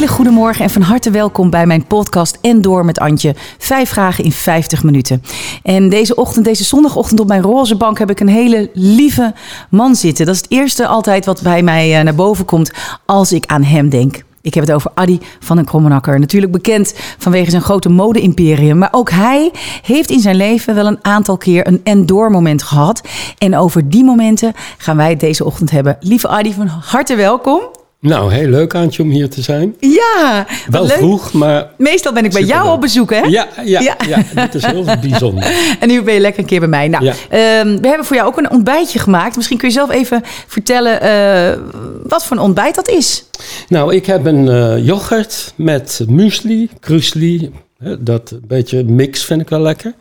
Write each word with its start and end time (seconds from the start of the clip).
hele 0.00 0.12
goede 0.12 0.30
morgen 0.30 0.64
en 0.64 0.70
van 0.70 0.82
harte 0.82 1.10
welkom 1.10 1.50
bij 1.50 1.66
mijn 1.66 1.86
podcast 1.86 2.38
En 2.40 2.62
Door 2.62 2.84
met 2.84 2.98
Antje. 2.98 3.34
Vijf 3.58 3.88
vragen 3.88 4.24
in 4.24 4.32
50 4.32 4.82
minuten. 4.82 5.22
En 5.62 5.88
deze 5.88 6.14
ochtend, 6.14 6.44
deze 6.44 6.64
zondagochtend 6.64 7.20
op 7.20 7.26
mijn 7.26 7.42
roze 7.42 7.76
bank 7.76 7.98
heb 7.98 8.10
ik 8.10 8.20
een 8.20 8.28
hele 8.28 8.70
lieve 8.74 9.34
man 9.70 9.94
zitten. 9.94 10.26
Dat 10.26 10.34
is 10.34 10.40
het 10.40 10.50
eerste 10.50 10.86
altijd 10.86 11.24
wat 11.24 11.42
bij 11.42 11.62
mij 11.62 11.98
eh, 11.98 12.04
naar 12.04 12.14
boven 12.14 12.44
komt 12.44 12.72
als 13.06 13.32
ik 13.32 13.46
aan 13.46 13.62
hem 13.62 13.88
denk. 13.88 14.24
Ik 14.42 14.54
heb 14.54 14.64
het 14.66 14.72
over 14.72 14.90
Adi 14.94 15.20
van 15.40 15.56
den 15.56 15.64
Krommenakker. 15.64 16.20
Natuurlijk 16.20 16.52
bekend 16.52 16.94
vanwege 17.18 17.50
zijn 17.50 17.62
grote 17.62 17.88
mode-imperium. 17.88 18.78
Maar 18.78 18.92
ook 18.92 19.10
hij 19.10 19.52
heeft 19.82 20.10
in 20.10 20.20
zijn 20.20 20.36
leven 20.36 20.74
wel 20.74 20.86
een 20.86 20.98
aantal 21.02 21.36
keer 21.36 21.66
een 21.66 21.80
en-door 21.84 22.30
moment 22.30 22.62
gehad. 22.62 23.00
En 23.38 23.56
over 23.56 23.88
die 23.88 24.04
momenten 24.04 24.52
gaan 24.78 24.96
wij 24.96 25.10
het 25.10 25.20
deze 25.20 25.44
ochtend 25.44 25.70
hebben. 25.70 25.96
Lieve 26.00 26.28
Adi, 26.28 26.52
van 26.52 26.66
harte 26.66 27.14
welkom. 27.14 27.60
Nou, 28.00 28.32
heel 28.32 28.48
leuk 28.48 28.74
Aantje 28.74 29.02
om 29.02 29.10
hier 29.10 29.28
te 29.30 29.42
zijn. 29.42 29.74
Ja, 29.78 30.46
Wel 30.68 30.82
leuk. 30.86 30.96
vroeg, 30.96 31.32
maar... 31.32 31.70
Meestal 31.78 32.12
ben 32.12 32.24
ik 32.24 32.32
bij 32.32 32.42
jou 32.42 32.70
op 32.72 32.80
bezoek, 32.80 33.10
hè? 33.10 33.18
Ja, 33.20 33.48
ja, 33.64 33.80
Ja. 33.80 33.96
ja. 34.08 34.22
dat 34.34 34.54
is 34.54 34.64
heel 34.66 34.84
bijzonder. 35.00 35.44
En 35.80 35.88
nu 35.88 36.02
ben 36.02 36.14
je 36.14 36.20
lekker 36.20 36.40
een 36.40 36.46
keer 36.48 36.58
bij 36.60 36.68
mij. 36.68 36.88
Nou, 36.88 37.04
Ja. 37.04 37.12
ehm, 37.28 37.80
we 37.80 37.88
hebben 37.88 38.06
voor 38.06 38.16
jou 38.16 38.28
ook 38.28 38.36
een 38.38 38.50
ontbijtje 38.50 38.98
gemaakt. 38.98 39.36
Misschien 39.36 39.58
kun 39.58 39.68
je 39.68 39.74
zelf 39.74 39.90
even 39.90 40.22
vertellen 40.46 41.00
eh, 41.00 41.58
wat 42.02 42.24
voor 42.24 42.36
een 42.36 42.42
ontbijt 42.42 42.74
dat 42.74 42.88
is. 42.88 43.24
Nou, 43.68 43.94
ik 43.94 44.06
heb 44.06 44.24
een 44.26 44.48
eh, 44.48 44.84
yoghurt 44.86 45.52
met 45.56 46.00
muesli, 46.08 46.68
krusli. 46.80 47.50
Dat 47.98 48.34
beetje 48.46 48.84
mix 48.84 49.24
vind 49.24 49.40
ik 49.40 49.48
wel 49.48 49.60
lekker. 49.60 49.94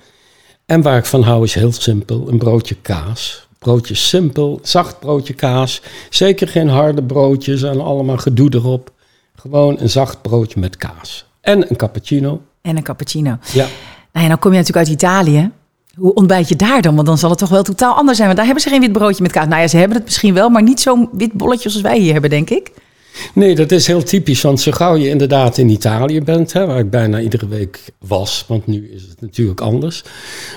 En 0.66 0.82
waar 0.82 0.98
ik 0.98 1.06
van 1.06 1.22
hou 1.24 1.44
is 1.44 1.54
heel 1.54 1.72
simpel, 1.72 2.28
een 2.30 2.38
broodje 2.38 2.76
kaas. 2.82 3.48
Broodje 3.60 3.96
simpel, 3.96 4.60
zacht 4.62 5.00
broodje 5.00 5.34
kaas. 5.34 5.82
Zeker 6.10 6.48
geen 6.48 6.70
harde 6.70 7.04
broodjes 7.04 7.64
en 7.64 7.82
allemaal 7.82 8.18
gedoe 8.18 8.54
erop. 8.54 8.92
Gewoon 9.36 9.80
een 9.80 9.90
zacht 9.90 10.22
broodje 10.22 10.60
met 10.60 10.78
kaas. 10.78 11.26
En 11.42 11.70
een 11.70 11.76
cappuccino. 11.76 12.42
En 12.62 12.78
een 12.78 12.84
cappuccino. 12.84 13.38
Ja. 13.54 13.68
Nou 14.12 14.26
ja, 14.26 14.28
dan 14.28 14.40
kom 14.40 14.52
je 14.52 14.58
natuurlijk 14.58 14.88
uit 14.88 14.96
Italië. 14.96 15.52
Hoe 15.96 16.14
ontbijt 16.14 16.50
je 16.50 16.56
daar 16.56 16.82
dan? 16.82 16.96
Want 16.96 17.08
dan 17.08 17.18
zal 17.18 17.30
het 17.30 17.40
toch 17.40 17.50
wel 17.50 17.64
totaal 17.64 17.96
anders 17.96 18.18
zijn. 18.18 18.28
Want 18.28 18.38
daar 18.38 18.48
hebben 18.48 18.64
ze 18.64 18.70
geen 18.70 18.82
wit 18.82 18.92
broodje 18.92 19.24
met 19.24 19.32
kaas. 19.32 19.48
Nou 19.48 19.62
ja, 19.62 19.68
ze 19.68 19.78
hebben 19.78 19.98
het 19.98 20.06
misschien 20.06 20.34
wel, 20.34 20.50
maar 20.50 20.64
niet 20.64 20.80
zo'n 20.80 21.10
wit 21.12 21.34
bolletje 21.34 21.70
als 21.70 21.82
wij 21.82 22.00
hier 22.00 22.12
hebben, 22.12 22.30
denk 22.30 22.50
ik. 22.50 22.72
Nee, 23.34 23.56
dat 23.56 23.72
is 23.72 23.88
heel 23.88 24.04
typisch, 24.04 24.42
want 24.42 24.62
zo 24.62 24.72
gauw 24.72 24.96
je 24.96 25.10
inderdaad 25.10 25.58
in 25.58 25.70
Italië 25.70 26.22
bent, 26.22 26.54
hè, 26.54 26.66
waar 26.66 26.80
ik 26.80 26.90
bijna 26.90 27.20
iedere 27.20 27.48
week 27.48 27.80
was, 28.00 28.46
want 28.48 28.68
nu 28.68 28.90
is 28.94 29.02
het 29.02 29.22
natuurlijk 29.22 29.62
anders. 29.62 30.04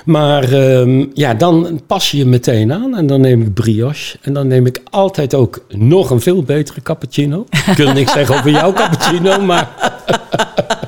Maar 0.05 0.53
ehm, 0.53 1.07
ja, 1.15 1.35
dan 1.35 1.81
pas 1.87 2.11
je 2.11 2.17
je 2.17 2.27
meteen 2.27 2.73
aan 2.73 2.97
en 2.97 3.07
dan 3.07 3.21
neem 3.21 3.43
ik 3.43 3.55
brioche 3.55 4.19
en 4.23 4.33
dan 4.33 4.47
neem 4.47 4.67
ik 4.67 4.81
altijd 4.91 5.35
ook 5.35 5.65
nog 5.69 6.11
een 6.11 6.21
veel 6.21 6.43
betere 6.43 6.83
cappuccino. 6.83 7.47
Ik 7.67 7.77
wil 7.77 7.93
niks 7.93 8.13
zeggen 8.13 8.37
over 8.37 8.51
jouw 8.51 8.73
cappuccino, 8.73 9.41
maar 9.41 9.69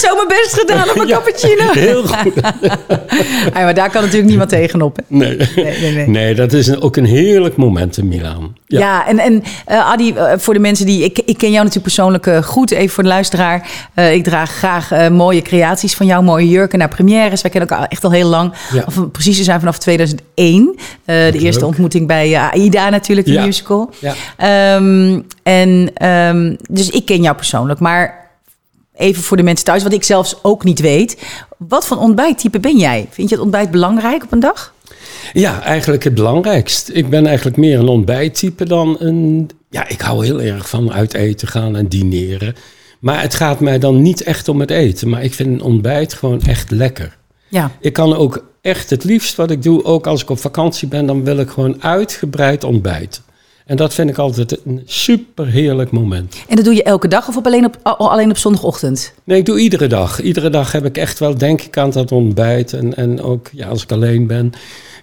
zo 0.00 0.14
mijn 0.14 0.28
best 0.28 0.58
gedaan 0.58 0.90
op 0.90 0.96
Ja, 0.96 1.14
cappuccino. 1.14 1.72
heel 1.88 2.02
goed. 2.02 2.32
Ah, 3.52 3.62
maar 3.62 3.74
daar 3.74 3.90
kan 3.90 4.00
natuurlijk 4.02 4.28
niemand 4.28 4.50
tegenop. 4.50 4.96
Hè? 4.96 5.02
Nee, 5.16 5.36
Nee, 5.36 5.78
nee, 5.80 5.92
nee. 5.94 6.08
nee 6.08 6.34
dat 6.34 6.52
is 6.52 6.66
een- 6.66 6.80
ook 6.82 6.96
een 6.96 7.04
heerlijk 7.04 7.56
moment 7.56 7.96
in 7.96 8.08
Milaan. 8.08 8.56
Ja, 8.66 9.06
en, 9.06 9.18
en 9.18 9.42
eh, 9.66 9.90
Adi, 9.90 10.12
eh, 10.12 10.32
voor 10.36 10.54
de 10.54 10.60
mensen 10.60 10.86
die... 10.86 11.04
Ik, 11.04 11.18
ik 11.18 11.38
ken 11.38 11.48
jou 11.50 11.64
natuurlijk 11.64 11.82
persoonlijk 11.82 12.26
eh, 12.26 12.42
goed, 12.42 12.70
even 12.70 12.94
voor 12.94 13.02
de 13.02 13.08
luisteraar. 13.08 13.68
Ik 14.12 14.24
draag 14.24 14.50
graag 14.50 15.08
mooie 15.10 15.42
creaties 15.42 15.94
van 15.94 16.06
jou, 16.06 16.22
mooie 16.24 16.48
jurken 16.48 16.78
naar 16.78 16.88
premières. 16.88 17.42
Wij 17.42 17.50
kennen 17.50 17.70
elkaar 17.70 17.86
echt 17.88 18.04
al 18.04 18.10
heel 18.10 18.28
lang. 18.28 18.52
Ja. 18.72 18.82
Of 18.86 19.10
precies 19.12 19.36
te 19.36 19.44
zijn 19.44 19.58
vanaf 19.58 19.78
2001. 19.78 20.74
Eh, 21.04 21.32
de 21.32 21.38
eerste 21.38 21.66
ontmoeting 21.66 22.06
bij 22.06 22.36
AIDA 22.38 22.88
natuurlijk, 22.88 23.26
de 23.26 23.32
Ja. 23.32 23.44
musical. 23.44 23.90
Ja. 23.98 24.14
Ehm, 24.36 25.20
en 25.42 25.90
ehm, 25.94 26.54
dus 26.70 26.90
ik 26.90 27.04
ken 27.06 27.22
jou 27.22 27.36
persoonlijk, 27.36 27.80
maar... 27.80 28.19
Even 29.00 29.22
voor 29.22 29.36
de 29.36 29.42
mensen 29.42 29.64
thuis, 29.64 29.82
wat 29.82 29.92
ik 29.92 30.04
zelfs 30.04 30.36
ook 30.42 30.64
niet 30.64 30.80
weet. 30.80 31.22
Wat 31.56 31.86
voor 31.86 31.96
ontbijttype 31.96 32.60
ben 32.60 32.76
jij? 32.76 33.06
Vind 33.10 33.28
je 33.28 33.34
het 33.34 33.44
ontbijt 33.44 33.70
belangrijk 33.70 34.22
op 34.22 34.32
een 34.32 34.40
dag? 34.40 34.74
Ja, 35.32 35.62
eigenlijk 35.62 36.04
het 36.04 36.14
belangrijkst. 36.14 36.90
Ik 36.92 37.10
ben 37.10 37.26
eigenlijk 37.26 37.56
meer 37.56 37.78
een 37.78 37.88
ontbijttype 37.88 38.64
dan 38.64 38.96
een... 38.98 39.50
Ja, 39.70 39.88
ik 39.88 40.00
hou 40.00 40.24
heel 40.24 40.40
erg 40.40 40.68
van 40.68 40.92
uit 40.92 41.14
eten 41.14 41.48
gaan 41.48 41.76
en 41.76 41.88
dineren. 41.88 42.54
Maar 42.98 43.22
het 43.22 43.34
gaat 43.34 43.60
mij 43.60 43.78
dan 43.78 44.02
niet 44.02 44.22
echt 44.22 44.48
om 44.48 44.60
het 44.60 44.70
eten. 44.70 45.08
Maar 45.08 45.22
ik 45.24 45.34
vind 45.34 45.48
een 45.48 45.62
ontbijt 45.62 46.14
gewoon 46.14 46.42
echt 46.42 46.70
lekker. 46.70 47.16
Ja. 47.48 47.70
Ik 47.80 47.92
kan 47.92 48.16
ook 48.16 48.44
echt 48.60 48.90
het 48.90 49.04
liefst 49.04 49.34
wat 49.34 49.50
ik 49.50 49.62
doe, 49.62 49.84
ook 49.84 50.06
als 50.06 50.22
ik 50.22 50.30
op 50.30 50.38
vakantie 50.38 50.88
ben, 50.88 51.06
dan 51.06 51.24
wil 51.24 51.38
ik 51.38 51.50
gewoon 51.50 51.82
uitgebreid 51.82 52.64
ontbijten. 52.64 53.22
En 53.70 53.76
dat 53.76 53.94
vind 53.94 54.10
ik 54.10 54.18
altijd 54.18 54.58
een 54.64 54.82
super 54.84 55.46
heerlijk 55.46 55.90
moment. 55.90 56.36
En 56.48 56.56
dat 56.56 56.64
doe 56.64 56.74
je 56.74 56.82
elke 56.82 57.08
dag 57.08 57.28
of 57.28 57.36
op 57.36 57.46
alleen, 57.46 57.64
op, 57.64 57.78
al- 57.82 58.10
alleen 58.10 58.30
op 58.30 58.36
zondagochtend? 58.36 59.12
Nee, 59.24 59.38
ik 59.38 59.46
doe 59.46 59.58
iedere 59.60 59.86
dag. 59.86 60.20
Iedere 60.22 60.50
dag 60.50 60.72
heb 60.72 60.84
ik 60.84 60.96
echt 60.96 61.18
wel, 61.18 61.38
denk 61.38 61.60
ik, 61.62 61.76
aan 61.78 61.90
dat 61.90 62.12
ontbijt. 62.12 62.72
En, 62.72 62.96
en 62.96 63.22
ook 63.22 63.48
ja, 63.52 63.66
als 63.68 63.82
ik 63.82 63.92
alleen 63.92 64.26
ben, 64.26 64.52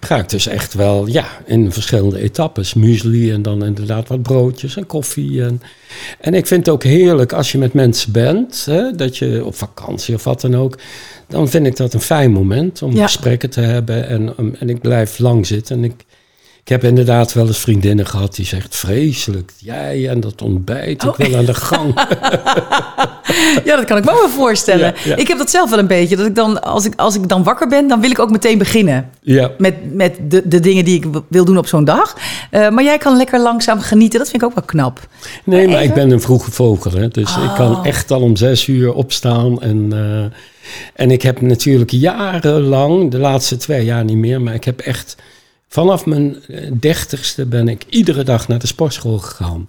ga 0.00 0.16
ik 0.18 0.28
dus 0.28 0.46
echt 0.46 0.74
wel 0.74 1.06
ja, 1.06 1.24
in 1.46 1.72
verschillende 1.72 2.20
etappes. 2.20 2.74
Muesli 2.74 3.32
en 3.32 3.42
dan 3.42 3.64
inderdaad 3.64 4.08
wat 4.08 4.22
broodjes 4.22 4.76
en 4.76 4.86
koffie. 4.86 5.42
En, 5.42 5.62
en 6.20 6.34
ik 6.34 6.46
vind 6.46 6.66
het 6.66 6.74
ook 6.74 6.82
heerlijk 6.84 7.32
als 7.32 7.52
je 7.52 7.58
met 7.58 7.72
mensen 7.72 8.12
bent, 8.12 8.64
hè, 8.70 8.90
dat 8.96 9.16
je 9.16 9.44
op 9.44 9.54
vakantie 9.54 10.14
of 10.14 10.24
wat 10.24 10.40
dan 10.40 10.56
ook. 10.56 10.78
Dan 11.28 11.48
vind 11.48 11.66
ik 11.66 11.76
dat 11.76 11.94
een 11.94 12.00
fijn 12.00 12.30
moment 12.32 12.82
om 12.82 12.92
Ja. 12.94 13.02
gesprekken 13.02 13.50
te 13.50 13.60
hebben. 13.60 14.08
En, 14.08 14.34
en 14.58 14.68
ik 14.70 14.80
blijf 14.80 15.18
lang 15.18 15.46
zitten. 15.46 15.76
En 15.76 15.84
ik, 15.84 16.04
ik 16.68 16.74
heb 16.74 16.84
inderdaad 16.84 17.32
wel 17.32 17.46
eens 17.46 17.58
vriendinnen 17.58 18.06
gehad 18.06 18.34
die 18.34 18.46
zegt 18.46 18.76
vreselijk. 18.76 19.52
Jij 19.58 20.08
en 20.08 20.20
dat 20.20 20.42
ontbijt, 20.42 21.02
ik 21.02 21.08
Oh. 21.08 21.16
wil 21.16 21.36
aan 21.36 21.44
de 21.44 21.54
gang. 21.54 21.94
Ja, 23.64 23.76
dat 23.76 23.84
kan 23.84 23.96
ik 23.96 24.04
me 24.04 24.12
wel 24.12 24.28
voorstellen. 24.28 24.86
Ja, 24.86 24.94
ja. 25.04 25.16
Ik 25.16 25.28
heb 25.28 25.38
dat 25.38 25.50
zelf 25.50 25.70
wel 25.70 25.78
een 25.78 25.86
beetje. 25.86 26.16
Dat 26.16 26.26
ik 26.26 26.34
dan, 26.34 26.62
als 26.62 26.84
ik, 26.84 26.92
als 26.96 27.14
ik 27.14 27.28
dan 27.28 27.42
wakker 27.42 27.68
ben, 27.68 27.88
dan 27.88 28.00
wil 28.00 28.10
ik 28.10 28.18
ook 28.18 28.30
meteen 28.30 28.58
beginnen. 28.58 29.10
ja. 29.22 29.50
Met, 29.58 29.94
met 29.94 30.18
de, 30.28 30.42
de 30.48 30.60
dingen 30.60 30.84
die 30.84 30.96
ik 30.96 31.04
wil 31.28 31.44
doen 31.44 31.58
op 31.58 31.66
zo'n 31.66 31.84
dag. 31.84 32.16
Eh, 32.50 32.68
maar 32.68 32.84
jij 32.84 32.98
kan 32.98 33.16
lekker 33.16 33.40
langzaam 33.40 33.80
genieten. 33.80 34.18
Dat 34.18 34.28
vind 34.30 34.42
ik 34.42 34.48
ook 34.48 34.54
wel 34.54 34.64
knap. 34.64 35.08
Nee, 35.44 35.68
maar 35.68 35.82
ik 35.82 35.94
ben 35.94 36.10
een 36.10 36.20
vroege 36.20 36.50
vogel. 36.50 36.90
Hè? 36.92 37.08
Dus 37.08 37.36
ik 37.36 37.50
kan 37.56 37.84
echt 37.84 38.10
al 38.10 38.20
om 38.20 38.36
zes 38.36 38.66
uur 38.66 38.92
opstaan. 38.94 39.62
En, 39.62 39.88
eh, 39.92 40.38
en 40.94 41.10
ik 41.10 41.22
heb 41.22 41.40
natuurlijk 41.40 41.90
jarenlang, 41.90 43.10
de 43.10 43.18
laatste 43.18 43.56
twee 43.56 43.84
jaar 43.84 44.04
niet 44.04 44.16
meer, 44.16 44.40
maar 44.40 44.54
ik 44.54 44.64
heb 44.64 44.80
echt 44.80 45.16
vanaf 45.68 46.06
mijn 46.06 46.36
eh, 46.46 46.70
dertigste 46.80 47.46
ben 47.46 47.68
ik 47.68 47.84
iedere 47.88 48.22
dag 48.22 48.48
naar 48.48 48.58
de 48.58 48.66
sportschool 48.66 49.18
gegaan. 49.18 49.68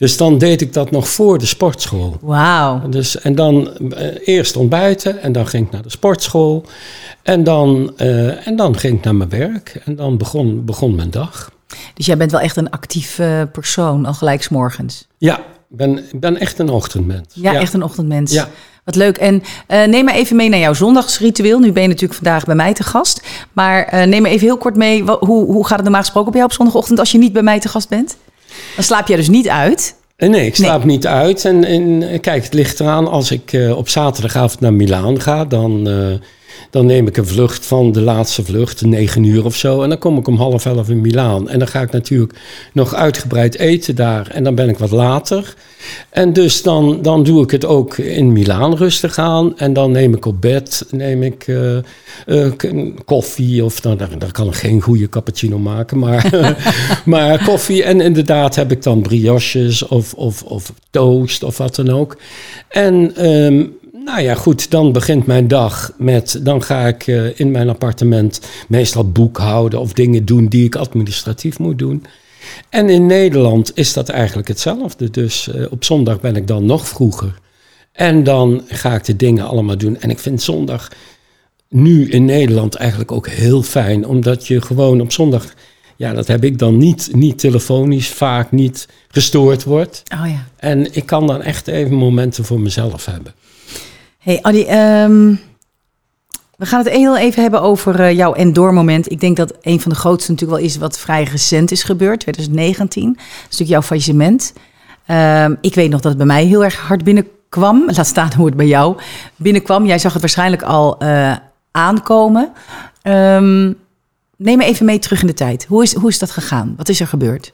Dus 0.00 0.16
dan 0.16 0.38
deed 0.38 0.60
ik 0.60 0.72
dat 0.72 0.90
nog 0.90 1.08
voor 1.08 1.38
de 1.38 1.46
sportschool. 1.46 2.16
Wauw. 2.20 2.88
Dus, 2.88 3.20
en 3.20 3.34
dan 3.34 3.76
eh, 3.90 4.28
eerst 4.28 4.56
ontbijten 4.56 5.22
en 5.22 5.32
dan 5.32 5.46
ging 5.46 5.66
ik 5.66 5.72
naar 5.72 5.82
de 5.82 5.90
sportschool. 5.90 6.64
En 7.22 7.44
dan, 7.44 7.92
eh, 7.96 8.46
en 8.46 8.56
dan 8.56 8.78
ging 8.78 8.98
ik 8.98 9.04
naar 9.04 9.14
mijn 9.14 9.28
werk 9.28 9.80
en 9.84 9.96
dan 9.96 10.18
begon, 10.18 10.64
begon 10.64 10.94
mijn 10.94 11.10
dag. 11.10 11.52
Dus 11.94 12.06
jij 12.06 12.16
bent 12.16 12.30
wel 12.30 12.40
echt 12.40 12.56
een 12.56 12.70
actief 12.70 13.18
eh, 13.18 13.42
persoon, 13.52 14.06
al 14.06 14.14
gelijk 14.14 14.42
's 14.42 14.48
morgens. 14.48 15.06
Ja, 15.18 15.38
ik 15.38 15.76
ben, 15.76 15.98
ik 15.98 16.20
ben 16.20 16.36
echt 16.36 16.58
een 16.58 16.70
ochtendmens. 16.70 17.34
Ja, 17.34 17.54
echt 17.54 17.72
een 17.72 17.82
ochtendmens. 17.82 18.32
Ja. 18.32 18.48
Wat 18.84 18.94
leuk. 18.94 19.16
En 19.16 19.42
eh, 19.66 19.84
neem 19.84 20.04
me 20.04 20.12
even 20.12 20.36
mee 20.36 20.48
naar 20.48 20.58
jouw 20.58 20.72
zondagsritueel. 20.72 21.58
Nu 21.58 21.72
ben 21.72 21.82
je 21.82 21.88
natuurlijk 21.88 22.20
vandaag 22.22 22.44
bij 22.44 22.54
mij 22.54 22.74
te 22.74 22.82
gast. 22.82 23.22
Maar 23.52 23.84
eh, 23.84 24.06
neem 24.06 24.22
me 24.22 24.28
even 24.28 24.46
heel 24.46 24.56
kort 24.56 24.76
mee. 24.76 25.02
Hoe, 25.02 25.44
hoe 25.44 25.66
gaat 25.66 25.74
het 25.76 25.82
normaal 25.82 26.00
gesproken 26.00 26.30
bij 26.30 26.40
jou 26.40 26.52
op 26.52 26.56
zondagochtend 26.56 26.98
als 26.98 27.12
je 27.12 27.18
niet 27.18 27.32
bij 27.32 27.42
mij 27.42 27.60
te 27.60 27.68
gast 27.68 27.88
bent? 27.88 28.16
Dan 28.74 28.84
slaap 28.84 29.08
jij 29.08 29.16
dus 29.16 29.28
niet 29.28 29.48
uit. 29.48 29.94
Eh, 30.16 30.28
Nee, 30.28 30.46
ik 30.46 30.56
slaap 30.56 30.84
niet 30.84 31.06
uit. 31.06 31.44
En, 31.44 31.64
en 31.64 32.20
kijk, 32.20 32.44
het 32.44 32.54
ligt 32.54 32.80
eraan. 32.80 33.08
Als 33.08 33.30
ik 33.30 33.70
op 33.74 33.88
zaterdagavond 33.88 34.60
naar 34.60 34.72
Milaan 34.72 35.20
ga, 35.20 35.44
dan, 35.44 35.88
dan 36.70 36.86
neem 36.86 37.06
ik 37.06 37.16
een 37.16 37.26
vlucht 37.26 37.66
van 37.66 37.92
de 37.92 38.00
laatste 38.00 38.44
vlucht, 38.44 38.84
negen 38.84 39.24
uur 39.24 39.44
of 39.44 39.56
zo. 39.56 39.82
En 39.82 39.88
dan 39.88 39.98
kom 39.98 40.18
ik 40.18 40.26
om 40.26 40.36
half 40.36 40.66
elf 40.66 40.88
in 40.88 41.00
Milaan. 41.00 41.48
En 41.48 41.58
dan 41.58 41.68
ga 41.68 41.80
ik 41.80 41.90
natuurlijk 41.90 42.34
nog 42.72 42.94
uitgebreid 42.94 43.58
eten 43.58 43.94
daar. 43.96 44.28
En 44.30 44.44
dan 44.44 44.54
ben 44.54 44.68
ik 44.68 44.78
wat 44.78 44.90
later. 44.90 45.54
En 46.10 46.32
dus 46.32 46.62
dan, 46.62 47.02
dan 47.02 47.22
doe 47.22 47.42
ik 47.42 47.50
het 47.50 47.64
ook 47.64 47.98
in 47.98 48.32
Milaan 48.32 48.76
rustig 48.76 49.18
aan. 49.18 49.58
En 49.58 49.72
dan 49.72 49.90
neem 49.90 50.14
ik 50.14 50.26
op 50.26 50.40
bed 50.40 50.86
neem 50.90 51.22
ik, 51.22 51.38
k- 52.56 52.72
koffie. 53.04 53.64
Of 53.64 53.80
dan, 53.80 53.96
daar, 53.96 54.18
daar 54.18 54.32
kan 54.32 54.46
ik 54.46 54.54
geen 54.54 54.80
goede 54.80 55.08
cappuccino 55.08 55.58
maken. 55.58 55.98
Maar, 55.98 56.30
maar 57.04 57.44
koffie. 57.44 57.82
En 57.84 58.00
inderdaad 58.00 58.54
heb 58.54 58.70
ik 58.70 58.82
dan 58.82 59.00
brioches 59.02 59.86
of, 59.86 60.14
of, 60.14 60.42
of 60.42 60.72
toast 60.90 61.42
of 61.42 61.58
wat 61.58 61.74
dan 61.74 61.90
ook. 61.90 62.16
En 62.68 63.16
ehm, 63.16 63.64
nou 64.10 64.22
ja, 64.22 64.34
goed, 64.34 64.70
dan 64.70 64.92
begint 64.92 65.26
mijn 65.26 65.48
dag 65.48 65.92
met... 65.98 66.40
dan 66.42 66.62
ga 66.62 66.86
ik 66.86 67.06
eh, 67.06 67.38
in 67.38 67.50
mijn 67.50 67.68
appartement 67.68 68.40
meestal 68.68 69.10
boekhouden... 69.10 69.80
of 69.80 69.92
dingen 69.92 70.24
doen 70.24 70.46
die 70.46 70.64
ik 70.64 70.76
administratief 70.76 71.58
moet 71.58 71.78
doen. 71.78 72.04
En 72.68 72.88
in 72.88 73.06
Nederland 73.06 73.76
is 73.76 73.92
dat 73.92 74.08
eigenlijk 74.08 74.48
hetzelfde. 74.48 75.10
Dus 75.10 75.48
eh, 75.48 75.66
op 75.70 75.84
zondag 75.84 76.20
ben 76.20 76.36
ik 76.36 76.46
dan 76.46 76.66
nog 76.66 76.88
vroeger. 76.88 77.38
En 77.92 78.24
dan 78.24 78.62
ga 78.68 78.94
ik 78.94 79.04
de 79.04 79.16
dingen 79.16 79.46
allemaal 79.46 79.78
doen. 79.78 80.00
En 80.00 80.10
ik 80.10 80.18
vind 80.18 80.42
zondag 80.42 80.88
nu 81.68 82.08
in 82.08 82.24
Nederland 82.24 82.74
eigenlijk 82.74 83.12
ook 83.12 83.28
heel 83.28 83.62
fijn. 83.62 84.06
Omdat 84.06 84.46
je 84.46 84.62
gewoon 84.62 85.00
op 85.00 85.12
zondag... 85.12 85.54
ja, 85.96 86.12
dat 86.12 86.26
heb 86.26 86.44
ik 86.44 86.58
dan 86.58 86.76
niet, 86.76 87.08
niet 87.12 87.38
telefonisch, 87.38 88.08
vaak 88.08 88.52
niet 88.52 88.88
gestoord 89.08 89.64
wordt. 89.64 90.02
Oh 90.14 90.28
ja. 90.28 90.46
En 90.56 90.94
ik 90.94 91.06
kan 91.06 91.26
dan 91.26 91.42
echt 91.42 91.66
even 91.68 91.94
momenten 91.94 92.44
voor 92.44 92.60
mezelf 92.60 93.04
hebben. 93.04 93.34
Hey 94.20 94.42
Adi, 94.42 94.64
ehm, 94.64 95.34
we 96.56 96.66
gaan 96.66 96.84
het 96.84 96.88
heel 96.88 97.16
even 97.16 97.42
hebben 97.42 97.62
over 97.62 98.00
uh, 98.00 98.12
jouw 98.12 98.34
en 98.34 98.52
moment. 98.52 99.10
Ik 99.10 99.20
denk 99.20 99.36
dat 99.36 99.54
een 99.62 99.80
van 99.80 99.90
de 99.90 99.96
grootste 99.96 100.30
natuurlijk 100.30 100.60
wel 100.60 100.68
is 100.68 100.76
wat 100.76 100.98
vrij 100.98 101.22
recent 101.22 101.70
is 101.70 101.82
gebeurd, 101.82 102.20
2019. 102.20 103.12
Dat 103.12 103.22
is 103.24 103.42
natuurlijk 103.42 103.70
jouw 103.70 103.82
faillissement. 103.82 104.52
Um, 105.10 105.58
ik 105.60 105.74
weet 105.74 105.90
nog 105.90 106.00
dat 106.00 106.08
het 106.08 106.16
bij 106.16 106.26
mij 106.26 106.44
heel 106.44 106.64
erg 106.64 106.76
hard 106.76 107.04
binnenkwam. 107.04 107.84
Laat 107.96 108.06
staan 108.06 108.32
hoe 108.36 108.46
het 108.46 108.56
bij 108.56 108.66
jou 108.66 108.96
binnenkwam. 109.36 109.86
Jij 109.86 109.98
zag 109.98 110.12
het 110.12 110.20
waarschijnlijk 110.20 110.62
al 110.62 110.96
uh, 111.02 111.36
aankomen. 111.70 112.52
Um, 113.02 113.76
neem 114.36 114.58
me 114.58 114.64
even 114.64 114.86
mee 114.86 114.98
terug 114.98 115.20
in 115.20 115.26
de 115.26 115.34
tijd. 115.34 115.64
Hoe 115.68 115.82
is, 115.82 115.94
hoe 115.94 116.08
is 116.08 116.18
dat 116.18 116.30
gegaan? 116.30 116.74
Wat 116.76 116.88
is 116.88 117.00
er 117.00 117.06
gebeurd? 117.06 117.52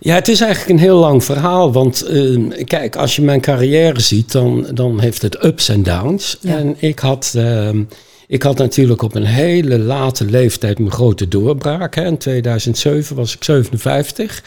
Ja, 0.00 0.14
het 0.14 0.28
is 0.28 0.40
eigenlijk 0.40 0.70
een 0.70 0.84
heel 0.84 0.98
lang 0.98 1.24
verhaal. 1.24 1.72
Want 1.72 2.10
uh, 2.10 2.64
kijk, 2.64 2.96
als 2.96 3.16
je 3.16 3.22
mijn 3.22 3.40
carrière 3.40 4.00
ziet, 4.00 4.32
dan, 4.32 4.66
dan 4.74 5.00
heeft 5.00 5.22
het 5.22 5.44
ups 5.44 5.68
en 5.68 5.82
downs. 5.82 6.38
Ja. 6.40 6.56
En 6.56 6.74
ik 6.78 6.98
had, 6.98 7.32
uh, 7.36 7.68
ik 8.26 8.42
had 8.42 8.58
natuurlijk 8.58 9.02
op 9.02 9.14
een 9.14 9.24
hele 9.24 9.78
late 9.78 10.24
leeftijd 10.24 10.78
mijn 10.78 10.92
grote 10.92 11.28
doorbraak. 11.28 11.94
Hè. 11.94 12.04
In 12.04 12.18
2007 12.18 13.16
was 13.16 13.34
ik 13.34 13.44
57. 13.44 14.42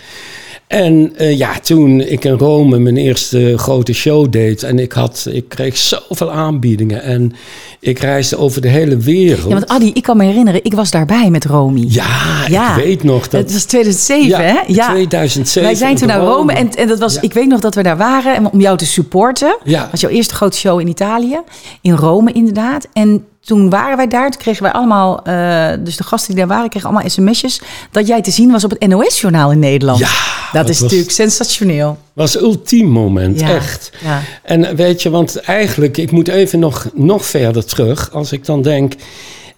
En 0.70 1.14
uh, 1.18 1.38
ja, 1.38 1.60
toen 1.60 2.02
ik 2.02 2.26
in 2.26 2.34
Rome 2.34 2.80
mijn 2.80 2.98
eerste 2.98 3.58
grote 3.58 3.94
show 3.94 4.32
deed 4.32 4.64
en 4.64 4.80
ik, 4.80 4.92
had, 4.92 5.28
ik 5.32 5.50
kreeg 5.50 5.78
zoveel 5.78 6.32
aanbiedingen 6.32 7.04
en 7.04 7.34
ik 7.80 8.00
reisde 8.00 8.38
over 8.38 8.62
de 8.62 8.68
hele 8.68 8.98
wereld. 8.98 9.48
Ja, 9.48 9.54
want 9.54 9.68
Adi, 9.68 9.92
ik 9.94 10.04
kan 10.04 10.18
me 10.18 10.24
herinneren, 10.24 10.64
ik 10.64 10.74
was 10.74 10.92
daarbij 10.92 11.30
met 11.30 11.46
Romy. 11.46 11.86
Ja, 11.88 12.46
ja. 12.48 12.76
ik 12.76 12.84
weet 12.84 13.04
nog 13.04 13.28
dat... 13.28 13.42
Het 13.42 13.54
was 13.54 13.64
2007, 13.64 14.28
ja, 14.28 14.42
hè? 14.42 14.60
Ja, 14.68 14.90
2007. 14.90 15.62
Wij 15.62 15.76
zijn 15.76 15.96
toen 15.96 16.08
naar 16.08 16.22
Rome 16.22 16.54
en, 16.54 16.70
en 16.76 16.88
dat 16.88 17.00
was, 17.00 17.14
ja. 17.14 17.22
ik 17.22 17.34
weet 17.34 17.48
nog 17.48 17.60
dat 17.60 17.76
we 17.76 17.84
daar 17.84 17.98
waren 17.98 18.52
om 18.52 18.62
jou 18.62 18.78
te 18.78 18.86
supporten. 18.86 19.58
Ja. 19.64 19.82
Dat 19.82 19.92
was 19.92 20.02
jouw 20.02 20.12
eerste 20.12 20.34
grote 20.34 20.58
show 20.58 20.80
in 20.80 20.88
Italië, 20.88 21.40
in 21.82 21.94
Rome 21.94 22.32
inderdaad. 22.32 22.88
En 22.94 23.26
toen 23.50 23.70
waren 23.70 23.98
wij 23.98 24.08
daar, 24.08 24.32
toen 24.32 24.42
kregen 24.42 24.64
wij 24.64 24.72
allemaal, 24.72 25.28
uh, 25.28 25.70
dus 25.80 25.98
de 25.98 26.04
gasten 26.04 26.36
die 26.36 26.46
daar 26.46 26.56
waren, 26.56 26.70
kregen 26.70 26.90
allemaal 26.90 27.10
sms'jes 27.10 27.62
dat 27.92 28.08
jij 28.08 28.22
te 28.22 28.32
zien 28.32 28.52
was 28.52 28.64
op 28.64 28.70
het 28.70 28.88
NOS-journaal 28.88 29.52
in 29.52 29.60
Nederland. 29.60 30.00
Ja, 30.00 30.10
dat 30.52 30.70
is 30.70 30.80
was, 30.80 30.82
natuurlijk 30.82 31.12
sensationeel. 31.12 31.98
Was 32.14 32.42
ultiem 32.42 32.88
moment, 32.88 33.40
ja, 33.40 33.50
echt. 33.50 33.92
Ja. 34.04 34.22
En 34.44 34.76
weet 34.76 35.02
je, 35.02 35.10
want 35.10 35.36
eigenlijk, 35.36 35.98
ik 35.98 36.12
moet 36.12 36.28
even 36.28 36.60
nog, 36.60 36.90
nog 36.94 37.26
verder 37.26 37.66
terug. 37.66 38.12
Als 38.14 38.32
ik 38.32 38.46
dan 38.46 38.62
denk, 38.62 38.94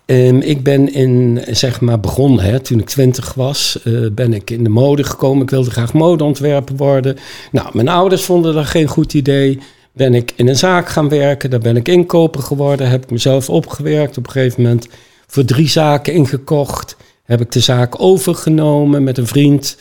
um, 0.05 0.41
ik 0.41 0.63
ben 0.63 0.93
in, 0.93 1.41
zeg 1.49 1.81
maar, 1.81 1.99
begonnen 1.99 2.43
hè, 2.43 2.59
toen 2.59 2.79
ik 2.79 2.89
twintig 2.89 3.33
was, 3.33 3.79
uh, 3.83 4.07
ben 4.11 4.33
ik 4.33 4.49
in 4.49 4.63
de 4.63 4.69
mode 4.69 5.03
gekomen. 5.03 5.43
Ik 5.43 5.49
wilde 5.49 5.71
graag 5.71 5.93
modeontwerper 5.93 6.75
worden. 6.75 7.17
Nou, 7.51 7.67
mijn 7.73 7.87
ouders 7.87 8.23
vonden 8.23 8.53
dat 8.53 8.65
geen 8.65 8.87
goed 8.87 9.13
idee 9.13 9.59
ben 9.93 10.13
ik 10.13 10.33
in 10.35 10.47
een 10.47 10.57
zaak 10.57 10.89
gaan 10.89 11.09
werken. 11.09 11.49
Daar 11.49 11.59
ben 11.59 11.75
ik 11.75 11.87
inkoper 11.87 12.41
geworden. 12.41 12.89
Heb 12.89 13.03
ik 13.03 13.11
mezelf 13.11 13.49
opgewerkt. 13.49 14.17
Op 14.17 14.25
een 14.25 14.31
gegeven 14.31 14.61
moment 14.61 14.87
voor 15.27 15.45
drie 15.45 15.69
zaken 15.69 16.13
ingekocht. 16.13 16.95
Heb 17.23 17.41
ik 17.41 17.51
de 17.51 17.59
zaak 17.59 18.01
overgenomen 18.01 19.03
met 19.03 19.17
een 19.17 19.27
vriend. 19.27 19.77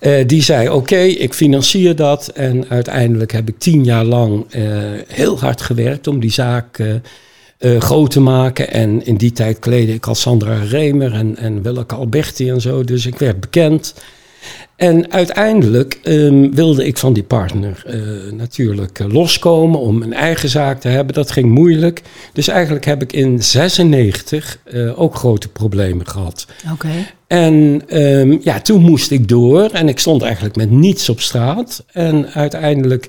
Uh, 0.00 0.26
die 0.26 0.42
zei: 0.42 0.68
Oké, 0.68 0.98
ik 0.98 1.34
financier 1.34 1.96
dat. 1.96 2.28
En 2.28 2.68
uiteindelijk 2.68 3.32
heb 3.32 3.48
ik 3.48 3.58
tien 3.58 3.84
jaar 3.84 4.04
lang 4.04 4.54
uh, 4.54 4.62
heel 5.08 5.40
hard 5.40 5.60
gewerkt 5.60 6.06
om 6.06 6.20
die 6.20 6.32
zaak 6.32 6.78
uh, 6.78 7.80
groot 7.80 8.10
te 8.10 8.20
maken. 8.20 8.70
En 8.70 9.06
in 9.06 9.16
die 9.16 9.32
tijd 9.32 9.58
kleedde 9.58 9.92
ik 9.94 10.06
als 10.06 10.20
Sandra 10.20 10.58
Remer 10.62 11.12
en, 11.12 11.36
en 11.36 11.62
Willeke 11.62 11.94
Alberti 11.94 12.50
en 12.50 12.60
zo. 12.60 12.84
Dus 12.84 13.06
ik 13.06 13.18
werd 13.18 13.40
bekend. 13.40 13.94
En 14.76 15.12
uiteindelijk 15.12 16.00
um, 16.04 16.54
wilde 16.54 16.86
ik 16.86 16.96
van 16.96 17.12
die 17.12 17.22
partner 17.22 17.84
uh, 17.86 18.32
natuurlijk 18.32 18.98
uh, 18.98 19.08
loskomen 19.08 19.80
om 19.80 20.02
een 20.02 20.12
eigen 20.12 20.48
zaak 20.48 20.80
te 20.80 20.88
hebben. 20.88 21.14
Dat 21.14 21.30
ging 21.30 21.50
moeilijk. 21.50 22.02
Dus 22.32 22.48
eigenlijk 22.48 22.84
heb 22.84 23.02
ik 23.02 23.12
in 23.12 23.42
96 23.42 24.58
uh, 24.72 25.00
ook 25.00 25.14
grote 25.14 25.48
problemen 25.48 26.06
gehad. 26.06 26.46
Oké. 26.64 26.72
Okay. 26.72 27.14
En 27.26 27.82
um, 28.02 28.40
ja, 28.42 28.60
toen 28.60 28.82
moest 28.82 29.10
ik 29.10 29.28
door 29.28 29.70
en 29.70 29.88
ik 29.88 29.98
stond 29.98 30.22
eigenlijk 30.22 30.56
met 30.56 30.70
niets 30.70 31.08
op 31.08 31.20
straat. 31.20 31.84
En 31.92 32.32
uiteindelijk 32.32 33.08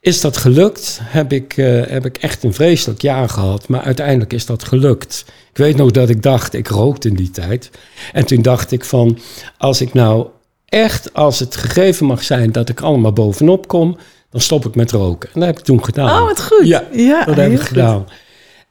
is 0.00 0.20
dat 0.20 0.36
gelukt. 0.36 1.00
Heb 1.02 1.32
ik, 1.32 1.52
heb 1.88 2.06
ik 2.06 2.16
echt 2.16 2.42
een 2.42 2.54
vreselijk 2.54 3.02
jaar 3.02 3.28
gehad, 3.28 3.68
maar 3.68 3.82
uiteindelijk 3.82 4.32
is 4.32 4.46
dat 4.46 4.64
gelukt. 4.64 5.24
Ik 5.50 5.56
weet 5.56 5.76
nog 5.76 5.90
dat 5.90 6.08
ik 6.08 6.22
dacht, 6.22 6.54
ik 6.54 6.68
rookte 6.68 7.08
in 7.08 7.14
die 7.14 7.30
tijd. 7.30 7.70
En 8.12 8.26
toen 8.26 8.42
dacht 8.42 8.72
ik 8.72 8.84
van, 8.84 9.18
als 9.58 9.80
ik 9.80 9.92
nou 9.92 10.26
echt, 10.68 11.14
als 11.14 11.38
het 11.38 11.56
gegeven 11.56 12.06
mag 12.06 12.22
zijn 12.22 12.52
dat 12.52 12.68
ik 12.68 12.80
allemaal 12.80 13.12
bovenop 13.12 13.68
kom, 13.68 13.96
dan 14.30 14.40
stop 14.40 14.66
ik 14.66 14.74
met 14.74 14.90
roken. 14.90 15.28
En 15.32 15.40
dat 15.40 15.48
heb 15.48 15.58
ik 15.58 15.64
toen 15.64 15.84
gedaan. 15.84 16.20
Oh, 16.20 16.26
wat 16.26 16.42
goed. 16.42 16.66
Ja, 16.66 16.84
ja 16.92 17.24
dat 17.24 17.36
heb 17.36 17.50
ik 17.50 17.58
goed. 17.58 17.66
gedaan. 17.66 18.06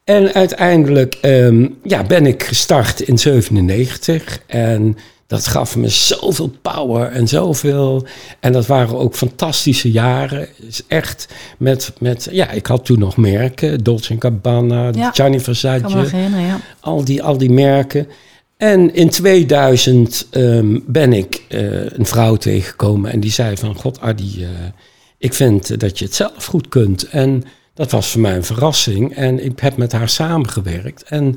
En 0.04 0.34
uiteindelijk 0.34 1.18
um, 1.22 1.78
ja, 1.82 2.02
ben 2.02 2.26
ik 2.26 2.42
gestart 2.42 3.00
in 3.00 3.18
97 3.18 4.38
en 4.46 4.96
dat 5.26 5.46
gaf 5.46 5.76
me 5.76 5.88
zoveel 5.88 6.52
power 6.62 7.10
en 7.10 7.28
zoveel. 7.28 8.06
En 8.40 8.52
dat 8.52 8.66
waren 8.66 8.98
ook 8.98 9.14
fantastische 9.14 9.90
jaren. 9.90 10.48
Is 10.68 10.82
echt 10.88 11.28
met, 11.58 11.92
met, 11.98 12.28
ja, 12.30 12.50
ik 12.50 12.66
had 12.66 12.84
toen 12.84 12.98
nog 12.98 13.16
merken, 13.16 13.84
Dolce 13.84 14.16
Gabbana, 14.18 14.90
Ja. 14.92 15.10
Gianni 15.10 15.40
Versace, 15.40 16.16
ja. 16.16 16.60
al 16.80 17.04
die, 17.04 17.22
al 17.22 17.38
die 17.38 17.50
merken. 17.50 18.08
En 18.56 18.94
in 18.94 19.08
2000 19.10 20.26
um, 20.30 20.84
ben 20.86 21.12
ik 21.12 21.42
uh, 21.48 21.60
een 21.90 22.06
vrouw 22.06 22.36
tegengekomen 22.36 23.12
en 23.12 23.20
die 23.20 23.30
zei 23.30 23.56
van... 23.56 23.74
God, 23.74 24.00
Adi, 24.00 24.42
uh, 24.42 24.48
ik 25.18 25.34
vind 25.34 25.80
dat 25.80 25.98
je 25.98 26.04
het 26.04 26.14
zelf 26.14 26.44
goed 26.44 26.68
kunt. 26.68 27.08
En 27.08 27.42
dat 27.74 27.90
was 27.90 28.08
voor 28.10 28.20
mij 28.20 28.36
een 28.36 28.44
verrassing. 28.44 29.14
En 29.16 29.44
ik 29.44 29.60
heb 29.60 29.76
met 29.76 29.92
haar 29.92 30.08
samengewerkt. 30.08 31.02
En 31.02 31.36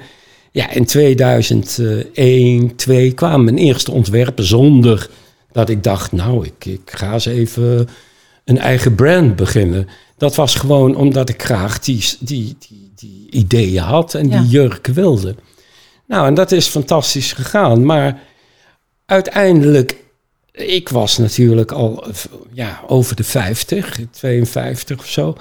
ja, 0.51 0.69
in 0.71 0.85
2001, 0.85 2.75
2 2.75 3.11
kwamen 3.11 3.43
mijn 3.43 3.57
eerste 3.57 3.91
ontwerpen 3.91 4.43
zonder 4.43 5.09
dat 5.51 5.69
ik 5.69 5.83
dacht... 5.83 6.11
nou, 6.11 6.45
ik, 6.45 6.65
ik 6.65 6.91
ga 6.91 7.13
eens 7.13 7.25
even 7.25 7.87
een 8.45 8.57
eigen 8.57 8.95
brand 8.95 9.35
beginnen. 9.35 9.87
Dat 10.17 10.35
was 10.35 10.55
gewoon 10.55 10.95
omdat 10.95 11.29
ik 11.29 11.43
graag 11.43 11.79
die, 11.79 12.03
die, 12.19 12.55
die, 12.67 12.91
die 12.95 13.27
ideeën 13.29 13.83
had 13.83 14.13
en 14.13 14.29
Ja. 14.29 14.39
die 14.39 14.49
jurk 14.49 14.87
wilde. 14.87 15.35
Nou, 16.07 16.27
en 16.27 16.33
dat 16.33 16.51
is 16.51 16.67
fantastisch 16.67 17.33
gegaan. 17.33 17.85
Maar 17.85 18.19
uiteindelijk, 19.05 19.95
ik 20.51 20.89
was 20.89 21.17
natuurlijk 21.17 21.71
al 21.71 22.07
eh, 22.07 22.13
ja, 22.53 22.81
over 22.87 23.15
de 23.15 23.23
50, 23.23 23.99
52 24.11 24.99
of 24.99 25.07
zo. 25.07 25.35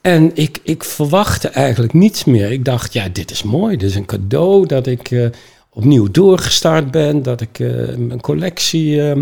En 0.00 0.30
ik, 0.34 0.58
ik 0.62 0.84
verwachtte 0.84 1.48
eigenlijk 1.48 1.92
niets 1.92 2.24
meer. 2.24 2.52
Ik 2.52 2.64
dacht, 2.64 2.92
ja, 2.92 3.08
dit 3.08 3.30
is 3.30 3.42
mooi. 3.42 3.76
Dit 3.76 3.90
is 3.90 3.96
een 3.96 4.06
cadeau 4.06 4.66
dat 4.66 4.86
ik 4.86 5.10
uh, 5.10 5.28
opnieuw 5.70 6.10
doorgestart 6.10 6.90
ben. 6.90 7.22
Dat 7.22 7.40
ik 7.40 7.58
uh, 7.58 7.96
mijn 7.96 8.20
collectie 8.20 8.94
uh, 8.96 9.12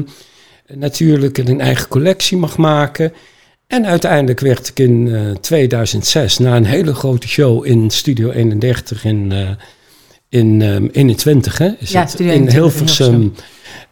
natuurlijk 0.75 1.39
een 1.39 1.61
eigen 1.61 1.89
collectie 1.89 2.37
mag 2.37 2.57
maken. 2.57 3.13
En 3.67 3.87
uiteindelijk 3.87 4.41
werd 4.41 4.69
ik 4.69 4.79
in 4.79 5.07
uh, 5.07 5.31
2006 5.31 6.39
na 6.39 6.57
een 6.57 6.65
hele 6.65 6.95
grote 6.95 7.29
show 7.29 7.67
in 7.67 7.91
Studio 7.91 8.31
31 8.31 9.05
in, 9.05 9.33
in 10.29 10.61
um, 10.61 10.89
21, 10.93 11.59
hè, 11.59 11.69
is 11.79 11.91
Ja, 11.91 12.01
het? 12.01 12.11
Studio 12.11 12.33
in 12.33 12.39
21 12.47 12.99
in 12.99 13.13
Hilversum. 13.13 13.35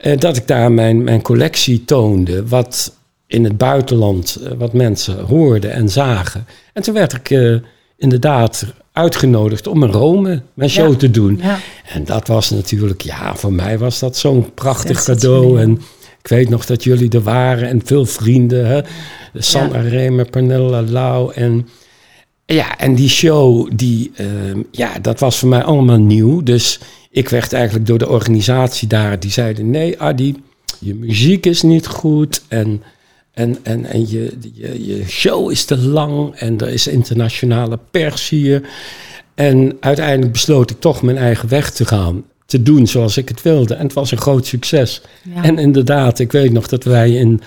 Uh, 0.01 0.19
dat 0.19 0.37
ik 0.37 0.47
daar 0.47 0.73
mijn, 0.73 1.03
mijn 1.03 1.23
collectie 1.23 1.85
toonde, 1.85 2.47
wat 2.47 2.97
in 3.27 3.45
het 3.45 3.57
buitenland, 3.59 4.39
uh, 4.43 4.51
wat 4.59 4.73
mensen 4.73 5.21
hoorden 5.21 5.73
en 5.73 5.89
zagen. 5.89 6.47
En 6.73 6.83
toen 6.83 6.95
werd 6.95 7.13
ik 7.13 7.31
uh, 7.31 7.57
inderdaad 7.97 8.67
uitgenodigd 8.93 9.67
om 9.67 9.83
in 9.83 9.91
Rome 9.91 10.43
mijn 10.55 10.71
show 10.71 10.91
Ja. 10.93 10.99
te 10.99 11.11
doen. 11.11 11.39
Ja. 11.43 11.59
En 11.93 12.05
dat 12.05 12.27
was 12.29 12.51
natuurlijk, 12.51 13.01
ja, 13.03 13.35
voor 13.37 13.53
mij 13.53 13.79
was 13.79 13.99
dat 13.99 14.17
zo'n 14.17 14.55
prachtig 14.55 15.05
cadeau. 15.05 15.61
En 15.61 15.71
ik 16.23 16.29
weet 16.29 16.49
nog 16.49 16.67
dat 16.67 16.85
jullie 16.85 17.11
er 17.11 17.23
waren 17.23 17.69
en 17.69 17.81
veel 17.85 18.07
vrienden. 18.07 18.67
Hè? 18.67 18.81
Sandra 19.35 19.81
ja. 19.81 19.89
Remer, 19.89 20.31
Pernilla 20.31 20.83
Lau. 20.83 21.33
En 21.35 21.69
ja, 22.47 22.79
en 22.79 22.95
die 22.95 23.09
show, 23.09 23.71
die, 23.75 24.11
uh, 24.21 24.63
ja, 24.71 24.99
dat 24.99 25.21
was 25.21 25.39
voor 25.39 25.49
mij 25.49 25.63
allemaal 25.63 26.01
nieuw. 26.01 26.43
Dus 26.43 26.81
ik 27.11 27.29
werd 27.29 27.53
eigenlijk 27.53 27.87
door 27.87 27.99
de 27.99 28.09
organisatie 28.09 28.89
daar, 28.89 29.21
die 29.21 29.31
zeiden: 29.31 29.71
nee, 29.71 30.01
Adi, 30.01 30.43
je 30.79 30.95
muziek 30.95 31.47
is 31.47 31.63
niet 31.63 31.87
goed. 31.87 32.43
En, 32.49 32.83
en, 33.33 33.59
en, 33.63 33.85
en 33.85 34.11
je, 34.11 34.33
je, 34.55 34.87
je 34.87 35.05
show 35.09 35.51
is 35.51 35.65
te 35.65 35.79
lang. 35.79 36.35
En 36.35 36.59
er 36.59 36.69
is 36.69 36.87
internationale 36.87 37.79
pers 37.91 38.29
hier. 38.29 38.69
En 39.35 39.77
uiteindelijk 39.81 40.33
besloot 40.33 40.71
ik 40.71 40.81
toch 40.81 41.03
mijn 41.03 41.17
eigen 41.17 41.49
weg 41.49 41.71
te 41.71 41.85
gaan. 41.85 42.25
Te 42.47 42.63
doen 42.63 42.87
zoals 42.87 43.17
ik 43.17 43.29
het 43.29 43.43
wilde. 43.43 43.75
En 43.75 43.85
het 43.85 43.93
was 43.93 44.11
een 44.11 44.19
groot 44.19 44.47
succes. 44.47 45.03
Ja. 45.35 45.43
En 45.43 45.59
inderdaad, 45.59 46.19
ik 46.19 46.33
weet 46.33 46.53
nog 46.53 46.69
dat 46.69 46.85
wij 46.85 47.13
in, 47.13 47.41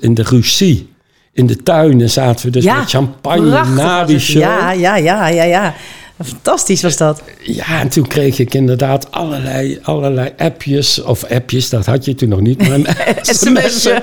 in 0.00 0.14
de 0.14 0.22
Russie, 0.22 0.88
in 1.32 1.46
de 1.46 1.56
tuinen 1.56 2.10
zaten 2.10 2.44
we 2.46 2.50
dus 2.52 2.64
Ja, 2.64 2.78
met 2.78 2.88
champagne 2.88 3.64
na 3.74 4.04
die 4.04 4.18
show. 4.18 4.40
Ja, 4.42 4.72
ja, 4.72 4.96
ja, 4.96 5.28
ja, 5.28 5.42
ja. 5.44 5.74
Fantastisch 6.24 6.82
was 6.82 6.96
dat. 6.96 7.22
Ja, 7.42 7.80
en 7.80 7.88
toen 7.88 8.06
kreeg 8.06 8.38
ik 8.38 8.54
inderdaad 8.54 9.10
allerlei, 9.10 9.78
allerlei 9.82 10.30
appjes. 10.36 11.02
Of 11.02 11.24
appjes, 11.24 11.68
dat 11.68 11.86
had 11.86 12.04
je 12.04 12.14
toen 12.14 12.28
nog 12.28 12.40
niet. 12.40 12.68
Maar 12.68 12.96
sms'en. 13.22 14.00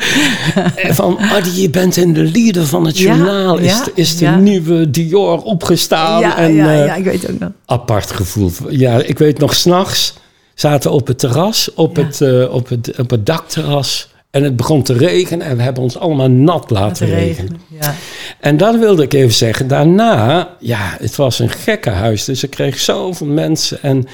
van, 0.76 1.18
Adi, 1.20 1.62
je 1.62 1.70
bent 1.70 1.98
in 1.98 2.14
de 2.14 2.24
leader 2.24 2.66
van 2.66 2.86
het 2.86 2.98
Ja, 2.98 3.16
journaal. 3.16 3.58
Is, 3.58 3.72
ja, 3.72 3.84
de- 3.84 3.92
is 3.96 4.18
de 4.18 4.26
ja. 4.26 4.36
nieuwe 4.38 4.90
Dior 4.90 5.42
opgestaan? 5.42 6.20
Ja, 6.20 6.38
en, 6.38 6.54
ja, 6.54 6.72
eh, 6.74 6.86
ja, 6.86 6.96
ik 6.96 7.04
weet 7.04 7.30
ook 7.32 7.40
nog. 7.40 7.50
apart 7.66 8.12
gevoel. 8.12 8.52
Ja, 8.70 9.02
ik 9.02 9.18
weet 9.18 9.40
nog, 9.40 9.56
s'nachts 9.56 10.14
zaten 10.54 10.90
we 10.90 10.96
op 10.96 11.08
het 11.08 11.20
terras, 11.20 11.74
op, 11.74 11.96
het, 11.96 12.22
eh, 12.22 12.54
op, 12.54 12.70
het, 12.70 12.94
op 13.00 13.10
het 13.10 13.26
dakterras. 13.26 14.09
En 14.32 14.44
het 14.44 14.56
begon 14.56 14.84
te 14.84 14.94
regenen 14.94 15.48
en 15.48 15.58
we 15.58 15.64
hebben 15.64 15.84
ons 15.84 15.98
allemaal 15.98 16.30
nat 16.30 16.70
laten 16.70 17.08
regenen. 17.08 17.52
regen. 17.70 17.80
Ja. 17.82 17.96
En 18.40 18.58
dat 18.58 18.76
wilde 18.80 19.04
ik 19.04 19.14
even 19.14 19.34
zeggen. 19.34 19.68
Daarna, 19.68 20.56
ja, 20.60 20.96
het 21.00 21.16
was 21.16 21.40
een 21.40 21.50
gekkenhuis. 21.50 22.24
Dus 22.26 22.44
ik 22.44 22.50
kreeg 22.50 22.80
zoveel 22.80 23.28
mensen. 23.28 23.82
En 23.82 24.06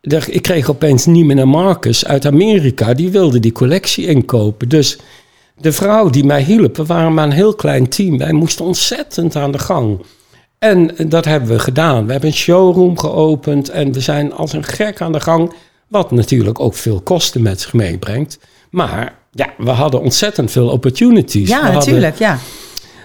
er- 0.00 0.30
ik 0.30 0.42
kreeg 0.42 0.70
opeens 0.70 1.06
Neiman 1.06 1.48
Marcus 1.48 2.06
uit 2.06 2.26
Amerika. 2.26 2.94
Die 2.94 3.10
wilde 3.10 3.40
die 3.40 3.52
collectie 3.52 4.06
inkopen. 4.06 4.68
Dus 4.68 4.98
de 5.60 5.72
vrouw 5.72 6.10
die 6.10 6.24
mij 6.24 6.42
hielp, 6.42 6.76
we 6.76 6.84
waren 6.84 7.14
maar 7.14 7.24
een 7.24 7.30
heel 7.32 7.54
klein 7.54 7.88
team. 7.88 8.18
Wij 8.18 8.32
moesten 8.32 8.64
ontzettend 8.64 9.36
aan 9.36 9.52
de 9.52 9.58
gang. 9.58 10.02
En 10.58 10.90
dat 11.08 11.24
hebben 11.24 11.48
we 11.48 11.58
gedaan. 11.58 12.06
We 12.06 12.12
hebben 12.12 12.30
een 12.30 12.36
showroom 12.36 12.98
geopend. 12.98 13.68
En 13.68 13.92
we 13.92 14.00
zijn 14.00 14.32
als 14.32 14.52
een 14.52 14.64
gek 14.64 15.00
aan 15.00 15.12
de 15.12 15.20
gang. 15.20 15.52
Wat 15.88 16.10
natuurlijk 16.10 16.60
ook 16.60 16.74
veel 16.74 17.00
kosten 17.00 17.42
met 17.42 17.60
zich 17.60 17.72
meebrengt. 17.72 18.38
Maar 18.74 19.14
ja, 19.32 19.54
we 19.58 19.70
hadden 19.70 20.00
ontzettend 20.00 20.50
veel 20.50 20.68
opportunities. 20.68 21.48
Ja, 21.48 21.56
We 21.58 21.62
hadden- 21.64 21.78
natuurlijk. 21.78 22.18
Ja. 22.18 22.38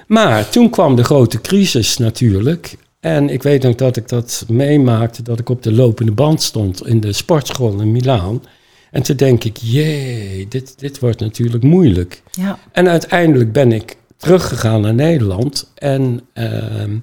maar 0.08 0.50
toen 0.50 0.70
kwam 0.70 0.96
de 0.96 1.04
grote 1.04 1.42
crisis 1.42 1.98
natuurlijk. 1.98 2.76
En 3.00 3.30
ik 3.30 3.44
weet 3.44 3.64
nog 3.64 3.76
dat 3.76 3.96
ik 3.98 4.08
dat 4.08 4.46
meemaakte, 4.48 5.24
dat 5.24 5.40
ik 5.40 5.50
op 5.50 5.64
de 5.64 5.72
lopende 5.72 6.12
band 6.12 6.42
stond 6.42 6.88
in 6.88 7.00
de 7.00 7.14
sportschool 7.14 7.80
in 7.82 7.92
Milaan. 7.92 8.44
En 8.92 9.02
toen 9.04 9.16
denk 9.16 9.44
ik, 9.44 9.58
jee, 9.58 10.46
dit, 10.50 10.80
dit 10.80 11.00
wordt 11.00 11.20
natuurlijk 11.20 11.64
moeilijk. 11.64 12.24
ja. 12.32 12.60
En 12.72 12.88
uiteindelijk 12.90 13.52
ben 13.52 13.72
ik 13.72 13.98
teruggegaan 14.18 14.82
naar 14.82 14.94
Nederland. 14.94 15.72
En, 15.76 16.22
ehm, 16.34 16.98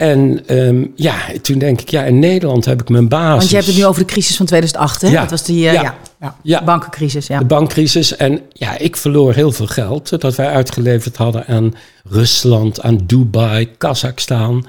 en 0.00 0.42
ehm, 0.46 0.84
ja, 0.94 1.16
toen 1.42 1.58
denk 1.58 1.80
ik, 1.80 1.88
ja, 1.88 2.04
in 2.04 2.18
Nederland 2.18 2.64
heb 2.64 2.80
ik 2.80 2.88
mijn 2.88 3.08
basis. 3.08 3.36
Want 3.36 3.48
je 3.48 3.54
hebt 3.54 3.66
het 3.66 3.76
nu 3.76 3.86
over 3.86 4.00
de 4.00 4.12
crisis 4.12 4.36
van 4.36 4.46
2008, 4.46 5.02
hè? 5.02 5.08
Ja. 5.08 5.20
Dat 5.20 5.30
was 5.30 5.44
die 5.44 5.68
eh, 5.68 5.72
Ja. 5.72 5.82
ja. 5.82 5.94
Ja. 6.20 6.36
Ja. 6.42 6.64
bankencrisis. 6.64 7.26
Ja. 7.26 7.38
De 7.38 7.44
bankcrisis. 7.44 8.16
En 8.16 8.40
ja, 8.52 8.78
ik 8.78 8.96
verloor 8.96 9.34
heel 9.34 9.52
veel 9.52 9.66
geld 9.66 10.20
dat 10.20 10.34
wij 10.34 10.48
uitgeleverd 10.48 11.16
hadden 11.16 11.46
aan 11.46 11.74
Rusland, 12.04 12.82
aan 12.82 12.98
Dubai, 13.06 13.68
Kazachstan. 13.78 14.66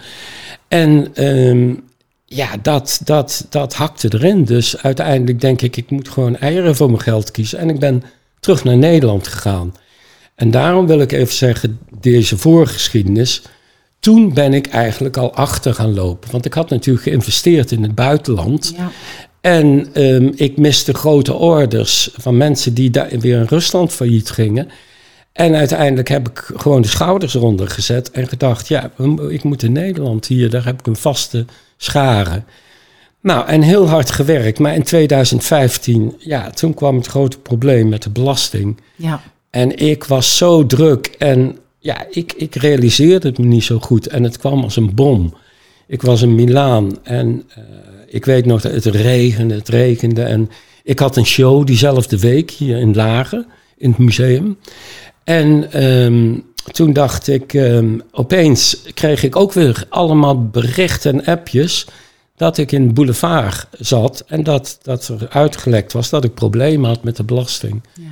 En 0.67 1.07
ehm, 1.13 1.73
ja, 2.25 2.47
dat, 2.61 3.01
dat, 3.03 3.45
dat 3.49 3.73
hakte 3.73 4.07
erin. 4.13 4.45
Dus 4.45 4.77
uiteindelijk 4.77 5.41
denk 5.41 5.61
ik, 5.61 5.77
ik 5.77 5.89
moet 5.89 6.09
gewoon 6.09 6.37
eieren 6.37 6.75
voor 6.75 6.87
mijn 6.87 7.01
geld 7.01 7.31
kiezen. 7.31 7.59
En 7.59 7.69
ik 7.69 7.79
ben 7.79 8.03
terug 8.39 8.63
naar 8.63 8.77
Nederland 8.77 9.27
gegaan. 9.27 9.75
En 10.35 10.51
daarom 10.51 10.87
wil 10.87 10.99
ik 10.99 11.11
even 11.11 11.35
zeggen, 11.35 11.79
deze 11.99 12.37
voorgeschiedenis. 12.37 13.41
Toen 14.01 14.33
ben 14.33 14.53
ik 14.53 14.67
eigenlijk 14.67 15.17
al 15.17 15.33
achter 15.33 15.73
gaan 15.73 15.93
lopen. 15.93 16.31
Want 16.31 16.45
ik 16.45 16.53
had 16.53 16.69
natuurlijk 16.69 17.05
geïnvesteerd 17.05 17.71
in 17.71 17.83
het 17.83 17.95
buitenland. 17.95 18.73
Ja. 18.77 18.91
En 19.41 19.87
ehm, 19.93 20.31
ik 20.35 20.57
miste 20.57 20.93
grote 20.93 21.33
orders 21.33 22.09
van 22.17 22.37
mensen 22.37 22.73
die 22.73 22.89
daar 22.89 23.09
weer 23.19 23.37
in 23.37 23.45
Rusland 23.45 23.91
failliet 23.91 24.29
gingen. 24.29 24.69
En 25.33 25.55
uiteindelijk 25.55 26.07
heb 26.07 26.29
ik 26.29 26.51
gewoon 26.55 26.81
de 26.81 26.87
schouders 26.87 27.35
eronder 27.35 27.69
gezet 27.69 28.11
en 28.11 28.27
gedacht, 28.27 28.67
ja, 28.67 28.91
ik 29.29 29.43
moet 29.43 29.63
in 29.63 29.71
Nederland 29.71 30.27
hier, 30.27 30.49
daar 30.49 30.65
heb 30.65 30.79
ik 30.79 30.87
een 30.87 30.95
vaste 30.95 31.45
schare. 31.77 32.43
Nou, 33.21 33.47
en 33.47 33.61
heel 33.61 33.87
hard 33.87 34.11
gewerkt. 34.11 34.59
Maar 34.59 34.75
in 34.75 34.83
2015, 34.83 36.15
ja, 36.17 36.49
toen 36.49 36.73
kwam 36.73 36.95
het 36.95 37.07
grote 37.07 37.39
probleem 37.39 37.89
met 37.89 38.03
de 38.03 38.09
belasting. 38.09 38.79
ja. 38.95 39.21
En 39.49 39.77
ik 39.77 40.03
was 40.03 40.37
zo 40.37 40.65
druk 40.65 41.15
en 41.17 41.57
ja, 41.81 42.05
ik, 42.09 42.33
ik 42.33 42.55
realiseerde 42.55 43.27
het 43.27 43.37
me 43.37 43.45
niet 43.45 43.63
zo 43.63 43.79
goed. 43.79 44.07
En 44.07 44.23
het 44.23 44.37
kwam 44.37 44.63
als 44.63 44.75
een 44.75 44.95
bom. 44.95 45.33
Ik 45.87 46.01
was 46.01 46.21
in 46.21 46.35
Milaan 46.35 46.97
en 47.03 47.43
eh, 47.47 47.63
ik 48.07 48.25
weet 48.25 48.45
nog 48.45 48.61
dat 48.61 48.71
het 48.71 48.85
regende, 48.85 49.53
het 49.53 49.69
regende. 49.69 50.23
En 50.23 50.49
ik 50.83 50.99
had 50.99 51.17
een 51.17 51.25
show 51.25 51.65
diezelfde 51.65 52.19
week 52.19 52.51
hier 52.51 52.77
in 52.77 52.95
Lagen, 52.95 53.45
in 53.77 53.89
het 53.89 53.99
museum. 53.99 54.57
En 55.23 55.71
ehm, 55.71 56.39
toen 56.71 56.93
dacht 56.93 57.27
ik, 57.27 57.53
ehm, 57.53 57.99
opeens 58.11 58.81
kreeg 58.93 59.23
ik 59.23 59.35
ook 59.35 59.53
weer 59.53 59.85
allemaal 59.89 60.49
berichten 60.49 61.13
en 61.13 61.25
appjes 61.25 61.87
dat 62.35 62.57
ik 62.57 62.71
in 62.71 62.93
Boulevard 62.93 63.67
zat 63.79 64.23
en 64.27 64.43
dat, 64.43 64.79
dat 64.81 65.07
er 65.07 65.27
uitgelekt 65.29 65.93
was 65.93 66.09
dat 66.09 66.23
ik 66.23 66.33
problemen 66.33 66.89
had 66.89 67.03
met 67.03 67.15
de 67.15 67.23
belasting. 67.23 67.81
Ja. 67.93 68.03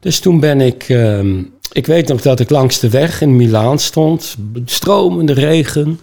Dus 0.00 0.20
toen 0.20 0.40
ben 0.40 0.60
ik, 0.60 0.88
ehm, 0.88 1.42
ik 1.72 1.86
weet 1.86 2.08
nog 2.08 2.20
dat 2.20 2.40
ik 2.40 2.50
langs 2.50 2.78
de 2.78 2.88
weg 2.88 3.20
in 3.20 3.36
Milaan 3.36 3.78
stond, 3.78 4.36
stromende 4.64 5.32
regen. 5.32 6.00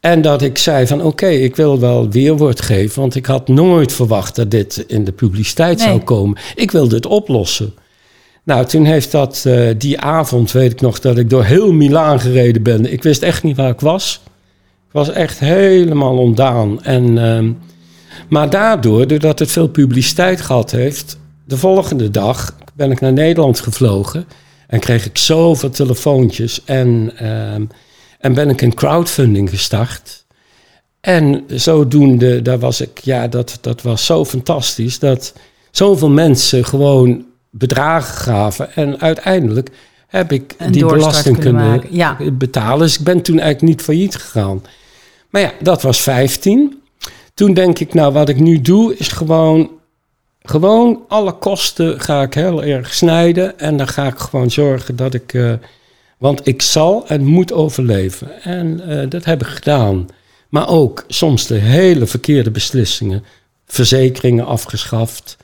En 0.00 0.22
dat 0.22 0.42
ik 0.42 0.58
zei 0.58 0.86
van 0.86 1.02
oké, 1.02 1.26
ik 1.28 1.56
wil 1.56 1.78
wel 1.78 2.10
weerwoord 2.10 2.60
geven, 2.60 3.00
want 3.00 3.14
ik 3.14 3.26
had 3.26 3.48
nooit 3.48 3.92
verwacht 3.92 4.36
dat 4.36 4.50
dit 4.50 4.84
in 4.86 5.04
de 5.04 5.12
publiciteit 5.12 5.78
Nee. 5.78 5.86
zou 5.86 6.00
komen. 6.00 6.38
Ik 6.54 6.70
wilde 6.70 6.94
het 6.94 7.06
oplossen. 7.06 7.74
Nou, 8.44 8.66
toen 8.66 8.84
heeft 8.84 9.10
dat, 9.10 9.42
eh, 9.46 9.68
die 9.78 10.00
avond 10.00 10.52
weet 10.52 10.72
ik 10.72 10.80
nog 10.80 11.00
dat 11.00 11.18
ik 11.18 11.30
door 11.30 11.44
heel 11.44 11.72
Milaan 11.72 12.20
gereden 12.20 12.62
ben. 12.62 12.92
Ik 12.92 13.02
wist 13.02 13.22
echt 13.22 13.42
niet 13.42 13.56
waar 13.56 13.70
ik 13.70 13.80
was. 13.80 14.20
Ik 14.86 14.92
was 14.92 15.10
echt 15.10 15.38
helemaal 15.38 16.18
ontdaan. 16.18 16.82
En, 16.82 17.18
ehm, 17.18 17.52
maar 18.28 18.50
daardoor, 18.50 19.06
doordat 19.06 19.38
het 19.38 19.50
veel 19.50 19.68
publiciteit 19.68 20.40
gehad 20.40 20.70
heeft, 20.70 21.18
de 21.44 21.56
volgende 21.56 22.10
dag 22.10 22.56
ben 22.74 22.90
ik 22.90 23.00
naar 23.00 23.12
Nederland 23.12 23.60
gevlogen 23.60 24.24
en 24.70 24.80
kreeg 24.80 25.06
ik 25.06 25.18
zoveel 25.18 25.70
telefoontjes 25.70 26.64
en, 26.64 27.12
ehm, 27.16 27.64
en 28.18 28.34
ben 28.34 28.48
ik 28.48 28.60
een 28.60 28.74
crowdfunding 28.74 29.50
gestart. 29.50 30.24
En 31.00 31.44
zodoende, 31.46 32.42
daar 32.42 32.58
was 32.58 32.80
ik, 32.80 32.98
ja, 32.98 33.28
dat, 33.28 33.58
dat 33.60 33.82
was 33.82 34.06
zo 34.06 34.24
fantastisch 34.24 34.98
dat 34.98 35.32
zoveel 35.70 36.10
mensen 36.10 36.64
gewoon 36.64 37.24
bedragen 37.50 38.14
gaven. 38.14 38.74
En 38.74 39.00
uiteindelijk 39.00 39.70
heb 40.06 40.32
ik 40.32 40.54
Een 40.58 40.72
die 40.72 40.86
belasting 40.86 41.38
kunnen 41.38 41.80
kunnen, 41.80 41.96
ja. 41.96 42.16
betalen. 42.32 42.78
Dus 42.78 42.98
ik 42.98 43.04
ben 43.04 43.22
toen 43.22 43.38
eigenlijk 43.38 43.72
niet 43.72 43.82
failliet 43.82 44.16
gegaan. 44.16 44.62
Maar 45.30 45.42
ja, 45.42 45.52
dat 45.60 45.82
was 45.82 46.00
15. 46.00 46.82
Toen 47.34 47.54
denk 47.54 47.78
ik, 47.78 47.94
nou, 47.94 48.12
wat 48.12 48.28
ik 48.28 48.40
nu 48.40 48.60
doe, 48.60 48.96
is 48.96 49.08
gewoon, 49.08 49.70
gewoon 50.42 51.04
alle 51.08 51.32
kosten 51.32 52.00
ga 52.00 52.22
ik 52.22 52.34
heel 52.34 52.62
erg 52.64 52.94
snijden. 52.94 53.58
En 53.58 53.76
dan 53.76 53.88
ga 53.88 54.06
ik 54.06 54.18
gewoon 54.18 54.50
zorgen 54.50 54.96
dat 54.96 55.14
ik, 55.14 55.34
eh, 55.34 55.52
want 56.18 56.46
ik 56.46 56.62
zal 56.62 57.08
en 57.08 57.24
moet 57.24 57.52
overleven. 57.52 58.42
En 58.42 58.80
eh, 58.88 59.10
dat 59.10 59.24
heb 59.24 59.40
ik 59.40 59.46
gedaan. 59.46 60.08
Maar 60.48 60.68
ook 60.68 61.04
soms 61.08 61.46
de 61.46 61.54
hele 61.54 62.06
verkeerde 62.06 62.50
beslissingen. 62.50 63.24
Verzekeringen 63.66 64.46
afgeschaft. 64.46 65.36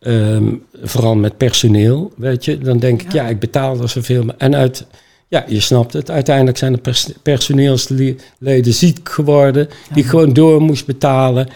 Ehm, 0.00 0.54
vooral 0.82 1.14
met 1.14 1.36
personeel, 1.36 2.12
weet 2.16 2.44
je. 2.44 2.58
Dan 2.58 2.78
denk 2.78 3.02
ik, 3.02 3.12
ja, 3.12 3.28
ik 3.28 3.38
betaal 3.38 3.80
er 3.80 3.88
zoveel. 3.88 4.24
En 4.38 4.54
uit, 4.54 4.86
ja, 5.28 5.44
je 5.48 5.60
snapt 5.60 5.92
het. 5.92 6.10
Uiteindelijk 6.10 6.58
zijn 6.58 6.72
de 6.72 6.78
pers- 6.78 7.12
personeelsleden 7.22 8.72
ziek 8.74 9.08
geworden. 9.08 9.68
Die 9.92 10.02
ik 10.02 10.08
gewoon 10.08 10.32
door 10.32 10.62
moest 10.62 10.86
betalen. 10.86 11.48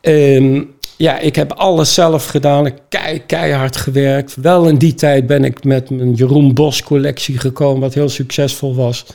Ehm, 0.00 0.62
ja, 1.00 1.18
ik 1.18 1.36
heb 1.36 1.52
alles 1.52 1.94
zelf 1.94 2.26
gedaan. 2.26 2.66
Ik 2.66 2.74
kei, 2.88 3.22
keihard 3.26 3.76
gewerkt. 3.76 4.36
Wel 4.36 4.68
in 4.68 4.76
die 4.76 4.94
tijd 4.94 5.26
ben 5.26 5.44
ik 5.44 5.64
met 5.64 5.90
mijn 5.90 6.14
Jeroen 6.14 6.54
Bos 6.54 6.82
collectie 6.82 7.38
gekomen, 7.38 7.80
wat 7.80 7.94
heel 7.94 8.08
succesvol 8.08 8.74
was. 8.74 9.06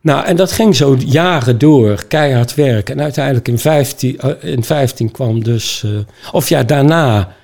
Nou, 0.00 0.26
en 0.26 0.36
dat 0.36 0.52
ging 0.52 0.76
zo 0.76 0.96
jaren 0.98 1.58
door, 1.58 2.04
keihard 2.08 2.54
werken. 2.54 2.94
En 2.94 3.02
uiteindelijk 3.02 3.48
in 3.48 3.58
15, 3.58 4.18
eh, 4.18 4.30
in 4.40 4.64
15 4.64 5.10
kwam 5.10 5.42
dus, 5.42 5.82
eh, 5.84 5.90
of 6.32 6.48
ja, 6.48 6.62
daarna, 6.62 7.34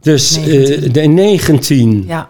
dus 0.00 0.36
19. 0.36 0.92
de 0.92 1.00
19. 1.00 2.04
Ja. 2.06 2.28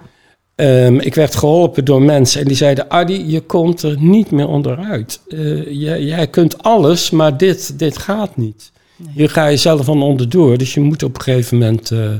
Ehm, 0.55 0.99
ik 0.99 1.15
werd 1.15 1.37
geholpen 1.37 1.85
door 1.85 2.03
mensen 2.03 2.41
en 2.41 2.47
die 2.47 2.57
zeiden: 2.57 2.91
Adi, 2.91 3.31
je 3.31 3.41
komt 3.41 3.83
er 3.83 3.97
niet 3.99 4.31
meer 4.31 4.49
onderuit. 4.49 5.21
Jij, 5.69 6.03
jij 6.03 6.27
kunt 6.27 6.63
alles, 6.63 7.11
maar 7.11 7.37
dit, 7.37 7.79
dit 7.79 7.99
gaat 7.99 8.37
niet. 8.37 8.73
Hier 9.13 9.31
ga 9.31 9.47
je 9.47 9.57
zelf 9.57 9.85
van 9.85 10.03
onderdoor. 10.03 10.59
Dus 10.59 10.75
je 10.75 10.81
moet 10.81 11.03
op 11.03 11.17
een 11.17 11.23
gegeven 11.23 11.59
moment 11.59 11.91
eh, 11.91 12.11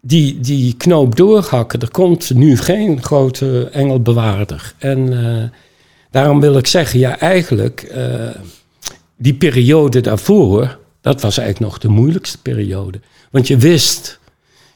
die, 0.00 0.40
die 0.40 0.74
knoop 0.76 1.16
doorhakken. 1.16 1.80
Er 1.80 1.90
komt 1.90 2.34
nu 2.34 2.56
geen 2.56 3.02
grote 3.02 3.68
engelbewaarder. 3.72 4.74
En 4.78 5.24
eh, 5.24 5.58
daarom 6.10 6.40
wil 6.40 6.56
ik 6.56 6.66
zeggen: 6.66 6.98
ja, 6.98 7.18
eigenlijk, 7.18 7.82
eh, 7.82 8.28
die 9.16 9.34
periode 9.34 10.00
daarvoor, 10.00 10.78
dat 11.00 11.20
was 11.20 11.38
eigenlijk 11.38 11.70
nog 11.70 11.80
de 11.80 11.88
moeilijkste 11.88 12.42
periode. 12.42 13.00
Want 13.30 13.46
je 13.46 13.56
wist. 13.56 14.18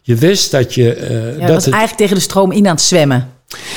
Je 0.02 0.14
wist 0.14 0.50
dat 0.50 0.74
je. 0.74 0.82
Ja, 0.84 1.38
dat 1.38 1.40
dat 1.40 1.48
was 1.48 1.64
het, 1.64 1.74
eigenlijk 1.74 2.02
tegen 2.02 2.14
de 2.14 2.22
stroom 2.22 2.52
in 2.52 2.66
aan 2.66 2.74
het 2.74 2.82
zwemmen. 2.82 3.28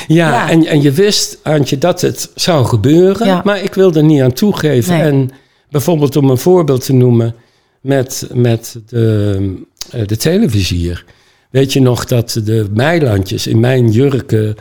ja, 0.06 0.28
Ja. 0.28 0.50
En, 0.50 0.66
en 0.66 0.82
je 0.82 0.92
wist, 0.92 1.38
Antje, 1.42 1.78
dat 1.78 2.00
het 2.00 2.30
zou 2.34 2.64
gebeuren. 2.66 3.26
Ja. 3.26 3.40
Maar 3.44 3.62
ik 3.62 3.74
wilde 3.74 3.98
er 3.98 4.04
niet 4.04 4.22
aan 4.22 4.32
toegeven. 4.32 4.92
Nee. 4.92 5.02
En 5.02 5.30
bijvoorbeeld 5.74 6.16
om 6.16 6.30
een 6.30 6.38
voorbeeld 6.38 6.84
te 6.84 6.92
noemen 6.92 7.34
met, 7.80 8.28
met 8.32 8.80
de, 8.86 9.62
eh, 9.90 10.06
de 10.06 10.16
televisier. 10.16 11.04
Weet 11.50 11.72
je 11.72 11.80
nog 11.80 12.04
dat 12.04 12.40
de 12.44 12.66
meilandjes 12.70 13.46
in 13.46 13.60
mijn 13.60 13.90
jurken 13.90 14.56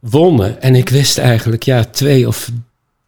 wonnen? 0.00 0.62
En 0.62 0.74
ik 0.74 0.88
wist 0.88 1.18
eigenlijk, 1.18 1.62
ja, 1.62 1.84
twee 1.84 2.26
of 2.26 2.50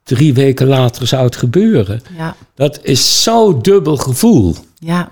drie 0.03 0.35
weken 0.35 0.67
later 0.67 1.07
zou 1.07 1.25
het 1.25 1.37
gebeuren. 1.37 2.03
Ja. 2.17 2.37
Dat 2.55 2.79
is 2.83 3.23
zo 3.23 3.61
dubbel 3.61 3.97
gevoel. 3.97 4.55
Ja. 4.79 5.09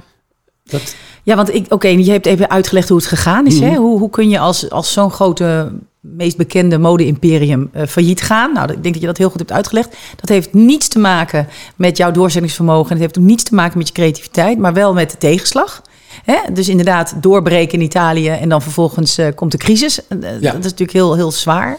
Dat, 0.64 0.94
Ja, 1.22 1.36
want 1.36 1.54
ik, 1.54 1.66
oké, 1.68 1.88
je 1.88 2.10
hebt 2.10 2.26
even 2.26 2.50
uitgelegd 2.50 2.88
hoe 2.88 2.98
het 2.98 3.06
gegaan 3.06 3.46
is. 3.46 3.58
Mhm. 3.58 3.70
Hè? 3.70 3.76
Hoe, 3.76 3.98
hoe 3.98 4.10
kun 4.10 4.28
je 4.28 4.38
als, 4.38 4.70
als 4.70 4.92
zo'n 4.92 5.10
grote, 5.10 5.72
meest 6.02 6.36
bekende 6.36 6.78
mode-imperium 6.78 7.68
eh, 7.72 7.86
failliet 7.86 8.20
gaan? 8.22 8.52
Nou, 8.52 8.72
ik 8.72 8.82
denk 8.82 8.94
dat 8.94 9.00
je 9.02 9.08
dat 9.08 9.18
heel 9.18 9.30
goed 9.30 9.38
hebt 9.38 9.52
uitgelegd. 9.52 9.96
Dat 10.16 10.28
heeft 10.28 10.52
niets 10.54 10.88
te 10.88 10.98
maken 10.98 11.48
met 11.76 11.96
jouw 11.96 12.10
doorzettingsvermogen. 12.10 12.86
En 12.86 12.92
het 12.92 13.00
heeft 13.00 13.18
ook 13.18 13.24
niets 13.24 13.42
te 13.42 13.54
maken 13.54 13.78
met 13.78 13.86
je 13.88 13.94
creativiteit, 13.94 14.58
maar 14.58 14.72
wel 14.72 14.94
met 14.94 15.10
de 15.10 15.18
tegenslag. 15.18 15.82
Hè? 16.24 16.52
Dus 16.52 16.68
inderdaad, 16.68 17.14
doorbreken 17.20 17.78
in 17.78 17.84
Italië 17.84 18.28
en 18.28 18.48
dan 18.48 18.62
vervolgens 18.62 19.18
eh, 19.18 19.26
komt 19.34 19.52
de 19.52 19.58
crisis. 19.58 20.06
Eh, 20.08 20.18
Ja. 20.20 20.28
Dat 20.52 20.58
is 20.58 20.70
natuurlijk 20.70 20.92
heel, 20.92 21.14
heel 21.14 21.30
zwaar. 21.32 21.78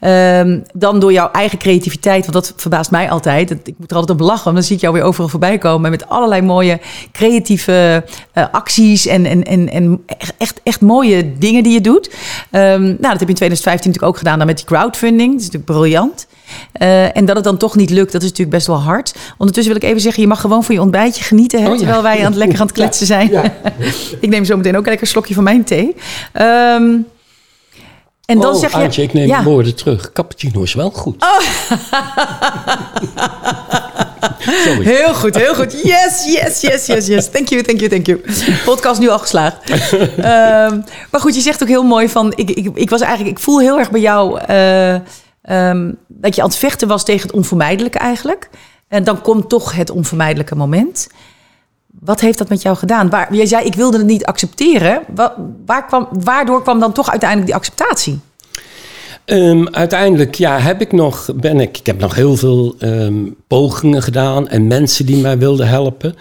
Ehm, 0.00 0.60
dan 0.74 0.98
door 1.00 1.12
jouw 1.12 1.30
eigen 1.30 1.58
creativiteit, 1.58 2.20
want 2.20 2.32
dat 2.32 2.52
verbaast 2.56 2.90
mij 2.90 3.10
altijd. 3.10 3.50
Ik 3.50 3.74
moet 3.78 3.90
er 3.90 3.96
altijd 3.96 4.20
op 4.20 4.26
lachen, 4.26 4.44
want 4.44 4.56
dan 4.56 4.64
zie 4.64 4.76
ik 4.76 4.82
jou 4.82 4.94
weer 4.94 5.02
overal 5.02 5.28
voorbij 5.28 5.58
komen 5.58 5.90
met 5.90 6.08
allerlei 6.08 6.42
mooie 6.42 6.80
creatieve 7.12 8.04
eh, 8.32 8.44
acties 8.52 9.06
en, 9.06 9.26
en, 9.26 9.44
en, 9.44 9.70
en 9.70 10.02
echt, 10.38 10.60
echt, 10.62 10.80
mooie 10.80 11.38
dingen 11.38 11.62
die 11.62 11.72
je 11.72 11.80
doet. 11.80 12.10
Ehm, 12.50 12.82
nou, 12.82 12.96
dat 13.00 13.18
heb 13.18 13.20
je 13.20 13.26
in 13.28 13.34
2015 13.34 13.90
natuurlijk 13.90 14.12
ook 14.12 14.18
gedaan 14.18 14.38
dan 14.38 14.46
met 14.46 14.56
die 14.56 14.66
crowdfunding. 14.66 15.30
Dat 15.32 15.40
is 15.40 15.46
natuurlijk 15.46 15.72
briljant. 15.72 16.26
Eh, 16.72 17.16
en 17.16 17.24
dat 17.24 17.36
het 17.36 17.44
dan 17.44 17.56
toch 17.56 17.76
niet 17.76 17.90
lukt, 17.90 18.12
dat 18.12 18.22
is 18.22 18.28
natuurlijk 18.28 18.56
best 18.56 18.66
wel 18.66 18.80
hard. 18.80 19.14
Ondertussen 19.38 19.74
wil 19.74 19.82
ik 19.82 19.88
even 19.88 20.02
zeggen, 20.02 20.22
je 20.22 20.28
mag 20.28 20.40
gewoon 20.40 20.64
van 20.64 20.74
je 20.74 20.80
ontbijtje 20.80 21.24
genieten, 21.24 21.60
hè, 21.62 21.66
Oh 21.66 21.72
ja. 21.72 21.78
terwijl 21.78 22.02
wij 22.02 22.18
aan 22.18 22.24
het 22.24 22.34
lekker 22.34 22.60
aan 22.60 22.66
het 22.66 22.74
kletsen 22.74 23.06
zijn. 23.06 23.30
ja. 23.30 23.42
ik 24.20 24.28
neem 24.28 24.44
zo 24.44 24.56
meteen 24.56 24.76
ook 24.76 24.84
lekker 24.86 25.02
een 25.02 25.12
slokje 25.12 25.34
van 25.34 25.44
mijn 25.44 25.64
thee. 25.64 25.96
Ehm, 26.32 26.84
en 28.28 28.40
dan 28.40 28.54
oh, 28.54 28.60
zeg 28.60 28.94
je... 28.94 29.02
Ik 29.02 29.12
neem 29.12 29.26
Ja. 29.26 29.38
Oh. 29.38 29.44
de 29.44 29.50
woorden 29.50 29.74
terug. 29.74 30.12
Cappuccino 30.12 30.62
is 30.62 30.74
wel 30.74 30.90
goed. 30.90 31.24
Sorry. 34.64 34.84
Heel 34.84 35.14
goed, 35.14 35.34
heel 35.36 35.54
goed. 35.54 35.72
Yes, 35.82 36.24
yes, 36.24 36.60
yes, 36.60 36.86
yes, 36.86 37.06
yes. 37.06 37.30
Thank 37.30 37.48
you, 37.48 37.62
thank 37.62 37.78
you, 37.80 37.90
thank 37.90 38.06
you. 38.06 38.20
Podcast 38.64 39.00
nu 39.00 39.08
al 39.08 39.18
geslaagd. 39.18 39.56
Ehm, 39.70 40.80
maar 41.10 41.20
goed, 41.20 41.34
je 41.34 41.40
zegt 41.40 41.62
ook 41.62 41.68
heel 41.68 41.82
mooi 41.82 42.08
van... 42.08 42.32
Ik, 42.36 42.50
ik, 42.50 42.70
ik 42.74 42.90
was 42.90 43.00
eigenlijk... 43.00 43.36
Ik 43.36 43.42
voel 43.42 43.60
heel 43.60 43.78
erg 43.78 43.90
bij 43.90 44.00
jou... 44.00 44.40
eh, 44.40 44.94
ehm, 45.42 45.92
dat 46.08 46.34
je 46.34 46.42
aan 46.42 46.48
het 46.48 46.56
vechten 46.58 46.88
was 46.88 47.04
tegen 47.04 47.26
het 47.26 47.36
onvermijdelijke 47.36 47.98
eigenlijk. 47.98 48.50
En 48.88 49.04
dan 49.04 49.20
komt 49.20 49.48
toch 49.48 49.72
het 49.72 49.90
onvermijdelijke 49.90 50.54
moment. 50.54 51.08
Wat 52.00 52.20
heeft 52.20 52.38
dat 52.38 52.48
met 52.48 52.62
jou 52.62 52.76
gedaan? 52.76 53.10
Waar, 53.10 53.34
jij 53.34 53.46
zei, 53.46 53.64
ik 53.64 53.74
wilde 53.74 53.98
het 53.98 54.06
niet 54.06 54.24
accepteren. 54.24 55.00
Wa- 55.14 55.34
waar 55.66 55.86
kwam, 55.86 56.08
waardoor 56.10 56.62
kwam 56.62 56.80
dan 56.80 56.92
toch 56.92 57.10
uiteindelijk 57.10 57.50
die 57.50 57.58
acceptatie? 57.58 58.18
Ehm, 59.24 59.66
uiteindelijk 59.70 60.34
ja, 60.34 60.58
heb 60.58 60.80
ik 60.80 60.92
nog, 60.92 61.30
ben 61.34 61.60
ik, 61.60 61.78
ik 61.78 61.86
heb 61.86 61.98
nog 61.98 62.14
heel 62.14 62.36
veel 62.36 62.74
ehm, 62.78 63.14
pogingen 63.46 64.02
gedaan 64.02 64.48
en 64.48 64.66
mensen 64.66 65.06
die 65.06 65.16
mij 65.16 65.38
wilden 65.38 65.68
helpen. 65.68 66.14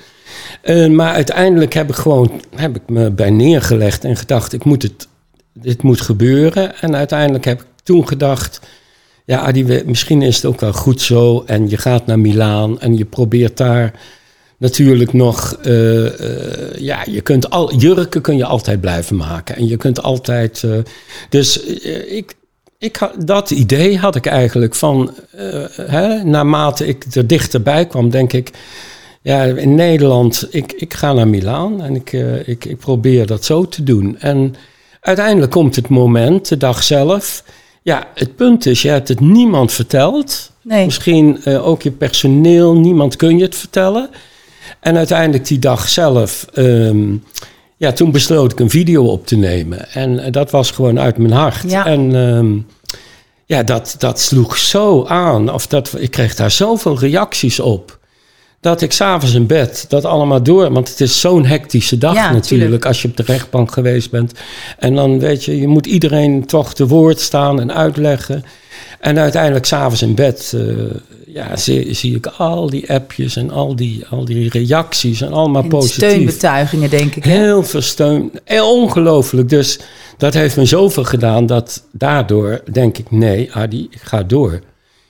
Ehm, 0.62 0.96
maar 0.96 1.14
uiteindelijk 1.14 1.74
heb 1.74 1.90
ik 1.90 1.96
gewoon 1.96 2.42
heb 2.56 2.76
ik 2.76 2.82
me 2.90 3.12
bij 3.12 3.30
neergelegd 3.30 4.04
en 4.04 4.16
gedacht, 4.16 4.54
ik 4.54 4.64
moet 4.64 4.84
het, 4.84 5.08
dit 5.54 5.84
moet 5.84 6.02
gebeuren. 6.02 6.80
En 6.82 6.96
uiteindelijk 6.96 7.46
heb 7.46 7.62
ik 7.62 7.68
toen 7.84 8.08
gedacht, 8.08 8.62
ja, 9.26 9.40
Adi, 9.40 9.84
misschien 9.86 10.22
is 10.22 10.36
het 10.36 10.46
ook 10.46 10.60
wel 10.60 10.74
goed 10.74 11.02
zo. 11.02 11.44
En 11.46 11.70
je 11.70 11.78
gaat 11.78 12.06
naar 12.06 12.20
Milaan 12.20 12.80
en 12.80 12.98
je 12.98 13.06
probeert 13.06 13.58
daar 13.58 13.94
natuurlijk 14.58 15.14
nog, 15.14 15.58
eh, 15.64 16.06
eh, 16.06 16.80
ja, 16.80 17.04
je 17.06 17.22
kunt 17.22 17.50
al, 17.50 17.76
jurken 17.76 18.22
kun 18.22 18.38
je 18.38 18.46
altijd 18.46 18.82
blijven 18.82 19.16
maken. 19.16 19.56
En 19.56 19.68
je 19.68 19.78
kunt 19.78 20.04
altijd, 20.04 20.64
eh, 20.64 20.72
dus 21.30 21.64
ik, 22.08 22.36
ik 22.78 23.10
dat 23.26 23.52
idee 23.52 23.98
had 23.98 24.16
ik 24.16 24.26
eigenlijk 24.26 24.76
van, 24.76 25.14
hè, 25.82 26.24
naarmate 26.24 26.88
ik 26.88 27.06
er 27.16 27.28
dichterbij 27.28 27.86
kwam, 27.86 28.10
denk 28.10 28.34
ik, 28.34 28.52
ja, 29.22 29.44
in 29.44 29.76
Nederland, 29.76 30.48
ik, 30.50 30.72
ik 30.72 30.94
ga 30.94 31.14
naar 31.14 31.28
Milaan 31.28 31.82
en 31.82 31.96
ik, 31.96 32.12
ik, 32.46 32.66
ik 32.66 32.78
probeer 32.78 33.26
dat 33.26 33.46
zo 33.46 33.68
te 33.68 33.84
doen. 33.84 34.20
En 34.20 34.56
uiteindelijk 35.00 35.52
komt 35.52 35.76
het 35.76 35.90
moment, 35.90 36.50
de 36.50 36.58
dag 36.58 36.84
zelf. 36.84 37.44
Ja, 37.82 38.08
het 38.14 38.36
punt 38.36 38.66
is, 38.66 38.82
je 38.82 38.90
hebt 38.90 39.08
het 39.08 39.20
niemand 39.20 39.72
verteld. 39.72 40.52
Nee. 40.62 40.86
Misschien 40.86 41.46
ook 41.46 41.82
je 41.82 41.92
personeel, 41.92 42.76
niemand 42.76 43.16
kun 43.16 43.38
je 43.38 43.44
het 43.44 43.56
vertellen. 43.56 44.10
En 44.88 44.98
uiteindelijk 44.98 45.48
die 45.48 45.60
dag 45.60 45.90
zelf, 45.90 46.48
ehm, 46.54 47.16
ja, 47.78 47.92
toen 47.92 48.12
besloot 48.12 48.52
ik 48.52 48.60
een 48.60 48.70
video 48.70 49.06
op 49.06 49.28
te 49.28 49.36
nemen. 49.36 49.90
En 49.92 50.20
eh, 50.20 50.32
dat 50.32 50.52
was 50.52 50.72
gewoon 50.72 51.00
uit 51.00 51.18
mijn 51.18 51.32
hart. 51.32 51.72
Ja. 51.72 51.86
En 51.86 52.16
ehm, 52.16 52.58
ja, 53.46 53.64
dat, 53.64 53.96
dat 53.98 54.20
sloeg 54.20 54.58
zo 54.58 55.06
aan. 55.06 55.54
Of 55.54 55.68
dat, 55.68 55.96
ik 55.98 56.12
kreeg 56.12 56.36
daar 56.36 56.52
zoveel 56.52 57.00
reacties 57.00 57.60
op. 57.60 58.00
Dat 58.60 58.82
ik 58.82 58.92
s'avonds 58.92 59.36
in 59.36 59.48
bed 59.48 59.86
dat 59.90 60.06
allemaal 60.06 60.44
door. 60.44 60.72
Want 60.72 60.90
het 60.90 61.02
is 61.02 61.20
zo'n 61.20 61.46
hectische 61.46 61.98
dag 61.98 62.14
Ja, 62.14 62.32
natuurlijk. 62.32 62.48
tuurlijk. 62.48 62.86
Als 62.86 63.02
je 63.02 63.08
op 63.08 63.18
de 63.18 63.24
rechtbank 63.24 63.72
geweest 63.72 64.12
bent. 64.12 64.32
En 64.80 64.96
dan 64.96 65.20
weet 65.20 65.46
je, 65.46 65.60
je 65.60 65.68
moet 65.68 65.86
iedereen 65.86 66.46
toch 66.46 66.74
te 66.74 66.88
woord 66.88 67.20
staan 67.20 67.60
en 67.60 67.74
uitleggen. 67.74 68.44
En 69.00 69.20
uiteindelijk 69.20 69.66
s'avonds 69.66 70.02
in 70.02 70.16
bed 70.16 70.54
eh, 70.56 70.64
ja, 71.38 71.56
zie, 71.56 71.94
zie 71.94 72.16
ik 72.16 72.26
al 72.28 72.70
die 72.70 72.94
appjes 72.94 73.36
en 73.36 73.52
al 73.52 73.76
die, 73.76 74.06
al 74.10 74.26
die 74.26 74.50
reacties 74.50 75.22
en 75.22 75.34
allemaal 75.34 75.64
En 75.64 75.70
positief. 75.70 76.10
steunbetuigingen, 76.10 76.90
denk 76.90 77.16
ik. 77.16 77.24
hè? 77.24 77.32
Heel 77.32 77.64
veel 77.64 77.82
steun. 77.82 78.32
Eh, 78.44 78.64
Ongelooflijk. 78.64 79.50
Dus 79.50 79.80
dat 80.18 80.34
heeft 80.34 80.58
me 80.58 80.66
zoveel 80.66 81.04
gedaan 81.04 81.46
dat 81.46 81.84
daardoor 81.92 82.62
denk 82.72 82.98
ik, 82.98 83.12
nee, 83.12 83.50
Adi, 83.54 83.88
ik 83.92 84.02
ga 84.02 84.24
door. 84.24 84.60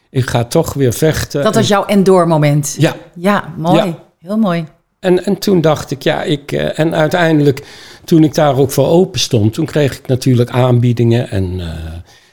Ik 0.09 0.29
ga 0.29 0.43
toch 0.43 0.73
weer 0.73 0.93
vechten. 0.93 1.43
Dat 1.43 1.55
was 1.55 1.67
jouw 1.67 1.85
en-door 1.85 2.27
moment. 2.27 2.75
Ja, 2.79 2.95
Ja, 3.15 3.53
mooi. 3.57 3.77
Ja. 3.85 4.03
Heel 4.19 4.37
mooi. 4.37 4.65
en, 4.99 5.25
en 5.25 5.37
toen 5.37 5.61
dacht 5.61 5.91
ik, 5.91 6.01
ja, 6.03 6.23
ik. 6.23 6.51
eh, 6.51 6.79
En 6.79 6.95
uiteindelijk, 6.95 7.63
toen 8.05 8.23
ik 8.23 8.33
daar 8.33 8.57
ook 8.57 8.71
voor 8.71 8.87
open 8.87 9.19
stond, 9.19 9.53
toen 9.53 9.65
kreeg 9.65 9.97
ik 9.97 10.07
natuurlijk 10.07 10.49
aanbiedingen 10.49 11.29
en 11.29 11.59
eh, 11.59 11.67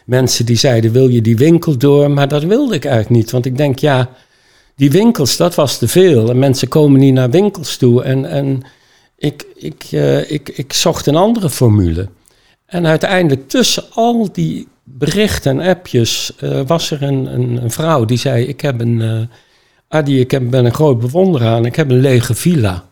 mensen 0.04 0.46
die 0.46 0.56
zeiden: 0.56 0.92
Wil 0.92 1.08
je 1.08 1.20
die 1.22 1.36
winkel 1.36 1.78
door? 1.78 2.10
Maar 2.10 2.28
dat 2.28 2.42
wilde 2.42 2.74
ik 2.74 2.84
eigenlijk 2.84 3.16
niet, 3.16 3.30
want 3.30 3.46
ik 3.46 3.56
denk, 3.56 3.78
ja, 3.78 4.10
die 4.76 4.90
winkels, 4.90 5.36
dat 5.36 5.54
was 5.54 5.78
te 5.78 5.88
veel. 5.88 6.30
En 6.30 6.38
mensen 6.38 6.68
komen 6.68 7.00
niet 7.00 7.14
naar 7.14 7.30
winkels 7.30 7.76
toe. 7.76 8.02
En, 8.02 8.24
en 8.24 8.62
ik, 9.16 9.46
ik, 9.54 9.84
eh, 9.90 10.30
ik, 10.30 10.48
ik 10.48 10.72
zocht 10.72 11.06
een 11.06 11.16
andere 11.16 11.50
formule. 11.50 12.08
En 12.66 12.86
uiteindelijk 12.86 13.48
tussen 13.48 13.84
al 13.90 14.28
die 14.32 14.68
berichten 14.84 15.60
en 15.60 15.68
appjes 15.68 16.32
eh, 16.38 16.60
was 16.66 16.90
er 16.90 17.02
een, 17.02 17.26
een, 17.62 17.70
vrouw 17.70 18.04
die 18.04 18.18
zei: 18.18 18.44
Ik 18.44 18.60
heb 18.60 18.80
een. 18.80 19.00
eh, 19.00 19.20
Adi, 19.88 20.20
ik 20.20 20.50
ben 20.50 20.64
een 20.64 20.74
groot 20.74 21.00
bewonderaar 21.00 21.56
en 21.56 21.64
ik 21.64 21.76
heb 21.76 21.90
een 21.90 22.00
lege 22.00 22.34
villa. 22.34 22.84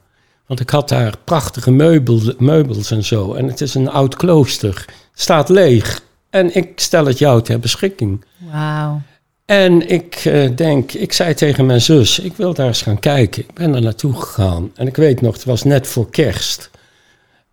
Want 0.46 0.60
ik 0.60 0.70
had 0.70 0.88
daar 0.88 1.14
prachtige 1.24 1.70
meubels, 1.70 2.32
meubels 2.38 2.90
en 2.90 3.04
zo. 3.04 3.34
En 3.34 3.46
het 3.46 3.60
is 3.60 3.74
een 3.74 3.88
oud 3.90 4.16
klooster. 4.16 4.84
Staat 5.14 5.48
leeg. 5.48 6.02
En 6.32 6.54
ik 6.54 6.72
stel 6.74 7.06
het 7.06 7.18
jou 7.18 7.42
ter 7.42 7.58
beschikking. 7.58 8.24
Wauw. 8.50 9.00
En 9.44 9.88
ik 9.88 10.14
eh, 10.14 10.50
denk, 10.56 10.92
ik 10.92 11.12
zei 11.12 11.34
tegen 11.34 11.66
mijn 11.66 11.80
zus, 11.80 12.18
ik 12.18 12.36
wil 12.36 12.54
daar 12.54 12.66
eens 12.66 12.82
gaan 12.82 12.98
kijken. 12.98 13.42
Ik 13.42 13.54
ben 13.54 13.74
er 13.74 13.82
naartoe 13.82 14.14
gegaan. 14.14 14.70
En 14.74 14.86
ik 14.86 14.96
weet 14.96 15.20
nog, 15.20 15.34
het 15.34 15.44
was 15.44 15.62
net 15.62 15.86
voor 15.86 16.10
kerst. 16.10 16.70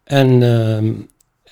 En 0.03 0.43
ehm, 0.43 0.91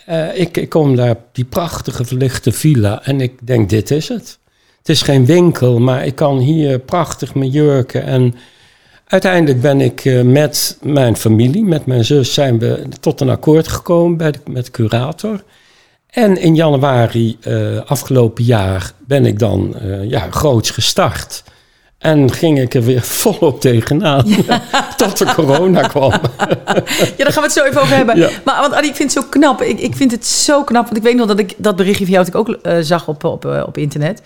eh, 0.06 0.40
ik, 0.40 0.58
ik 0.58 0.70
kom 0.70 0.96
daar, 0.96 1.16
die 1.32 1.46
prachtige 1.46 2.06
verlichte 2.06 2.52
villa. 2.52 3.04
En 3.04 3.22
ik 3.22 3.48
denk, 3.48 3.70
dit 3.70 3.92
is 3.92 4.08
het. 4.08 4.40
Het 4.78 4.90
is 4.90 5.02
geen 5.02 5.26
winkel, 5.26 5.80
maar 5.80 6.06
ik 6.06 6.16
kan 6.16 6.38
hier 6.38 6.80
prachtig 6.80 7.36
mijn 7.36 7.50
jurken. 7.50 8.04
En 8.04 8.36
uiteindelijk 9.08 9.62
ben 9.62 9.82
ik 9.82 10.06
eh, 10.06 10.22
met 10.22 10.78
mijn 10.82 11.16
familie, 11.16 11.64
met 11.64 11.86
mijn 11.86 12.06
zus, 12.06 12.34
zijn 12.34 12.60
we 12.60 12.84
tot 13.00 13.22
een 13.22 13.30
akkoord 13.30 13.68
gekomen 13.68 14.18
bij 14.18 14.32
de, 14.32 14.40
met 14.50 14.66
de 14.66 14.72
curator. 14.72 15.44
En 16.10 16.42
in 16.42 16.56
januari 16.56 17.38
eh, 17.42 17.78
afgelopen 17.86 18.44
jaar 18.44 18.92
ben 19.08 19.26
ik 19.26 19.40
dan 19.40 19.76
eh, 19.76 20.10
ja, 20.10 20.32
groots 20.32 20.70
gestart. 20.70 21.44
En 21.98 22.32
ging 22.32 22.60
ik 22.60 22.74
er 22.74 22.84
weer 22.84 23.02
volop 23.22 23.62
tegenaan. 23.62 24.26
Tot 24.98 25.18
de 25.18 25.26
corona 25.34 25.82
kwam. 25.82 26.12
Ja, 26.12 27.24
daar 27.24 27.32
gaan 27.32 27.34
we 27.34 27.42
het 27.42 27.52
zo 27.52 27.64
even 27.64 27.82
over 27.82 27.96
hebben. 27.96 28.18
Ja. 28.18 28.30
Maar 28.46 28.62
want 28.62 28.74
Adi, 28.74 28.88
ik 28.88 28.96
vind 28.96 29.14
het 29.14 29.24
zo 29.24 29.30
knap. 29.30 29.62
Ik, 29.62 29.80
ik 29.80 29.96
vind 29.96 30.12
het 30.12 30.26
zo 30.26 30.64
knap. 30.64 30.84
Want 30.84 30.98
ik 30.98 31.04
weet 31.04 31.16
nog 31.16 31.28
dat 31.28 31.40
ik 31.40 31.54
dat 31.58 31.76
berichtje 31.76 32.04
van 32.06 32.14
jou 32.14 32.26
dat 32.26 32.34
ik 32.34 32.40
ook 32.40 32.58
eh, 32.62 32.78
zag 32.82 33.08
op, 33.08 33.24
op, 33.24 33.46
eh, 33.46 33.64
op 33.68 33.78
internet. 33.78 34.22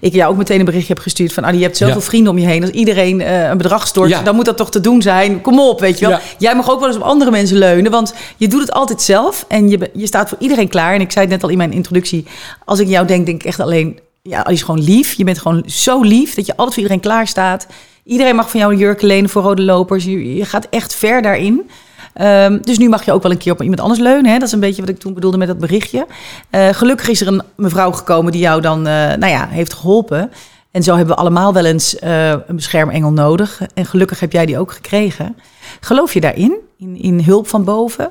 Ik 0.00 0.12
jou 0.14 0.30
ook 0.30 0.36
meteen 0.36 0.58
een 0.58 0.64
berichtje 0.64 0.92
heb 0.94 1.02
gestuurd 1.02 1.32
van... 1.32 1.44
Adi, 1.44 1.56
je 1.56 1.62
hebt 1.62 1.76
zoveel 1.76 1.94
Ja. 1.94 2.00
vrienden 2.00 2.32
om 2.32 2.38
je 2.38 2.46
heen. 2.46 2.62
Als 2.62 2.70
iedereen 2.70 3.20
eh, 3.20 3.48
een 3.48 3.56
bedrag 3.56 3.86
stort, 3.86 4.24
dan 4.24 4.34
moet 4.34 4.44
dat 4.44 4.56
toch 4.56 4.70
te 4.70 4.80
doen 4.80 5.02
zijn. 5.02 5.40
Kom 5.40 5.60
op, 5.60 5.80
weet 5.80 5.98
je 5.98 6.08
wel. 6.08 6.18
Jij 6.38 6.54
mag 6.56 6.70
ook 6.70 6.78
wel 6.78 6.88
eens 6.88 6.96
op 6.96 7.02
andere 7.02 7.30
mensen 7.30 7.56
leunen. 7.56 7.90
Want 7.90 8.14
je 8.36 8.48
doet 8.48 8.60
het 8.60 8.72
altijd 8.72 9.02
zelf. 9.02 9.44
En 9.48 9.68
je, 9.68 9.90
je 9.94 10.06
staat 10.06 10.28
voor 10.28 10.38
iedereen 10.40 10.68
klaar. 10.68 10.94
En 10.94 11.00
ik 11.00 11.12
zei 11.12 11.24
het 11.24 11.34
net 11.34 11.42
al 11.42 11.48
in 11.48 11.56
mijn 11.56 11.72
introductie. 11.72 12.26
Als 12.64 12.78
ik 12.78 12.88
jou 12.88 13.06
denk, 13.06 13.26
denk 13.26 13.40
ik 13.40 13.46
echt 13.46 13.60
alleen... 13.60 13.98
Ja, 14.28 14.44
Adi 14.44 14.52
is 14.52 14.62
gewoon 14.62 14.82
lief. 14.82 15.12
Je 15.12 15.24
bent 15.24 15.38
gewoon 15.38 15.62
zo 15.66 16.02
lief 16.02 16.34
dat 16.34 16.46
je 16.46 16.56
altijd 16.56 16.74
voor 16.74 16.82
iedereen 16.82 17.02
klaar 17.02 17.26
staat. 17.26 17.66
Iedereen 18.04 18.36
mag 18.36 18.50
van 18.50 18.60
jou 18.60 18.76
jurken 18.76 19.06
lenen 19.06 19.30
voor 19.30 19.42
rode 19.42 19.62
lopers. 19.62 20.04
Je, 20.04 20.34
je 20.34 20.44
gaat 20.44 20.66
echt 20.70 20.94
ver 20.94 21.22
daarin. 21.22 21.70
Ehm, 22.14 22.58
dus 22.60 22.78
nu 22.78 22.88
mag 22.88 23.04
je 23.04 23.12
ook 23.12 23.22
wel 23.22 23.30
een 23.30 23.38
keer 23.38 23.52
op 23.52 23.62
iemand 23.62 23.80
anders 23.80 24.00
leunen. 24.00 24.30
Hè? 24.30 24.38
Dat 24.38 24.46
is 24.46 24.52
een 24.52 24.60
beetje 24.60 24.80
wat 24.80 24.90
ik 24.90 24.98
toen 24.98 25.14
bedoelde 25.14 25.36
met 25.36 25.48
dat 25.48 25.58
berichtje. 25.58 26.06
Uh, 26.50 26.68
gelukkig 26.68 27.08
is 27.08 27.20
er 27.20 27.26
een 27.26 27.42
mevrouw 27.56 27.92
gekomen 27.92 28.32
die 28.32 28.40
jou 28.40 28.60
dan 28.60 28.78
uh, 28.78 28.92
nou 28.92 29.26
ja, 29.26 29.46
heeft 29.48 29.72
geholpen. 29.74 30.32
En 30.70 30.82
zo 30.82 30.96
hebben 30.96 31.14
we 31.14 31.20
allemaal 31.20 31.52
wel 31.52 31.64
eens 31.64 31.96
uh, 32.02 32.28
een 32.28 32.56
beschermengel 32.56 33.12
nodig. 33.12 33.60
En 33.74 33.86
gelukkig 33.86 34.20
heb 34.20 34.32
jij 34.32 34.46
die 34.46 34.58
ook 34.58 34.72
gekregen. 34.72 35.36
Geloof 35.80 36.14
je 36.14 36.20
daarin? 36.20 36.56
In, 36.78 36.96
in 36.96 37.20
hulp 37.20 37.48
van 37.48 37.64
boven? 37.64 38.10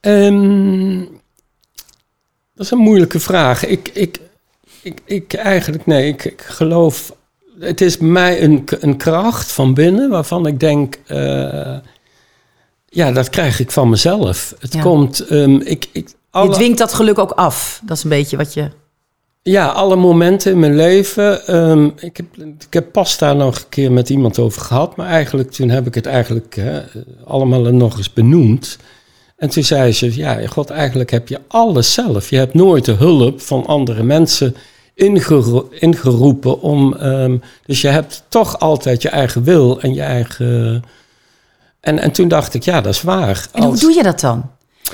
Um, 0.00 1.08
dat 2.54 2.64
is 2.64 2.70
een 2.70 2.78
moeilijke 2.78 3.20
vraag. 3.20 3.66
Ik, 3.66 3.90
ik, 3.92 4.20
ik, 4.84 4.98
ik 5.04 5.34
eigenlijk, 5.34 5.86
nee, 5.86 6.08
ik, 6.08 6.24
ik 6.24 6.42
geloof. 6.42 7.14
Het 7.60 7.80
is 7.80 7.98
mij 7.98 8.42
een, 8.42 8.64
een 8.80 8.96
kracht 8.96 9.52
van 9.52 9.74
binnen 9.74 10.10
waarvan 10.10 10.46
ik 10.46 10.60
denk. 10.60 10.98
Uh, 11.08 11.76
ja, 12.88 13.12
dat 13.12 13.28
krijg 13.28 13.60
ik 13.60 13.70
van 13.70 13.88
mezelf. 13.88 14.54
Het 14.58 14.72
Ja. 14.72 14.80
komt. 14.80 15.30
um, 15.30 15.60
ik, 15.60 15.88
ik, 15.92 16.08
Je 16.32 16.48
dwingt 16.50 16.78
dat 16.78 16.94
geluk 16.94 17.18
ook 17.18 17.30
af. 17.30 17.80
Dat 17.84 17.96
is 17.96 18.02
een 18.02 18.08
beetje 18.10 18.36
wat 18.36 18.54
je. 18.54 18.70
Ja, 19.42 19.66
alle 19.68 19.96
momenten 19.96 20.52
in 20.52 20.58
mijn 20.58 20.76
leven. 20.76 21.46
ehm, 21.46 21.84
ik, 21.96 22.16
heb, 22.16 22.26
ik 22.66 22.72
heb 22.72 22.92
pas 22.92 23.18
daar 23.18 23.36
nog 23.36 23.56
een 23.56 23.68
keer 23.68 23.92
met 23.92 24.08
iemand 24.10 24.38
over 24.38 24.62
gehad. 24.62 24.96
Maar 24.96 25.06
eigenlijk 25.06 25.50
toen 25.50 25.68
heb 25.68 25.86
ik 25.86 25.94
het 25.94 26.06
eigenlijk 26.06 26.54
hè, 26.54 26.80
allemaal 27.24 27.60
nog 27.60 27.96
eens 27.96 28.12
benoemd. 28.12 28.78
En 29.36 29.48
toen 29.50 29.62
zei 29.64 29.92
ze, 29.92 30.16
ja, 30.16 30.46
God, 30.46 30.70
eigenlijk 30.70 31.10
heb 31.10 31.28
je 31.28 31.40
alles 31.48 31.92
zelf. 31.92 32.30
Je 32.30 32.36
hebt 32.36 32.54
nooit 32.54 32.84
de 32.84 32.92
hulp 32.92 33.40
van 33.40 33.66
andere 33.66 34.02
mensen 34.02 34.56
ingero- 34.94 35.68
ingeroepen 35.70 36.60
om... 36.60 36.94
ehm, 36.94 37.36
dus 37.66 37.80
je 37.80 37.88
hebt 37.88 38.22
toch 38.28 38.58
altijd 38.58 39.02
je 39.02 39.08
eigen 39.08 39.42
wil 39.42 39.80
en 39.80 39.94
je 39.94 40.02
eigen... 40.02 40.82
En, 41.80 41.98
en 41.98 42.10
toen 42.12 42.28
dacht 42.28 42.54
ik, 42.54 42.62
ja, 42.62 42.80
dat 42.80 42.94
is 42.94 43.02
waar. 43.02 43.46
En 43.52 43.62
hoe 43.62 43.70
Als- 43.70 43.80
doe 43.80 43.92
je 43.94 44.02
dat 44.02 44.20
dan? 44.20 44.50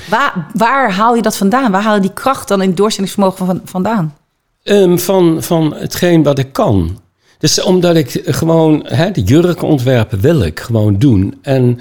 Waar, 0.09 0.47
waar 0.53 0.91
haal 0.91 1.15
je 1.15 1.21
dat 1.21 1.37
vandaan? 1.37 1.71
Waar 1.71 1.81
haal 1.83 1.95
je 1.95 2.01
die 2.01 2.13
kracht 2.13 2.47
dan 2.47 2.61
in 2.61 2.67
het 2.67 2.77
doorzettingsvermogen 2.77 3.45
van, 3.45 3.61
vandaan? 3.65 4.15
Ehm, 4.63 4.97
van, 4.97 5.43
van 5.43 5.73
hetgeen 5.75 6.23
wat 6.23 6.39
ik 6.39 6.53
kan. 6.53 6.99
Dus 7.37 7.61
omdat 7.61 7.95
ik 7.95 8.21
gewoon, 8.25 8.85
hè, 8.87 9.11
de 9.11 9.21
jurken 9.21 9.67
ontwerpen 9.67 10.19
wil 10.19 10.41
ik 10.41 10.59
gewoon 10.59 10.97
doen. 10.97 11.37
En, 11.41 11.79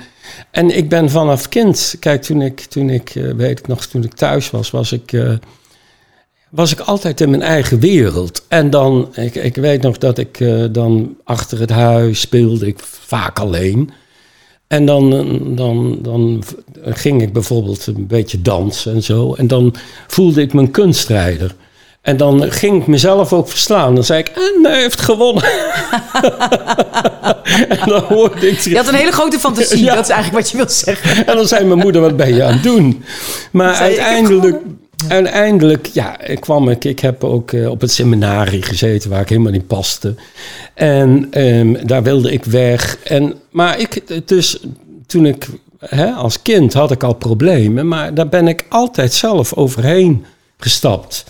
en 0.51 0.77
ik 0.77 0.89
ben 0.89 1.11
vanaf 1.11 1.49
kind, 1.49 1.97
kijk, 1.99 2.23
toen 2.23 2.43
ik, 2.43 2.61
toen 2.61 2.91
ik 2.91 3.11
eh, 3.15 3.33
weet 3.33 3.59
ik 3.59 3.67
nog, 3.67 3.85
toen 3.85 4.05
ik 4.05 4.15
thuis 4.15 4.51
was, 4.51 4.71
was 4.71 4.93
ik, 4.93 5.13
eh, 5.13 5.33
was 6.51 6.73
ik 6.73 6.81
altijd 6.81 7.21
in 7.21 7.31
mijn 7.31 7.43
eigen 7.43 7.81
wereld. 7.81 8.43
En 8.49 8.71
dan, 8.71 9.09
ik, 9.15 9.35
ik 9.35 9.57
weet 9.57 9.83
nog 9.83 9.99
dat 9.99 10.19
ik 10.19 10.41
eh, 10.41 10.65
dan 10.71 11.17
achter 11.25 11.61
het 11.61 11.71
huis 11.71 12.21
speelde, 12.21 12.67
ik 12.67 12.79
vaak 13.07 13.39
alleen. 13.39 13.91
En 14.67 14.87
dan, 14.87 15.11
dan, 15.57 15.99
dan 16.03 16.43
ging 16.85 17.23
ik 17.23 17.33
bijvoorbeeld 17.33 17.87
een 17.87 18.07
beetje 18.07 18.43
dansen 18.43 18.95
en 18.95 19.03
zo. 19.03 19.35
En 19.35 19.47
dan 19.47 19.75
voelde 20.07 20.41
ik 20.41 20.53
me 20.53 20.61
een 20.61 20.71
kunstrijder. 20.71 21.55
En 22.03 22.17
dan 22.17 22.53
ging 22.53 22.81
ik 22.81 22.87
mezelf 22.87 23.33
ook 23.33 23.49
verslaan. 23.49 23.95
Dan 23.95 24.05
zei 24.05 24.21
ik, 24.21 24.29
en 24.29 24.71
hij 24.71 24.81
heeft 24.81 25.01
gewonnen. 25.01 25.45
en 27.69 27.79
dan 27.89 28.03
hoorde 28.03 28.51
ik... 28.51 28.61
Je 28.61 28.77
had 28.77 28.89
een 28.89 28.95
hele 28.95 29.13
grote 29.13 29.39
fantasie. 29.39 29.85
Ja. 29.85 29.95
Dat 29.95 30.05
is 30.05 30.11
eigenlijk 30.11 30.43
wat 30.43 30.51
je 30.51 30.57
wil 30.57 30.69
zeggen. 30.69 31.27
En 31.27 31.37
dan 31.37 31.47
zei 31.47 31.65
mijn 31.65 31.79
moeder, 31.79 32.01
wat 32.01 32.17
ben 32.17 32.35
je 32.35 32.43
aan 32.45 32.53
het 32.53 32.63
doen? 32.63 33.05
Maar 33.53 33.77
zei 33.77 33.89
je, 33.89 33.95
"Ik 33.95 34.01
heb 34.01 34.09
uiteindelijk, 34.09 34.63
uiteindelijk, 35.09 35.87
ja, 35.87 36.17
kwam 36.39 36.69
ik. 36.69 36.85
Ik 36.85 36.99
heb 36.99 37.25
ook 37.25 37.53
eh, 37.53 37.71
op 37.71 37.81
het 37.81 37.91
seminarie 37.91 38.63
gezeten 38.63 39.11
waar 39.11 39.21
ik 39.21 39.29
helemaal 39.29 39.53
niet 39.53 39.67
paste. 39.67 40.15
En 40.75 41.27
ehm, 41.31 41.87
daar 41.87 42.03
wilde 42.03 42.33
ik 42.33 42.45
weg. 42.45 42.99
En, 43.05 43.35
maar 43.51 43.79
ik, 43.79 44.03
dus 44.29 44.61
toen 45.07 45.27
ik, 45.27 45.49
hè, 45.79 46.11
als 46.11 46.43
kind 46.43 46.73
had 46.73 46.91
ik 46.91 47.03
al 47.03 47.15
problemen. 47.15 47.89
Maar 47.89 48.15
daar 48.15 48.29
ben 48.29 48.49
ik 48.49 48.67
altijd 48.69 49.13
zelf 49.13 49.55
overheen 49.55 50.25
gestapt. 50.57 51.25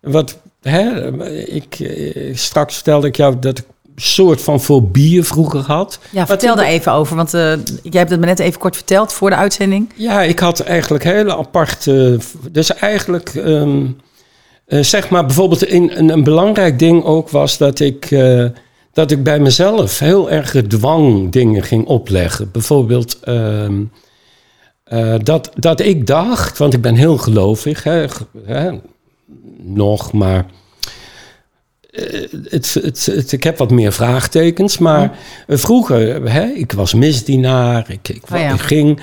Wat, 0.00 0.38
hè, 0.62 1.16
ik, 1.46 1.80
eh, 1.80 2.36
straks 2.36 2.74
vertelde 2.74 3.06
ik 3.06 3.16
jou 3.16 3.38
dat 3.38 3.58
ik 3.58 3.64
soort 4.00 4.42
van 4.42 4.60
fobieën 4.60 5.24
vroeger 5.24 5.60
had. 5.60 5.98
Ja, 6.10 6.26
vertel 6.26 6.56
daar 6.56 6.66
even 6.66 6.92
over. 6.92 7.16
Want 7.16 7.34
eh, 7.34 7.40
jij 7.82 8.00
hebt 8.00 8.10
het 8.10 8.20
me 8.20 8.26
net 8.26 8.38
even 8.38 8.60
kort 8.60 8.76
verteld 8.76 9.12
voor 9.12 9.30
de 9.30 9.36
uitzending. 9.36 9.92
Ja, 9.94 10.22
ik 10.22 10.38
had 10.38 10.60
eigenlijk 10.60 11.04
hele 11.04 11.36
aparte. 11.36 12.18
Dus 12.50 12.74
eigenlijk, 12.74 13.28
ehm, 13.34 13.86
eh, 14.66 14.82
zeg 14.82 15.08
maar, 15.08 15.26
bijvoorbeeld 15.26 15.70
een, 15.70 15.98
een, 15.98 16.08
een 16.08 16.24
belangrijk 16.24 16.78
ding 16.78 17.04
ook 17.04 17.30
was 17.30 17.58
dat 17.58 17.80
ik, 17.80 18.10
eh, 18.10 18.44
dat 18.92 19.10
ik 19.10 19.22
bij 19.22 19.38
mezelf 19.38 19.98
heel 19.98 20.30
erg 20.30 20.50
dwang 20.68 21.32
dingen 21.32 21.62
ging 21.62 21.86
opleggen. 21.86 22.50
Bijvoorbeeld 22.50 23.20
ehm, 23.20 23.82
eh, 24.84 25.14
dat, 25.22 25.50
dat 25.54 25.80
ik 25.80 26.06
dacht, 26.06 26.58
want 26.58 26.74
ik 26.74 26.80
ben 26.80 26.94
heel 26.94 27.16
gelovig, 27.16 27.82
hè, 27.82 28.06
hè, 28.44 28.70
nog, 29.62 30.12
maar. 30.12 30.46
Eh, 31.90 32.22
Het, 32.48 32.74
het, 32.82 33.06
het, 33.06 33.32
ik 33.32 33.44
heb 33.44 33.58
wat 33.58 33.70
meer 33.70 33.92
vraagtekens, 33.92 34.78
maar 34.78 35.18
eh, 35.46 35.56
vroeger, 35.56 36.30
hè, 36.30 36.44
ik 36.44 36.72
was 36.72 36.94
misdienaar, 36.94 37.90
ik, 37.90 38.08
ik, 38.08 38.22
Oh 38.32 38.38
ja. 38.38 38.52
ik 38.52 38.60
ging, 38.60 39.00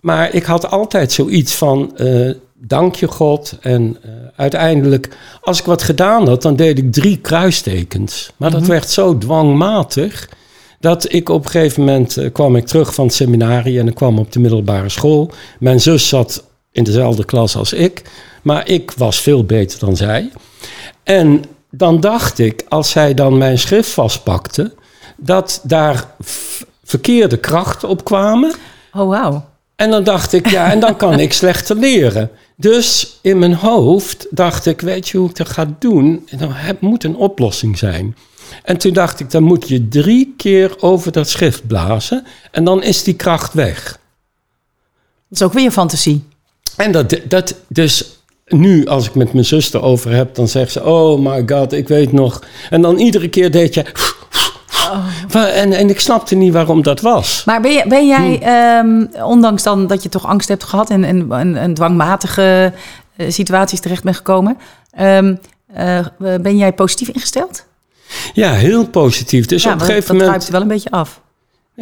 maar 0.00 0.34
ik 0.34 0.44
had 0.44 0.70
altijd 0.70 1.12
zoiets 1.12 1.54
van, 1.54 1.96
eh, 1.96 2.30
dank 2.54 2.94
je 2.94 3.06
God. 3.06 3.58
En 3.60 3.96
uiteindelijk, 4.36 5.08
als 5.40 5.58
ik 5.58 5.64
wat 5.64 5.82
gedaan 5.82 6.28
had, 6.28 6.42
dan 6.42 6.56
deed 6.56 6.78
ik 6.78 6.92
drie 6.92 7.18
kruistekens. 7.18 8.30
Maar 8.36 8.50
dat 8.50 8.66
werd 8.66 8.90
zo 8.90 9.18
dwangmatig, 9.18 10.28
dat 10.80 11.12
ik 11.12 11.28
op 11.28 11.44
een 11.44 11.50
gegeven 11.50 11.84
moment 11.84 12.18
kwam 12.32 12.56
ik 12.56 12.66
terug 12.66 12.94
van 12.94 13.04
het 13.06 13.14
seminarie 13.14 13.78
en 13.78 13.88
ik 13.88 13.94
kwam 13.94 14.18
op 14.18 14.32
de 14.32 14.40
middelbare 14.40 14.88
school. 14.88 15.30
Mijn 15.58 15.80
zus 15.80 16.08
zat 16.08 16.44
in 16.72 16.84
dezelfde 16.84 17.24
klas 17.24 17.56
als 17.56 17.72
ik, 17.72 18.02
maar 18.42 18.68
ik 18.68 18.90
was 18.90 19.20
veel 19.20 19.44
beter 19.44 19.78
dan 19.78 19.96
zij. 19.96 20.30
En 21.02 21.42
dan 21.76 22.00
dacht 22.00 22.38
ik, 22.38 22.64
als 22.68 22.90
zij 22.90 23.14
dan 23.14 23.38
mijn 23.38 23.58
schrift 23.58 23.90
vastpakte, 23.90 24.74
dat 25.16 25.60
daar 25.62 26.14
verkeerde 26.84 27.36
krachten 27.36 27.88
op 27.88 28.04
kwamen. 28.04 28.54
Oh, 28.92 29.08
wauw. 29.08 29.44
En 29.76 29.90
dan 29.90 30.04
dacht 30.04 30.32
ik, 30.32 30.48
ja, 30.48 30.70
en 30.70 30.80
dan 30.80 30.96
kan 30.96 31.20
ik 31.20 31.32
slechter 31.42 31.76
leren. 31.76 32.30
Dus 32.56 33.18
in 33.22 33.38
mijn 33.38 33.54
hoofd 33.54 34.26
dacht 34.30 34.66
ik, 34.66 34.80
weet 34.80 35.08
je 35.08 35.18
hoe 35.18 35.28
ik 35.28 35.36
dat 35.36 35.48
ga 35.48 35.74
doen? 35.78 36.26
En 36.28 36.38
dan 36.38 36.52
heb, 36.52 36.80
moet 36.80 37.04
een 37.04 37.16
oplossing 37.16 37.78
zijn. 37.78 38.16
En 38.62 38.76
toen 38.76 38.92
dacht 38.92 39.20
ik, 39.20 39.30
dan 39.30 39.42
moet 39.42 39.68
je 39.68 39.88
drie 39.88 40.34
keer 40.36 40.82
over 40.82 41.12
dat 41.12 41.28
schrift 41.28 41.66
blazen. 41.66 42.26
En 42.50 42.64
dan 42.64 42.82
is 42.82 43.02
die 43.02 43.14
kracht 43.14 43.52
weg. 43.52 43.98
Dat 45.28 45.40
is 45.40 45.42
ook 45.42 45.52
weer 45.52 45.62
je 45.62 45.72
fantasie. 45.72 46.24
En 46.76 46.92
dat, 46.92 47.20
dat 47.28 47.54
dus 47.68 48.15
nu, 48.46 48.86
als 48.86 49.06
ik 49.06 49.14
met 49.14 49.32
mijn 49.32 49.44
zuster 49.44 49.82
over 49.82 50.10
heb, 50.12 50.34
dan 50.34 50.48
zegt 50.48 50.72
ze: 50.72 50.84
Oh 50.84 51.20
my 51.20 51.42
god, 51.46 51.72
ik 51.72 51.88
weet 51.88 52.12
nog. 52.12 52.42
En 52.70 52.82
dan 52.82 52.96
iedere 52.98 53.28
keer 53.28 53.50
deed 53.50 53.74
je. 53.74 53.84
Wa- 55.28 55.46
En, 55.48 55.72
en 55.72 55.88
ik 55.90 56.00
snapte 56.00 56.34
niet 56.34 56.52
waarom 56.52 56.82
dat 56.82 57.00
was. 57.00 57.42
Maar 57.44 57.60
ben, 57.60 57.72
je, 57.72 57.84
ben 57.88 58.06
jij, 58.06 58.38
ehm, 58.42 59.06
ondanks 59.24 59.62
dan 59.62 59.86
dat 59.86 60.02
je 60.02 60.08
toch 60.08 60.26
angst 60.26 60.48
hebt 60.48 60.64
gehad 60.64 60.90
en, 60.90 61.04
en, 61.04 61.32
en, 61.32 61.56
en 61.56 61.74
dwangmatige 61.74 62.72
eh, 63.16 63.30
situaties 63.30 63.80
terecht 63.80 64.02
bent 64.02 64.16
gekomen, 64.16 64.56
ehm, 64.90 65.34
eh, 65.74 66.06
ben 66.18 66.56
jij 66.56 66.72
positief 66.72 67.08
ingesteld? 67.08 67.64
Ja, 68.32 68.52
heel 68.52 68.86
positief. 68.88 69.46
Dus 69.46 69.62
ja, 69.62 69.72
op 69.72 69.80
een 69.80 69.86
gegeven 69.86 70.06
dat 70.06 70.12
moment. 70.16 70.28
druipt 70.30 70.48
wel 70.50 70.60
een 70.60 70.68
beetje 70.68 70.90
af. 70.90 71.20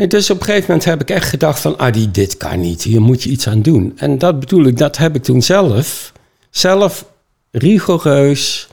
Dus 0.09 0.31
op 0.31 0.39
een 0.39 0.45
gegeven 0.45 0.65
moment 0.69 0.85
heb 0.85 1.01
ik 1.01 1.11
echt 1.11 1.29
gedacht 1.29 1.61
van, 1.61 1.79
Adi, 1.79 2.11
dit 2.11 2.37
kan 2.37 2.61
niet. 2.61 2.83
Hier 2.83 3.01
moet 3.01 3.23
je 3.23 3.31
iets 3.31 3.49
aan 3.49 3.63
doen. 3.63 3.93
En 3.97 4.19
dat 4.19 4.41
bedoel 4.41 4.65
ik, 4.65 4.79
dat 4.79 4.97
heb 4.97 5.15
ik 5.15 5.23
toen 5.23 5.43
zelf, 5.43 6.13
zelf 6.59 7.05
rigoureus 7.51 8.69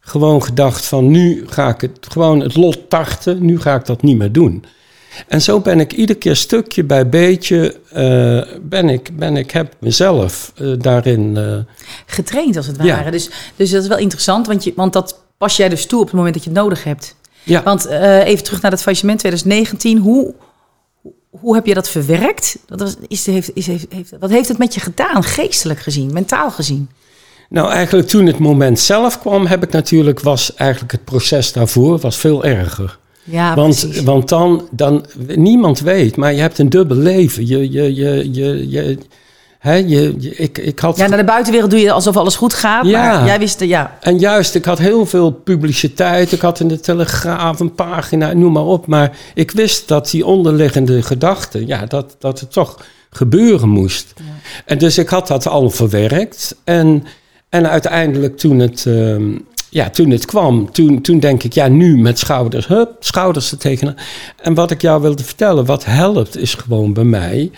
gewoon 0.00 0.42
gedacht 0.42 0.86
van, 0.86 1.10
nu 1.10 1.44
ga 1.48 1.68
ik 1.68 1.80
het 1.80 2.06
gewoon 2.08 2.40
het 2.40 2.56
lot 2.56 2.78
tarten. 2.90 3.44
Nu 3.44 3.60
ga 3.60 3.74
ik 3.74 3.86
dat 3.86 4.02
niet 4.02 4.16
meer 4.16 4.32
doen. 4.32 4.64
En 5.28 5.42
zo 5.42 5.60
ben 5.60 5.80
ik 5.80 5.92
iedere 5.92 6.18
keer 6.18 6.36
stukje 6.36 6.84
bij 6.84 7.08
beetje, 7.08 7.76
eh, 7.92 8.58
ben 8.62 8.88
ik, 8.88 9.16
ben 9.16 9.36
ik, 9.36 9.50
heb 9.50 9.74
mezelf 9.80 10.52
eh, 10.56 10.72
daarin... 10.78 11.36
eh, 11.36 11.58
Getraind 12.06 12.56
als 12.56 12.66
het 12.66 12.76
Ja. 12.82 12.96
ware. 12.96 13.10
Dus, 13.10 13.30
dus 13.56 13.70
dat 13.70 13.82
is 13.82 13.88
wel 13.88 13.98
interessant, 13.98 14.46
want, 14.46 14.64
je, 14.64 14.72
want 14.76 14.92
dat 14.92 15.18
pas 15.38 15.56
jij 15.56 15.68
dus 15.68 15.86
toe 15.86 16.00
op 16.00 16.06
het 16.06 16.14
moment 16.14 16.34
dat 16.34 16.44
je 16.44 16.50
het 16.50 16.58
nodig 16.58 16.84
hebt. 16.84 17.16
ja. 17.42 17.62
Want 17.62 17.84
even 18.24 18.44
terug 18.44 18.60
naar 18.62 18.70
het 18.70 18.82
faillissement 18.82 19.18
2019. 19.18 19.98
Hoe, 19.98 20.34
hoe 21.30 21.54
heb 21.54 21.66
je 21.66 21.74
dat 21.74 21.88
verwerkt? 21.88 22.58
Dat 22.66 22.80
was, 22.80 22.96
is, 23.08 23.26
heeft, 23.26 23.50
is, 23.54 23.66
heeft, 23.66 23.86
heeft, 23.92 24.12
wat 24.20 24.30
heeft 24.30 24.48
het 24.48 24.58
met 24.58 24.74
je 24.74 24.80
gedaan, 24.80 25.22
geestelijk 25.22 25.80
gezien, 25.80 26.12
mentaal 26.12 26.50
gezien? 26.50 26.88
Nou, 27.48 27.70
eigenlijk 27.70 28.08
toen 28.08 28.26
het 28.26 28.38
moment 28.38 28.78
zelf 28.78 29.20
kwam, 29.20 29.46
heb 29.46 29.62
ik 29.62 29.72
natuurlijk, 29.72 30.20
was 30.20 30.54
eigenlijk 30.54 30.92
het 30.92 31.04
proces 31.04 31.52
daarvoor 31.52 31.98
was 31.98 32.16
veel 32.16 32.44
erger. 32.44 32.98
Ja, 33.24 33.54
want, 33.54 33.80
precies. 33.80 34.02
want 34.02 34.28
dan, 34.28 34.68
dan, 34.70 35.06
niemand 35.34 35.80
weet, 35.80 36.16
maar 36.16 36.32
je 36.32 36.40
hebt 36.40 36.58
een 36.58 36.68
dubbel 36.68 36.96
leven. 36.96 37.46
Je, 37.46 37.70
je, 37.72 37.94
je, 37.94 38.28
je, 38.32 38.70
je, 38.70 38.98
Hè, 39.58 39.74
je, 39.74 40.14
je- 40.18 40.34
ik, 40.36 40.58
ik 40.58 40.78
had 40.78 40.96
Ja, 40.96 41.06
naar 41.06 41.18
de 41.18 41.24
buitenwereld 41.24 41.70
doe 41.70 41.80
je 41.80 41.92
alsof 41.92 42.16
alles 42.16 42.36
goed 42.36 42.54
gaat. 42.54 42.86
Ja. 42.86 43.02
Maar 43.18 43.26
jij 43.26 43.38
wist, 43.38 43.60
ja. 43.60 43.96
En 44.00 44.18
juist, 44.18 44.54
ik 44.54 44.64
had 44.64 44.78
heel 44.78 45.06
veel 45.06 45.30
publiciteit. 45.30 46.32
Ik 46.32 46.40
had 46.40 46.60
in 46.60 46.68
de 46.68 46.80
Telegraaf 46.80 47.60
een 47.60 47.74
pagina, 47.74 48.32
noem 48.32 48.52
maar 48.52 48.64
op. 48.64 48.86
Maar 48.86 49.16
ik 49.34 49.50
wist 49.50 49.88
dat 49.88 50.10
die 50.10 50.26
onderliggende 50.26 51.02
gedachte, 51.02 51.66
ja, 51.66 51.86
dat, 51.86 52.16
dat 52.18 52.40
het 52.40 52.52
toch 52.52 52.76
gebeuren 53.10 53.68
moest. 53.68 54.12
En 54.64 54.78
dus 54.78 54.98
ik 54.98 55.08
had 55.08 55.26
dat 55.26 55.46
al 55.46 55.70
verwerkt. 55.70 56.56
En, 56.64 57.04
en 57.48 57.68
uiteindelijk 57.68 58.36
toen 58.36 58.58
het, 58.58 58.86
ehm, 58.86 59.38
ja, 59.70 59.90
toen 59.90 60.10
het 60.10 60.24
kwam, 60.24 60.72
toen, 60.72 61.00
toen 61.00 61.18
denk 61.18 61.42
ik, 61.42 61.52
ja, 61.52 61.68
nu 61.68 61.98
met 61.98 62.18
schouders, 62.18 62.66
hup, 62.66 62.96
schouders 63.00 63.50
er 63.52 63.58
tegenaan. 63.58 63.96
En 64.42 64.54
wat 64.54 64.70
ik 64.70 64.82
jou 64.82 65.02
wilde 65.02 65.24
vertellen, 65.24 65.64
wat 65.64 65.84
helpt, 65.84 66.36
is 66.36 66.54
gewoon 66.54 66.92
bij 66.92 67.04
mij 67.04 67.50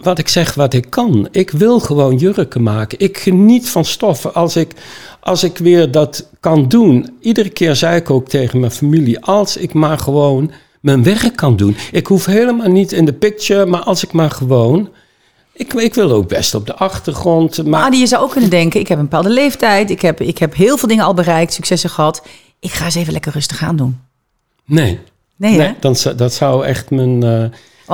wat 0.00 0.18
ik 0.18 0.28
zeg, 0.28 0.54
wat 0.54 0.74
ik 0.74 0.90
kan. 0.90 1.28
Ik 1.30 1.50
wil 1.50 1.80
gewoon 1.80 2.16
jurken 2.16 2.62
maken. 2.62 2.98
Ik 2.98 3.18
geniet 3.18 3.68
van 3.68 3.84
stoffen. 3.84 4.34
Als 4.34 4.56
ik, 4.56 4.72
als 5.20 5.44
ik 5.44 5.58
weer 5.58 5.90
dat 5.90 6.28
kan 6.40 6.68
doen. 6.68 7.16
Iedere 7.20 7.48
keer 7.48 7.76
zei 7.76 7.96
ik 7.96 8.10
ook 8.10 8.28
tegen 8.28 8.60
mijn 8.60 8.72
familie: 8.72 9.20
als 9.20 9.56
ik 9.56 9.72
maar 9.72 9.98
gewoon 9.98 10.50
mijn 10.80 11.02
werk 11.02 11.36
kan 11.36 11.56
doen. 11.56 11.76
Ik 11.92 12.06
hoef 12.06 12.26
helemaal 12.26 12.70
niet 12.70 12.92
in 12.92 13.04
de 13.04 13.12
picture, 13.12 13.66
maar 13.66 13.80
als 13.80 14.04
ik 14.04 14.12
maar 14.12 14.30
gewoon. 14.30 14.88
Ik, 15.54 15.72
ik 15.72 15.94
wil 15.94 16.10
ook 16.10 16.28
best 16.28 16.54
op 16.54 16.66
de 16.66 16.74
achtergrond. 16.74 17.56
Maar 17.56 17.80
Maar 17.80 17.94
je 17.94 18.06
zou 18.06 18.22
ook 18.22 18.30
kunnen 18.30 18.50
denken, 18.50 18.80
ik 18.80 18.88
heb 18.88 18.98
een 18.98 19.04
bepaalde 19.04 19.28
leeftijd. 19.30 19.90
Ik 19.90 20.00
heb, 20.02 20.20
ik 20.20 20.38
heb 20.38 20.54
heel 20.54 20.76
veel 20.78 20.88
dingen 20.88 21.04
al 21.04 21.14
bereikt, 21.14 21.52
successen 21.52 21.90
gehad. 21.90 22.22
Ik 22.60 22.70
ga 22.72 22.84
eens 22.84 22.94
even 22.94 23.12
lekker 23.12 23.32
rustig 23.32 23.62
aan 23.62 23.76
doen. 23.76 24.00
nee, 24.64 25.00
Nee, 25.36 25.52
hè? 25.52 25.56
nee 25.58 25.74
dan, 25.80 25.96
zou- 25.96 26.14
dat 26.14 26.34
zou 26.34 26.64
echt 26.64 26.90
mijn. 26.90 27.22
eh, 27.22 27.44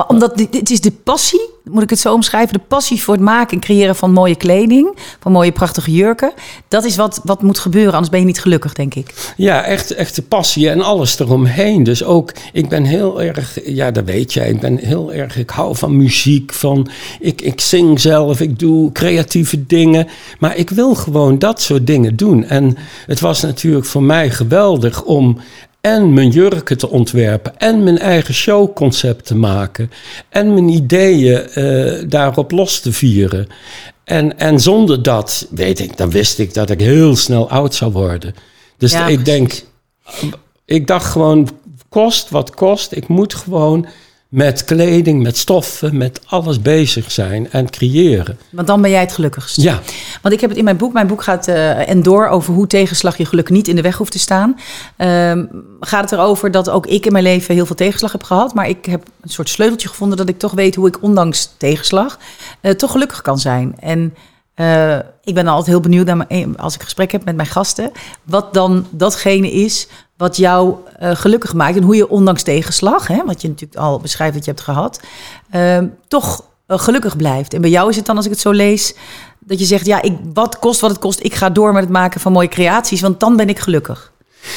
Omdat 0.07 0.37
dit, 0.37 0.69
is 0.69 0.81
de 0.81 0.91
passie, 0.91 1.49
moet 1.63 1.83
ik 1.83 1.89
het 1.89 1.99
zo 1.99 2.13
omschrijven, 2.13 2.53
de 2.53 2.63
passie 2.67 3.01
voor 3.01 3.13
het 3.13 3.23
maken 3.23 3.53
en 3.53 3.59
creëren 3.59 3.95
van 3.95 4.11
mooie 4.11 4.35
kleding, 4.35 4.97
van 5.19 5.31
mooie 5.31 5.51
prachtige 5.51 5.91
jurken. 5.91 6.31
Dat 6.67 6.83
is 6.83 6.95
wat, 6.95 7.19
wat 7.23 7.41
moet 7.41 7.59
gebeuren, 7.59 7.91
anders 7.91 8.09
ben 8.09 8.19
je 8.19 8.25
niet 8.25 8.41
gelukkig, 8.41 8.73
denk 8.73 8.95
ik. 8.95 9.33
Ja, 9.37 9.63
echt, 9.63 9.91
echt 9.91 10.15
de 10.15 10.21
passie 10.21 10.69
en 10.69 10.81
alles 10.81 11.19
eromheen. 11.19 11.83
Dus 11.83 12.03
ook, 12.03 12.31
ik 12.53 12.69
ben 12.69 12.83
heel 12.83 13.21
erg, 13.21 13.57
ja, 13.65 13.91
dat 13.91 14.05
weet 14.05 14.33
jij, 14.33 14.49
ik 14.49 14.59
ben 14.59 14.77
heel 14.77 15.13
erg, 15.13 15.37
ik 15.37 15.49
hou 15.49 15.75
van 15.75 15.97
muziek, 15.97 16.53
van, 16.53 16.89
ik, 17.19 17.41
ik 17.41 17.61
zing 17.61 17.99
zelf, 17.99 18.39
ik 18.39 18.59
doe 18.59 18.91
creatieve 18.91 19.65
dingen. 19.65 20.07
Maar 20.39 20.57
ik 20.57 20.69
wil 20.69 20.95
gewoon 20.95 21.39
dat 21.39 21.61
soort 21.61 21.87
dingen 21.87 22.15
doen. 22.15 22.43
En 22.43 22.77
het 23.05 23.19
was 23.19 23.41
natuurlijk 23.41 23.85
voor 23.85 24.03
mij 24.03 24.29
geweldig 24.29 25.03
om 25.03 25.37
en 25.81 26.13
mijn 26.13 26.29
jurken 26.29 26.77
te 26.77 26.89
ontwerpen 26.89 27.57
en 27.57 27.83
mijn 27.83 27.97
eigen 27.99 28.33
showconcept 28.33 29.25
te 29.25 29.35
maken 29.35 29.91
en 30.29 30.53
mijn 30.53 30.69
ideeën 30.69 31.47
eh, 31.49 32.03
daarop 32.07 32.51
los 32.51 32.79
te 32.79 32.91
vieren. 32.91 33.47
En, 34.03 34.37
en 34.39 34.59
zonder 34.59 35.03
dat, 35.03 35.47
weet 35.49 35.79
ik, 35.79 35.97
dan 35.97 36.09
wist 36.09 36.39
ik 36.39 36.53
dat 36.53 36.69
ik 36.69 36.79
heel 36.79 37.15
snel 37.15 37.49
oud 37.49 37.73
zou 37.73 37.91
worden. 37.91 38.35
Dus 38.77 38.91
Ja, 38.91 39.07
ik 39.07 39.23
precies. 39.23 39.23
denk, 39.23 39.63
ik 40.65 40.87
dacht 40.87 41.11
gewoon, 41.11 41.49
kost 41.89 42.29
wat 42.29 42.49
kost, 42.55 42.91
ik 42.91 43.07
moet 43.07 43.33
gewoon 43.33 43.87
met 44.31 44.63
kleding, 44.65 45.23
met 45.23 45.37
stoffen, 45.37 45.97
met 45.97 46.21
alles 46.25 46.61
bezig 46.61 47.11
zijn 47.11 47.51
en 47.51 47.69
creëren. 47.69 48.39
Want 48.49 48.67
dan 48.67 48.81
ben 48.81 48.91
jij 48.91 48.99
het 48.99 49.11
gelukkigst. 49.11 49.61
Ja, 49.61 49.79
Want 50.21 50.33
ik 50.33 50.41
heb 50.41 50.49
het 50.49 50.59
in 50.59 50.63
mijn 50.65 50.77
boek, 50.77 50.93
mijn 50.93 51.07
boek 51.07 51.23
gaat 51.23 51.47
eh, 51.47 51.89
en 51.89 52.03
door 52.03 52.27
over 52.27 52.53
hoe 52.53 52.67
tegenslag 52.67 53.17
je 53.17 53.25
geluk 53.25 53.49
niet 53.49 53.67
in 53.67 53.75
de 53.75 53.81
weg 53.81 53.97
hoeft 53.97 54.11
te 54.11 54.19
staan. 54.19 54.55
Ehm, 54.97 55.45
gaat 55.79 56.01
het 56.09 56.11
erover 56.19 56.51
dat 56.51 56.69
ook 56.69 56.85
ik 56.87 57.05
in 57.05 57.11
mijn 57.11 57.23
leven 57.23 57.55
heel 57.55 57.65
veel 57.65 57.75
tegenslag 57.75 58.11
heb 58.11 58.23
gehad. 58.23 58.53
Maar 58.53 58.69
ik 58.69 58.85
heb 58.85 59.03
een 59.21 59.29
soort 59.29 59.49
sleuteltje 59.49 59.87
gevonden 59.87 60.17
dat 60.17 60.29
ik 60.29 60.39
toch 60.39 60.51
weet 60.53 60.75
hoe 60.75 60.87
ik 60.87 61.01
ondanks 61.03 61.53
tegenslag 61.57 62.19
eh, 62.61 62.71
toch 62.71 62.91
gelukkig 62.91 63.21
kan 63.21 63.39
zijn. 63.39 63.75
En 63.79 64.13
eh, 64.53 64.97
ik 65.23 65.33
ben 65.33 65.47
altijd 65.47 65.67
heel 65.67 65.79
benieuwd 65.79 66.05
naar 66.05 66.25
mijn- 66.27 66.57
als 66.57 66.75
ik 66.75 66.83
gesprek 66.83 67.11
heb 67.11 67.25
met 67.25 67.35
mijn 67.35 67.47
gasten. 67.47 67.91
Wat 68.23 68.53
dan 68.53 68.87
datgene 68.89 69.51
is 69.51 69.87
wat 70.21 70.37
jou 70.37 70.75
eh, 70.97 71.15
gelukkig 71.15 71.53
maakt. 71.53 71.75
En 71.75 71.83
hoe 71.83 71.95
je 71.95 72.09
ondanks 72.09 72.43
tegenslag, 72.43 73.07
hè, 73.07 73.25
wat 73.25 73.41
je 73.41 73.47
natuurlijk 73.47 73.81
al 73.81 73.99
beschrijft 73.99 74.33
dat 74.33 74.45
je 74.45 74.51
hebt 74.51 74.63
gehad, 74.63 74.99
ehm, 75.49 75.87
toch 76.07 76.45
eh, 76.65 76.79
gelukkig 76.79 77.15
blijft. 77.15 77.53
En 77.53 77.61
bij 77.61 77.69
jou 77.69 77.89
is 77.89 77.95
het 77.95 78.05
dan, 78.05 78.15
als 78.15 78.25
ik 78.25 78.31
het 78.31 78.39
zo 78.39 78.51
lees, 78.51 78.95
dat 79.39 79.59
je 79.59 79.65
zegt, 79.65 79.85
ja, 79.85 80.01
ik, 80.01 80.17
wat 80.33 80.59
kost 80.59 80.81
wat 80.81 80.89
het 80.89 80.99
kost, 80.99 81.23
ik 81.23 81.33
ga 81.33 81.49
door 81.49 81.73
met 81.73 81.83
het 81.83 81.91
maken 81.91 82.21
van 82.21 82.31
mooie 82.31 82.47
creaties, 82.47 83.01
want 83.01 83.19
dan 83.19 83.35
ben 83.35 83.49
ik 83.49 83.59
gelukkig. 83.59 84.11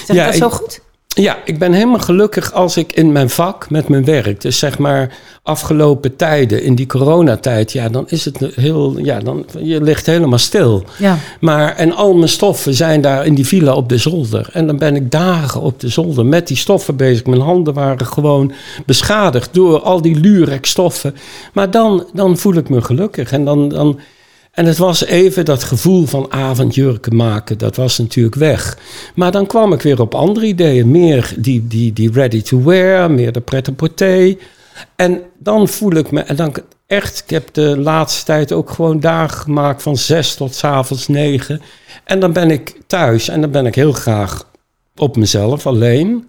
Zeg 0.07 0.17
Ja, 0.17 0.25
ik 0.25 0.41
dat 0.41 0.51
zo 0.51 0.57
goed? 0.57 0.81
Ja, 1.15 1.39
ik 1.45 1.59
ben 1.59 1.73
helemaal 1.73 1.99
gelukkig 1.99 2.53
als 2.53 2.77
ik 2.77 2.93
in 2.93 3.13
mijn 3.13 3.31
vak 3.31 3.71
met 3.71 3.89
mijn 3.89 4.05
werk, 4.05 4.41
dus 4.41 4.59
zeg 4.59 4.79
maar 4.79 5.19
afgelopen 5.43 6.17
tijden, 6.17 6.63
in 6.63 6.75
die 6.75 6.87
coronatijd, 6.87 7.73
ja, 7.73 7.89
dan 7.89 8.05
is 8.09 8.25
het 8.25 8.39
heel, 8.55 8.99
ja, 8.99 9.19
dan, 9.19 9.47
je 9.59 9.83
ligt 9.83 10.07
helemaal 10.07 10.39
stil. 10.39 10.85
Ja. 10.99 11.19
Maar, 11.41 11.77
en 11.77 11.93
al 11.93 12.15
mijn 12.15 12.29
stoffen 12.29 12.75
zijn 12.75 13.01
daar 13.01 13.27
in 13.27 13.35
die 13.35 13.47
villa 13.47 13.75
op 13.75 13.89
de 13.89 13.99
zolder. 13.99 14.49
En 14.53 14.67
dan 14.67 14.79
ben 14.79 14.97
ik 14.97 15.11
dagen 15.11 15.61
op 15.61 15.81
de 15.81 15.89
zolder 15.89 16.27
met 16.27 16.47
die 16.47 16.57
stoffen 16.57 16.97
bezig. 16.97 17.27
Mijn 17.27 17.41
handen 17.41 17.75
waren 17.75 18.07
gewoon 18.07 18.53
beschadigd 18.87 19.55
door 19.55 19.81
al 19.81 20.03
die 20.03 20.21
lurex 20.21 20.71
stoffen. 20.71 21.15
Maar 21.53 21.71
dan, 21.71 22.07
dan 22.13 22.37
voel 22.37 22.55
ik 22.55 22.69
me 22.69 22.83
gelukkig. 22.83 23.33
En, 23.33 23.45
dan, 23.45 23.69
dan, 23.69 23.99
en 24.55 24.67
het 24.67 24.79
was 24.79 25.05
even 25.05 25.45
dat 25.45 25.63
gevoel 25.63 26.07
van 26.07 26.33
avondjurken 26.33 27.17
maken, 27.17 27.59
dat 27.59 27.77
was 27.77 27.99
natuurlijk 27.99 28.35
weg. 28.35 28.79
Maar 29.15 29.33
dan 29.33 29.47
kwam 29.47 29.73
ik 29.73 29.83
weer 29.83 30.01
op 30.01 30.15
andere 30.15 30.47
ideeën. 30.47 30.91
Meer 30.91 31.35
die, 31.39 31.67
die, 31.67 31.93
die 31.93 32.13
ready 32.13 32.43
to 32.43 32.63
wear, 32.63 33.11
meer 33.11 33.33
de 33.33 33.41
pret-à-porter. 33.41 34.37
En 34.97 35.23
dan 35.39 35.69
voel 35.69 35.93
ik 35.93 36.11
me, 36.11 36.21
en 36.21 36.37
dan 36.37 36.55
echt, 36.87 37.23
ik 37.25 37.31
heb 37.31 37.55
de 37.55 37.79
laatste 37.79 38.25
tijd 38.25 38.53
ook 38.53 38.71
gewoon 38.71 39.01
dagen 39.01 39.39
gemaakt 39.39 39.83
van 39.83 39.97
zes 39.97 40.35
tot 40.35 40.55
's 40.55 40.65
avonds 40.65 41.09
negen. 41.09 41.61
En 42.05 42.21
dan 42.21 42.33
ben 42.33 42.51
ik 42.51 42.81
thuis 42.87 43.29
en 43.29 43.41
dan 43.41 43.51
ben 43.51 43.67
ik 43.67 43.75
heel 43.75 43.93
graag 43.93 44.51
op 44.97 45.17
mezelf 45.17 45.67
alleen. 45.67 46.29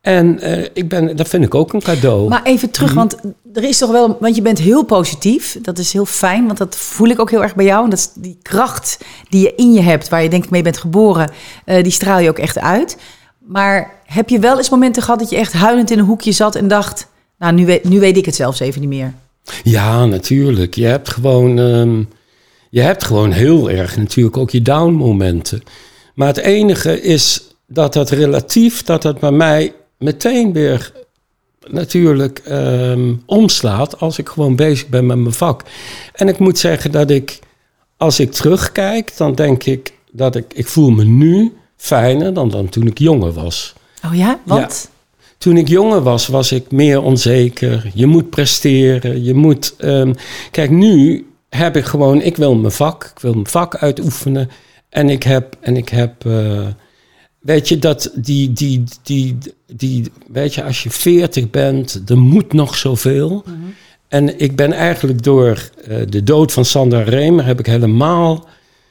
En 0.00 0.40
eh, 0.40 0.66
ik 0.72 0.88
ben, 0.88 1.16
dat 1.16 1.28
vind 1.28 1.44
ik 1.44 1.54
ook 1.54 1.72
een 1.72 1.82
cadeau. 1.82 2.28
Maar 2.28 2.42
even 2.42 2.70
terug, 2.70 2.92
want 2.92 3.16
er 3.52 3.64
is 3.64 3.78
toch 3.78 3.90
wel, 3.90 4.16
want 4.20 4.36
je 4.36 4.42
bent 4.42 4.58
heel 4.58 4.84
positief. 4.84 5.58
Dat 5.62 5.78
is 5.78 5.92
heel 5.92 6.04
fijn, 6.04 6.46
want 6.46 6.58
dat 6.58 6.76
voel 6.76 7.08
ik 7.08 7.20
ook 7.20 7.30
heel 7.30 7.42
erg 7.42 7.54
bij 7.54 7.64
jou. 7.64 7.84
En 7.84 7.90
dat 7.90 7.98
is 7.98 8.10
die 8.14 8.38
kracht 8.42 8.98
die 9.28 9.42
je 9.42 9.54
in 9.54 9.72
je 9.72 9.80
hebt, 9.80 10.08
waar 10.08 10.22
je 10.22 10.28
denk 10.28 10.44
ik 10.44 10.50
mee 10.50 10.62
bent 10.62 10.78
geboren, 10.78 11.30
eh, 11.64 11.82
die 11.82 11.92
straal 11.92 12.18
je 12.18 12.28
ook 12.28 12.38
echt 12.38 12.58
uit. 12.58 12.96
Maar 13.38 14.00
heb 14.04 14.28
je 14.28 14.38
wel 14.38 14.56
eens 14.56 14.70
momenten 14.70 15.02
gehad 15.02 15.18
dat 15.18 15.30
je 15.30 15.36
echt 15.36 15.52
huilend 15.52 15.90
in 15.90 15.98
een 15.98 16.04
hoekje 16.04 16.32
zat 16.32 16.54
en 16.54 16.68
dacht, 16.68 17.06
nou, 17.38 17.54
nu 17.54 17.66
weet, 17.66 17.84
nu 17.84 18.00
weet 18.00 18.16
ik 18.16 18.26
het 18.26 18.34
zelfs 18.34 18.60
even 18.60 18.80
niet 18.80 18.90
meer. 18.90 19.14
Ja, 19.62 20.04
natuurlijk. 20.04 20.74
Je 20.74 20.86
hebt 20.86 21.08
gewoon, 21.08 21.58
ehm, 21.58 22.02
je 22.70 22.80
hebt 22.80 23.04
gewoon 23.04 23.32
heel 23.32 23.70
erg 23.70 23.96
natuurlijk 23.96 24.36
ook 24.36 24.50
je 24.50 24.62
down 24.62 24.92
momenten. 24.92 25.62
Maar 26.14 26.26
het 26.26 26.36
enige 26.36 27.02
is 27.02 27.42
dat 27.66 27.92
dat 27.92 28.10
relatief, 28.10 28.82
dat 28.82 29.02
dat 29.02 29.20
bij 29.20 29.30
mij 29.30 29.74
meteen 29.98 30.52
weer 30.52 30.92
natuurlijk 31.68 32.38
ehm, 32.38 33.14
omslaat 33.26 34.00
als 34.00 34.18
ik 34.18 34.28
gewoon 34.28 34.56
bezig 34.56 34.88
ben 34.88 35.06
met 35.06 35.18
mijn 35.18 35.34
vak. 35.34 35.62
En 36.12 36.28
ik 36.28 36.38
moet 36.38 36.58
zeggen 36.58 36.92
dat 36.92 37.10
ik, 37.10 37.38
als 37.96 38.20
ik 38.20 38.32
terugkijk, 38.32 39.16
dan 39.16 39.34
denk 39.34 39.64
ik 39.64 39.92
dat 40.12 40.36
ik, 40.36 40.44
ik 40.54 40.66
voel 40.66 40.90
me 40.90 41.04
nu 41.04 41.52
fijner 41.76 42.34
dan, 42.34 42.50
dan 42.50 42.68
toen 42.68 42.86
ik 42.86 42.98
jonger 42.98 43.32
was. 43.32 43.74
Oh 44.04 44.14
ja, 44.16 44.38
want? 44.44 44.90
Toen 45.38 45.56
ik 45.56 45.68
jonger 45.68 46.02
was, 46.02 46.26
was 46.26 46.52
ik 46.52 46.70
meer 46.70 47.02
onzeker. 47.02 47.90
Je 47.94 48.06
moet 48.06 48.30
presteren. 48.30 49.24
Je 49.24 49.34
moet. 49.34 49.74
ehm, 49.78 50.12
kijk, 50.50 50.70
nu 50.70 51.26
heb 51.48 51.76
ik 51.76 51.84
gewoon. 51.84 52.22
Ik 52.22 52.36
wil 52.36 52.54
mijn 52.54 52.72
vak. 52.72 53.04
Ik 53.04 53.20
wil 53.20 53.32
mijn 53.32 53.46
vak 53.46 53.76
uitoefenen. 53.76 54.50
En 54.88 55.08
ik 55.10 55.22
heb. 55.22 55.56
En 55.60 55.76
ik 55.76 55.88
heb. 55.88 56.26
eh, 56.26 56.66
weet 57.40 57.68
je 57.68 57.78
dat 57.78 58.10
die, 58.14 58.52
die, 58.52 58.84
die, 59.02 59.38
die. 59.66 60.12
Weet 60.26 60.54
je, 60.54 60.64
als 60.64 60.82
je 60.82 60.90
40 60.90 61.50
bent, 61.50 62.02
er 62.06 62.18
moet 62.18 62.52
nog 62.52 62.76
zoveel. 62.76 63.44
En 64.08 64.40
ik 64.40 64.56
ben 64.56 64.72
eigenlijk 64.72 65.22
door 65.22 65.70
eh, 65.84 65.96
de 66.08 66.22
dood 66.22 66.52
van 66.52 66.64
Sandra 66.64 67.02
Remer 67.02 67.44
heb 67.44 67.58
ik 67.58 67.66
helemaal. 67.66 68.48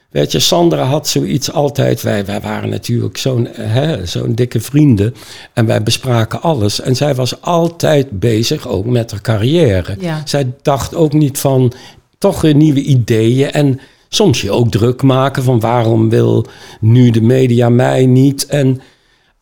Weet 0.10 0.32
je, 0.32 0.40
Sandra 0.40 0.84
had 0.84 1.08
zoiets 1.08 1.52
altijd. 1.52 2.02
Wij, 2.02 2.26
wij 2.26 2.42
waren 2.42 2.70
natuurlijk 2.70 3.18
zo'n 3.18 3.48
eh, 3.48 3.94
zo'n 4.04 4.36
dikke 4.36 4.60
vrienden. 4.60 5.16
En 5.54 5.66
wij 5.66 5.84
bespraken 5.84 6.42
alles. 6.42 6.82
En 6.82 6.96
zij 6.96 7.16
was 7.16 7.42
altijd 7.42 8.20
bezig 8.20 8.68
ook 8.68 8.86
met 8.86 9.12
haar 9.12 9.22
carrière. 9.22 9.96
Ja. 10.00 10.22
Zij 10.26 10.54
dacht 10.62 10.96
ook 10.96 11.14
niet 11.14 11.40
van 11.40 11.74
toch 12.18 12.42
weer 12.42 12.56
nieuwe 12.56 12.82
ideeën. 12.82 13.52
En 13.52 13.80
soms 14.10 14.41
je 14.41 14.52
ook 14.52 14.72
druk 14.72 15.02
maken 15.02 15.43
van 15.43 15.60
waarom 15.60 16.10
wil 16.10 16.45
nu 16.80 17.10
de 17.10 17.22
media 17.22 17.69
mij 17.69 18.06
niet. 18.06 18.45
En 18.45 18.82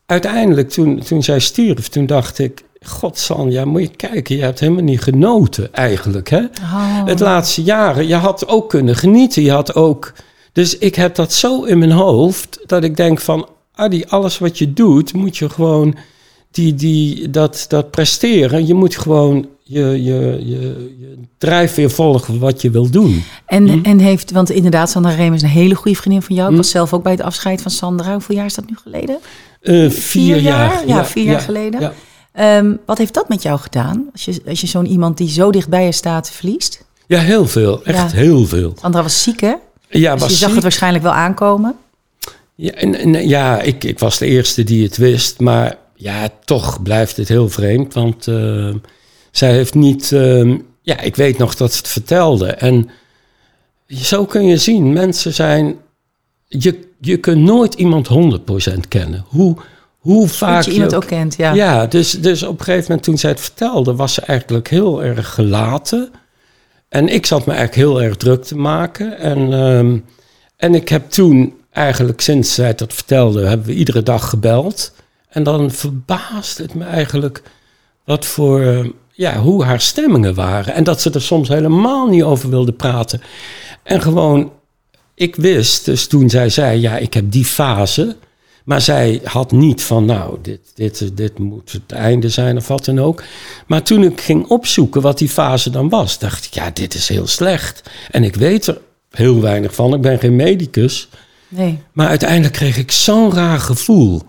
uiteindelijk 0.06 0.70
toen, 0.70 1.00
toen 1.00 1.24
zij 1.24 1.40
stierf, 1.40 1.88
toen 1.88 2.06
dacht 2.06 2.40
ik... 2.40 2.66
God, 2.82 3.18
Sanja, 3.18 3.66
moet 3.66 3.82
je 3.82 3.88
kijken, 3.88 4.36
je 4.36 4.42
hebt 4.42 4.60
helemaal 4.60 4.84
niet 4.84 5.02
genoten 5.02 5.74
eigenlijk. 5.74 6.30
Hè? 6.30 6.40
Oh. 6.40 7.06
Het 7.06 7.20
laatste 7.20 7.64
jaren, 7.64 8.08
je 8.08 8.16
had 8.16 8.48
ook 8.48 8.70
kunnen 8.70 8.96
genieten. 8.96 9.42
Je 9.42 9.52
had 9.52 9.76
ook... 9.76 10.14
Dus 10.52 10.78
ik 10.78 10.96
heb 10.96 11.16
dat 11.16 11.34
zo 11.34 11.64
in 11.64 11.78
mijn 11.78 11.92
hoofd 11.92 12.60
dat 12.66 12.84
ik 12.84 12.98
denk 12.98 13.20
van... 13.20 13.48
Adi, 13.76 14.04
alles 14.08 14.38
wat 14.38 14.58
je 14.58 14.74
doet, 14.74 15.14
moet 15.14 15.38
je 15.38 15.50
gewoon... 15.50 15.96
Die, 16.52 16.76
die, 16.76 17.30
dat, 17.30 17.66
dat 17.68 17.92
presteren, 17.92 18.68
je 18.68 18.74
moet 18.74 18.98
gewoon... 18.98 19.48
je, 19.68 20.04
je, 20.04 20.42
je, 20.46 20.96
je 21.00 21.18
drijfveer 21.38 21.90
volgen 21.92 22.40
wat 22.40 22.62
je 22.62 22.70
wil 22.70 22.90
doen. 22.90 23.24
En, 23.46 23.68
Hm? 23.70 23.80
en 23.86 24.00
heeft, 24.00 24.32
want 24.32 24.50
inderdaad, 24.50 24.90
Sandra 24.90 25.12
Reem 25.12 25.34
is 25.34 25.42
een 25.42 25.50
hele 25.50 25.76
goede 25.76 25.98
vriendin 25.98 26.22
van 26.22 26.36
jou. 26.36 26.48
Ik 26.48 26.54
Hm. 26.56 26.62
was 26.62 26.70
zelf 26.72 26.94
ook 26.94 27.04
bij 27.04 27.12
het 27.12 27.22
afscheid 27.22 27.62
van 27.62 27.72
Sandra. 27.72 28.12
Hoeveel 28.12 28.36
jaar 28.36 28.46
is 28.46 28.54
dat 28.54 28.70
nu 28.70 28.76
geleden? 28.84 29.18
Eh, 29.62 29.90
vier, 29.90 30.38
jaar. 30.40 30.88
Ja, 30.88 31.06
vier 31.06 31.24
jaar 31.24 31.40
geleden. 31.42 31.80
Ja. 31.82 31.94
Ehm, 32.34 32.74
wat 32.86 32.98
heeft 32.98 33.14
dat 33.14 33.30
met 33.30 33.42
jou 33.42 33.60
gedaan? 33.60 34.10
Als 34.12 34.26
je, 34.26 34.42
als 34.48 34.62
je 34.62 34.68
zo'n 34.68 34.86
iemand 34.86 35.18
die 35.18 35.30
zo 35.30 35.52
dicht 35.52 35.70
bij 35.70 35.86
je 35.86 35.92
staat 35.92 36.32
verliest? 36.32 36.86
ja, 37.08 37.20
heel 37.20 37.48
veel. 37.48 37.84
Echt 37.84 38.12
heel 38.12 38.46
veel. 38.46 38.74
Sandra 38.82 39.02
was 39.02 39.24
ziek, 39.24 39.40
hè? 39.42 39.54
Ja, 39.90 40.12
Dus 40.14 40.22
was 40.22 40.30
je 40.32 40.36
zag 40.36 40.46
ziek. 40.46 40.54
het 40.54 40.64
waarschijnlijk 40.64 41.04
wel 41.04 41.14
aankomen. 41.14 41.76
Ja, 42.56 42.72
en, 42.72 42.96
en, 42.96 43.28
ja 43.28 43.62
ik, 43.62 43.84
ik 43.84 44.00
was 44.00 44.18
de 44.18 44.26
eerste 44.26 44.64
die 44.64 44.84
het 44.84 44.98
wist. 44.98 45.40
Maar 45.40 45.78
ja, 45.96 46.30
toch 46.46 46.82
blijft 46.84 47.18
het 47.18 47.28
heel 47.28 47.50
vreemd. 47.50 47.94
Want 47.94 48.28
eh, 48.28 48.70
zij 49.38 49.52
heeft 49.52 49.74
niet... 49.76 50.12
eh, 50.12 50.56
ja, 50.82 51.00
ik 51.00 51.16
weet 51.16 51.38
nog 51.38 51.56
dat 51.56 51.72
ze 51.74 51.78
het 51.78 51.88
vertelde. 51.88 52.48
En 52.48 52.90
zo 53.88 54.26
kun 54.26 54.46
je 54.46 54.58
zien, 54.58 54.94
mensen 54.94 55.34
zijn... 55.34 55.76
Je, 56.48 56.90
je 57.00 57.18
kunt 57.18 57.42
nooit 57.42 57.74
iemand 57.74 58.08
100% 58.10 58.74
kennen. 58.88 59.26
Hoe, 59.28 59.58
hoe 59.98 60.28
vaak 60.28 60.56
Dat 60.56 60.66
je 60.66 60.72
iemand 60.72 60.96
ook- 60.96 61.02
ook 61.04 61.08
kent, 61.10 61.36
ja. 61.38 61.54
Ja, 61.54 61.86
dus, 61.86 62.12
dus 62.12 62.44
op 62.44 62.60
een 62.60 62.64
gegeven 62.66 62.86
moment 62.88 63.04
toen 63.04 63.18
zij 63.18 63.30
het 63.30 63.40
vertelde, 63.42 63.96
was 63.96 64.14
ze 64.14 64.22
eigenlijk 64.22 64.68
heel 64.70 65.04
erg 65.04 65.34
gelaten. 65.34 66.12
En 66.90 67.08
ik 67.08 67.26
zat 67.26 67.46
me 67.46 67.54
eigenlijk 67.54 67.90
heel 67.90 68.02
erg 68.02 68.16
druk 68.16 68.44
te 68.44 68.56
maken. 68.58 69.18
En, 69.20 69.54
ehm, 69.54 69.98
en 70.58 70.76
ik 70.76 70.90
heb 70.90 71.10
toen 71.10 71.54
eigenlijk 71.72 72.22
sinds 72.22 72.54
zij 72.54 72.76
dat 72.76 72.94
vertelde, 72.94 73.46
hebben 73.48 73.68
we 73.68 73.74
iedere 73.74 74.04
dag 74.04 74.30
gebeld. 74.30 74.94
En 75.30 75.44
dan 75.44 75.72
verbaasde 75.72 76.64
het 76.64 76.74
me 76.74 76.84
eigenlijk 76.84 77.42
wat 78.06 78.26
voor, 78.26 78.92
ja, 79.18 79.40
hoe 79.40 79.64
haar 79.64 79.82
stemmingen 79.82 80.34
waren. 80.34 80.74
En 80.74 80.84
dat 80.84 81.02
ze 81.02 81.12
er 81.12 81.22
soms 81.22 81.48
helemaal 81.48 82.08
niet 82.08 82.24
over 82.24 82.50
wilde 82.50 82.72
praten. 82.72 83.22
En 83.84 84.02
gewoon, 84.02 84.52
ik 85.16 85.36
wist, 85.36 85.86
dus 85.86 86.08
toen 86.08 86.30
zij 86.30 86.50
zei, 86.50 86.82
ja, 86.82 86.98
ik 86.98 87.14
heb 87.14 87.32
die 87.32 87.46
fase. 87.46 88.16
Maar 88.64 88.82
zij 88.82 89.22
had 89.24 89.52
niet 89.52 89.82
van, 89.82 90.06
nou, 90.06 90.38
dit, 90.42 90.60
dit, 90.76 91.18
dit 91.18 91.40
moet 91.40 91.72
het 91.72 91.92
einde 91.92 92.30
zijn 92.30 92.58
of 92.58 92.68
wat 92.68 92.86
dan 92.86 93.00
ook. 93.00 93.24
Maar 93.68 93.84
toen 93.84 94.04
ik 94.04 94.22
ging 94.22 94.48
opzoeken 94.48 95.02
wat 95.02 95.18
die 95.18 95.30
fase 95.30 95.70
dan 95.70 95.90
was, 95.90 96.20
dacht 96.20 96.46
ik, 96.46 96.54
ja, 96.54 96.72
dit 96.72 96.94
is 96.94 97.08
heel 97.08 97.28
slecht. 97.28 97.90
En 98.12 98.24
ik 98.24 98.36
weet 98.36 98.68
er 98.68 98.82
heel 99.12 99.42
weinig 99.42 99.76
van, 99.76 99.94
ik 99.94 100.02
ben 100.02 100.20
geen 100.20 100.36
medicus. 100.36 101.10
Nee. 101.48 101.80
Maar 101.92 102.08
uiteindelijk 102.08 102.54
kreeg 102.54 102.78
ik 102.78 102.92
zo'n 102.92 103.34
raar 103.34 103.60
gevoel. 103.60 104.22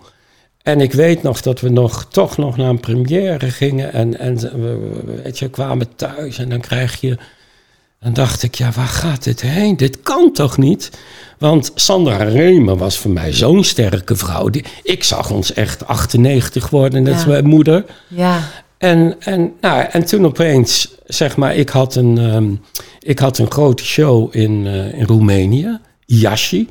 En 0.69 0.81
ik 0.81 0.93
weet 0.93 1.23
nog 1.23 1.41
dat 1.41 1.59
we 1.61 1.69
nog, 1.69 2.05
toch 2.09 2.37
nog 2.37 2.57
naar 2.57 2.69
een 2.69 2.79
première 2.79 3.49
gingen. 3.51 3.93
En, 3.93 4.19
en 4.19 4.35
we, 4.35 4.49
we- 4.59 5.21
weet 5.23 5.39
je, 5.39 5.49
kwamen 5.49 5.87
thuis 5.95 6.37
en 6.37 6.49
dan 6.49 6.59
krijg 6.59 7.01
je... 7.01 7.17
Dan 8.01 8.13
dacht 8.13 8.43
ik, 8.43 8.55
ja, 8.55 8.71
waar 8.75 8.85
gaat 8.87 9.23
dit 9.23 9.41
heen? 9.41 9.77
Dit 9.77 10.01
kan 10.01 10.31
toch 10.33 10.57
niet? 10.57 10.89
Want 11.37 11.71
Sandra 11.75 12.17
Remer 12.23 12.77
was 12.77 12.97
voor 12.97 13.11
mij 13.11 13.33
zo'n 13.33 13.63
sterke 13.63 14.15
vrouw. 14.15 14.49
Die, 14.49 14.63
ik 14.83 15.03
zag 15.03 15.31
ons 15.31 15.53
echt 15.53 15.87
98 15.87 16.69
worden, 16.69 17.03
net 17.03 17.11
Ja. 17.11 17.17
als 17.17 17.25
mijn 17.27 17.45
moeder. 17.47 17.85
Ja, 18.07 18.39
En, 18.77 19.15
en, 19.19 19.51
nou, 19.61 19.85
en 19.91 20.05
toen 20.05 20.25
opeens, 20.25 20.91
zeg 21.05 21.37
maar, 21.37 21.55
ik 21.55 21.69
had 21.69 21.95
een, 21.95 22.17
ehm, 22.17 22.49
ik 22.99 23.19
had 23.19 23.37
een 23.37 23.51
grote 23.51 23.83
show 23.85 24.35
in, 24.35 24.67
eh, 24.67 24.93
in 24.99 25.05
Roemenië, 25.05 25.77
Iași. 26.05 26.67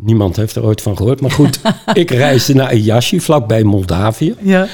Niemand 0.00 0.36
heeft 0.36 0.56
er 0.56 0.64
ooit 0.64 0.80
van 0.82 0.96
gehoord, 0.96 1.20
maar 1.20 1.30
goed, 1.30 1.60
ik 1.92 2.10
reisde 2.10 2.54
naar 2.54 2.74
Iași, 2.74 3.20
vlakbij 3.20 3.62
Moldavië. 3.62 4.34
ja. 4.40 4.66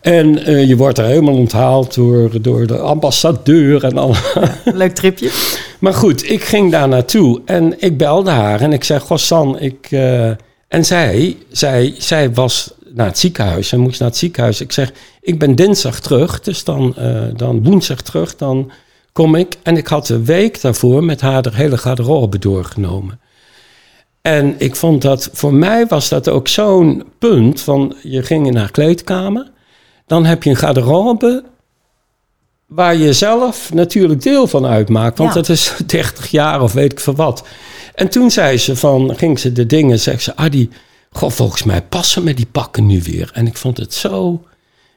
En 0.00 0.44
eh, 0.44 0.68
je 0.68 0.76
wordt 0.76 0.98
er 0.98 1.04
helemaal 1.04 1.34
onthaald 1.34 1.94
door, 1.94 2.42
door 2.42 2.66
de 2.66 2.78
ambassadeur 2.78 3.84
en 3.84 3.98
al. 3.98 4.14
leuk 4.64 4.94
tripje. 4.94 5.30
Maar 5.78 5.94
goed, 5.94 6.30
ik 6.30 6.42
ging 6.42 6.70
daar 6.70 6.88
naartoe 6.88 7.40
en 7.44 7.74
ik 7.78 7.98
belde 7.98 8.30
haar 8.30 8.60
en 8.60 8.72
ik 8.72 8.84
zei, 8.84 9.00
goh 9.00 9.18
San, 9.18 9.60
ik... 9.60 9.86
eh," 9.90 10.30
en 10.68 10.84
zij, 10.84 11.36
zij, 11.50 11.94
zij 11.98 12.32
was 12.32 12.72
naar 12.94 13.06
het 13.06 13.18
ziekenhuis, 13.18 13.68
zij 13.68 13.78
moest 13.78 14.00
naar 14.00 14.08
het 14.08 14.18
ziekenhuis. 14.18 14.60
Ik 14.60 14.72
zeg, 14.72 14.92
ik 15.20 15.38
ben 15.38 15.54
dinsdag 15.54 16.00
terug, 16.00 16.40
dus 16.40 16.64
dan, 16.64 16.96
eh, 16.96 17.22
dan 17.36 17.64
woensdag 17.64 18.02
terug, 18.02 18.36
dan 18.36 18.70
kom 19.12 19.34
ik. 19.34 19.56
En 19.62 19.76
ik 19.76 19.86
had 19.86 20.08
een 20.08 20.24
week 20.24 20.60
daarvoor 20.60 21.04
met 21.04 21.20
haar 21.20 21.42
de 21.42 21.50
hele 21.52 21.76
garderobe 21.78 22.38
doorgenomen. 22.38 23.20
En 24.28 24.54
ik 24.58 24.76
vond 24.76 25.02
dat, 25.02 25.30
voor 25.32 25.54
mij 25.54 25.86
was 25.86 26.08
dat 26.08 26.28
ook 26.28 26.48
zo'n 26.48 27.04
punt 27.18 27.60
van, 27.60 27.94
je 28.02 28.22
ging 28.22 28.46
in 28.46 28.56
haar 28.56 28.70
kleedkamer, 28.70 29.50
dan 30.06 30.24
heb 30.24 30.42
je 30.42 30.50
een 30.50 30.56
garderobe 30.56 31.44
waar 32.66 32.96
je 32.96 33.12
zelf 33.12 33.72
natuurlijk 33.74 34.22
deel 34.22 34.46
van 34.46 34.66
uitmaakt. 34.66 35.18
Want 35.18 35.30
Ja. 35.30 35.34
dat 35.40 35.48
is 35.48 35.72
30 35.86 36.30
jaar 36.30 36.62
of 36.62 36.72
weet 36.72 36.92
ik 36.92 37.00
veel 37.00 37.14
wat. 37.14 37.46
En 37.94 38.08
toen 38.08 38.30
zei 38.30 38.58
ze 38.58 38.76
van, 38.76 39.16
ging 39.16 39.38
ze 39.38 39.52
de 39.52 39.66
dingen, 39.66 40.00
zegt 40.00 40.22
ze, 40.22 40.36
Adi, 40.36 40.70
goh, 41.10 41.30
volgens 41.30 41.62
mij 41.62 41.82
passen 41.82 42.24
me 42.24 42.34
die 42.34 42.48
pakken 42.52 42.86
nu 42.86 43.02
weer. 43.02 43.30
En 43.34 43.46
ik 43.46 43.56
vond 43.56 43.76
het 43.76 43.94
zo, 43.94 44.42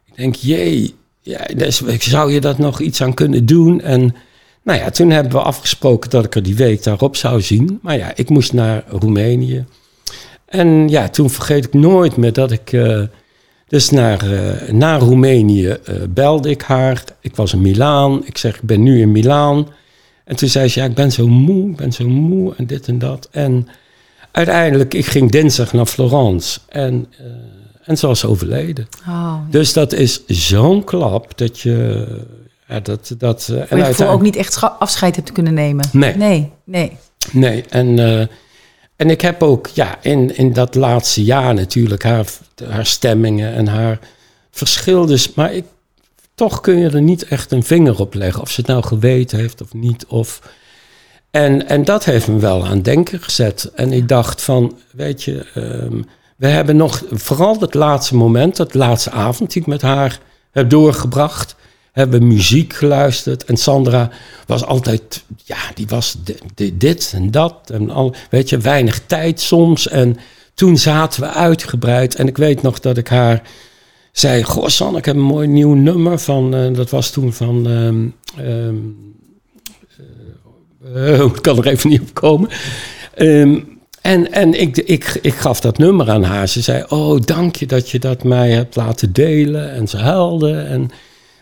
ik 0.06 0.16
denk, 0.16 0.36
jee, 0.36 0.96
ja, 1.22 1.46
dus, 1.56 1.82
zou 2.00 2.34
je 2.34 2.42
dat 2.42 2.58
nog 2.58 2.80
iets 2.80 3.02
aan 3.02 3.14
kunnen 3.14 3.46
doen? 3.46 3.82
En 3.82 4.16
nou 4.64 4.80
ja, 4.80 4.90
toen 4.90 5.10
hebben 5.10 5.32
we 5.32 5.42
afgesproken 5.42 6.10
dat 6.10 6.26
ik 6.26 6.36
er 6.36 6.44
die 6.44 6.56
week 6.56 6.84
daarop 6.84 7.16
zou 7.16 7.42
zien. 7.42 7.80
Maar 7.82 7.98
ja, 7.98 8.12
ik 8.16 8.30
moest 8.30 8.54
naar 8.54 8.84
Roemenië. 8.88 9.66
En 10.46 10.90
ja, 10.90 11.10
toen 11.10 11.30
vergeet 11.30 11.66
ik 11.66 11.74
nooit 11.74 12.18
meer 12.18 12.34
dat 12.34 12.52
ik... 12.52 12.74
eh, 12.74 13.02
dus 13.68 13.90
naar, 13.90 14.32
eh, 14.32 14.72
naar 14.72 15.00
Roemenië 15.00 15.68
eh, 15.68 15.96
belde 16.10 16.50
ik 16.50 16.62
haar. 16.62 17.04
Ik 17.22 17.36
was 17.36 17.54
in 17.54 17.62
Milaan. 17.62 18.26
Ik 18.26 18.38
zeg, 18.38 18.56
ik 18.56 18.62
ben 18.62 18.84
nu 18.84 19.02
in 19.02 19.12
Milaan. 19.12 19.68
En 20.26 20.36
toen 20.36 20.50
zei 20.50 20.68
ze, 20.68 20.80
ja, 20.80 20.86
ik 20.86 20.96
ben 20.96 21.12
zo 21.12 21.28
moe, 21.28 21.70
ik 21.70 21.76
ben 21.76 21.92
zo 21.92 22.08
moe 22.08 22.54
en 22.56 22.68
dit 22.68 22.88
en 22.88 23.00
dat. 23.00 23.28
En 23.32 23.68
uiteindelijk, 24.32 24.94
ik 24.94 25.06
ging 25.06 25.32
dinsdag 25.32 25.74
naar 25.74 25.86
Florence. 25.86 26.60
En, 26.70 27.08
en 27.84 27.98
ze 27.98 28.08
was 28.08 28.26
overleden. 28.26 28.88
Oh, 29.08 29.36
Dus 29.50 29.74
dat 29.74 29.94
is 29.94 30.26
zo'n 30.28 30.84
klap 30.84 31.38
dat 31.38 31.60
je... 31.60 32.06
Ja, 32.72 32.80
dat, 32.80 33.16
dat, 33.18 33.48
eh, 33.50 33.56
en 33.56 33.62
je 33.62 33.68
uiteindelijk- 33.70 34.12
ook 34.12 34.22
niet 34.22 34.36
echt 34.36 34.62
afscheid 34.80 35.16
hebt 35.16 35.32
kunnen 35.32 35.54
nemen. 35.54 35.90
Nee. 35.92 36.16
Nee, 36.16 36.52
nee. 36.64 36.98
Nee, 37.32 37.64
en, 37.70 38.00
eh, 38.00 38.20
en 38.96 39.10
ik 39.10 39.22
heb 39.22 39.44
ook 39.44 39.68
ja, 39.68 39.98
in, 40.02 40.38
in 40.38 40.54
dat 40.54 40.76
laatste 40.76 41.24
jaar 41.24 41.54
natuurlijk 41.54 42.04
haar, 42.04 42.26
haar 42.70 42.86
stemmingen 42.86 43.54
en 43.54 43.68
haar 43.68 44.00
verschil. 44.52 45.06
Dus, 45.06 45.34
maar 45.34 45.54
ik, 45.54 45.66
toch 46.36 46.62
kun 46.62 46.78
je 46.78 46.90
er 46.90 47.02
niet 47.02 47.24
echt 47.24 47.52
een 47.52 47.64
vinger 47.64 48.00
op 48.00 48.14
leggen. 48.14 48.42
Of 48.42 48.50
ze 48.50 48.62
het 48.62 48.70
nou 48.70 48.84
geweten 48.84 49.40
heeft 49.40 49.62
of 49.62 49.74
niet. 49.74 50.06
Of, 50.06 50.42
en, 51.32 51.68
en 51.68 51.86
dat 51.86 52.06
heeft 52.06 52.28
me 52.28 52.40
wel 52.40 52.66
aan 52.66 52.82
denken 52.82 53.20
gezet. 53.20 53.72
En 53.76 53.94
ik 53.94 54.08
dacht 54.08 54.42
van, 54.42 54.78
weet 54.92 55.24
je, 55.24 55.46
ehm, 55.54 56.02
we 56.38 56.48
hebben 56.48 56.76
nog 56.76 57.04
vooral 57.12 57.58
dat 57.60 57.74
laatste 57.74 58.16
moment, 58.16 58.56
dat 58.56 58.74
laatste 58.74 59.12
avond 59.12 59.54
die 59.54 59.62
ik 59.62 59.68
met 59.68 59.82
haar 59.82 60.20
heb 60.52 60.70
doorgebracht. 60.70 61.56
Hebben 61.92 62.28
muziek 62.28 62.74
geluisterd. 62.74 63.44
En 63.46 63.58
Sandra 63.58 64.10
was 64.46 64.66
altijd, 64.66 65.24
ja, 65.44 65.58
die 65.74 65.88
was 65.88 66.16
di- 66.24 66.36
di- 66.56 66.78
dit 66.78 67.12
en 67.16 67.32
dat. 67.32 67.56
En 67.74 67.90
al, 67.90 68.16
weet 68.30 68.50
je, 68.50 68.58
weinig 68.58 69.02
tijd 69.06 69.42
soms. 69.42 69.88
En 69.88 70.18
toen 70.54 70.78
zaten 70.78 71.22
we 71.22 71.28
uitgebreid. 71.28 72.16
En 72.16 72.28
ik 72.28 72.38
weet 72.38 72.62
nog 72.62 72.80
dat 72.80 72.98
ik 72.98 73.08
haar 73.08 73.42
zei: 74.12 74.44
Goh, 74.44 74.68
San, 74.68 74.98
ik 74.98 75.06
heb 75.06 75.16
een 75.16 75.22
mooi 75.22 75.48
nieuw 75.48 75.74
nummer 75.74 76.20
van. 76.20 76.56
eh, 76.56 76.74
dat 76.74 76.90
was 76.90 77.12
toen 77.12 77.34
van. 77.34 77.68
ik 81.36 81.42
kan 81.42 81.58
er 81.58 81.68
even 81.68 81.90
niet 81.90 82.02
op 82.02 82.14
komen. 82.14 82.50
Ehm, 83.16 83.60
en 84.02 84.32
en 84.32 84.62
ik, 84.62 84.78
ik, 84.78 85.20
ik 85.22 85.34
gaf 85.34 85.60
dat 85.62 85.78
nummer 85.78 86.10
aan 86.10 86.24
haar. 86.24 86.48
Ze 86.48 86.62
zei: 86.62 86.84
Oh, 86.88 87.20
dank 87.26 87.56
je 87.56 87.66
dat 87.66 87.90
je 87.90 88.00
dat 88.00 88.24
mij 88.24 88.52
hebt 88.52 88.76
laten 88.76 89.14
delen. 89.14 89.72
En 89.72 89.88
ze 89.88 89.98
huilde. 89.98 90.54
En 90.54 90.90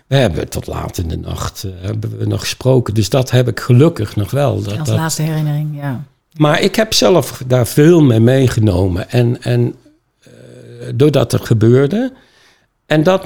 we 0.09 0.15
hebben 0.15 0.49
tot 0.49 0.67
laat 0.67 0.97
in 0.97 1.07
de 1.07 1.17
nacht 1.17 1.63
eh, 1.63 1.71
hebben 1.81 2.17
we 2.17 2.25
nog 2.25 2.39
gesproken. 2.39 2.93
Dus 2.93 3.09
dat 3.09 3.31
heb 3.31 3.47
ik 3.47 3.59
gelukkig 3.59 4.15
nog 4.15 4.31
wel. 4.31 4.61
Dat, 4.61 4.77
Als 4.77 4.87
dat, 4.87 4.97
laatste 4.97 5.21
herinnering, 5.21 5.79
ja. 5.81 6.03
maar 6.33 6.61
ik 6.61 6.75
heb 6.75 6.93
zelf 6.93 7.43
daar 7.47 7.67
veel 7.67 8.01
mee 8.01 8.19
meegenomen. 8.19 9.09
En, 9.09 9.41
en 9.41 9.75
eh, 10.19 10.31
doordat 10.95 11.33
er 11.33 11.39
gebeurde. 11.39 12.13
En 12.85 13.03
dat 13.03 13.25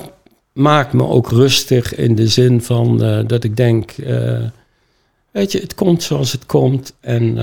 maakt 0.54 0.94
me 0.94 1.08
ook 1.08 1.30
rustig 1.30 1.96
in 1.96 2.16
de 2.16 2.28
zin 2.28 2.62
van 2.62 3.04
eh, 3.04 3.20
dat 3.28 3.44
ik 3.44 3.58
denk... 3.58 3.96
weet 5.32 5.52
je, 5.52 5.60
het 5.60 5.76
komt 5.76 6.04
zoals 6.04 6.32
het 6.32 6.46
komt. 6.46 6.94
En, 7.00 7.38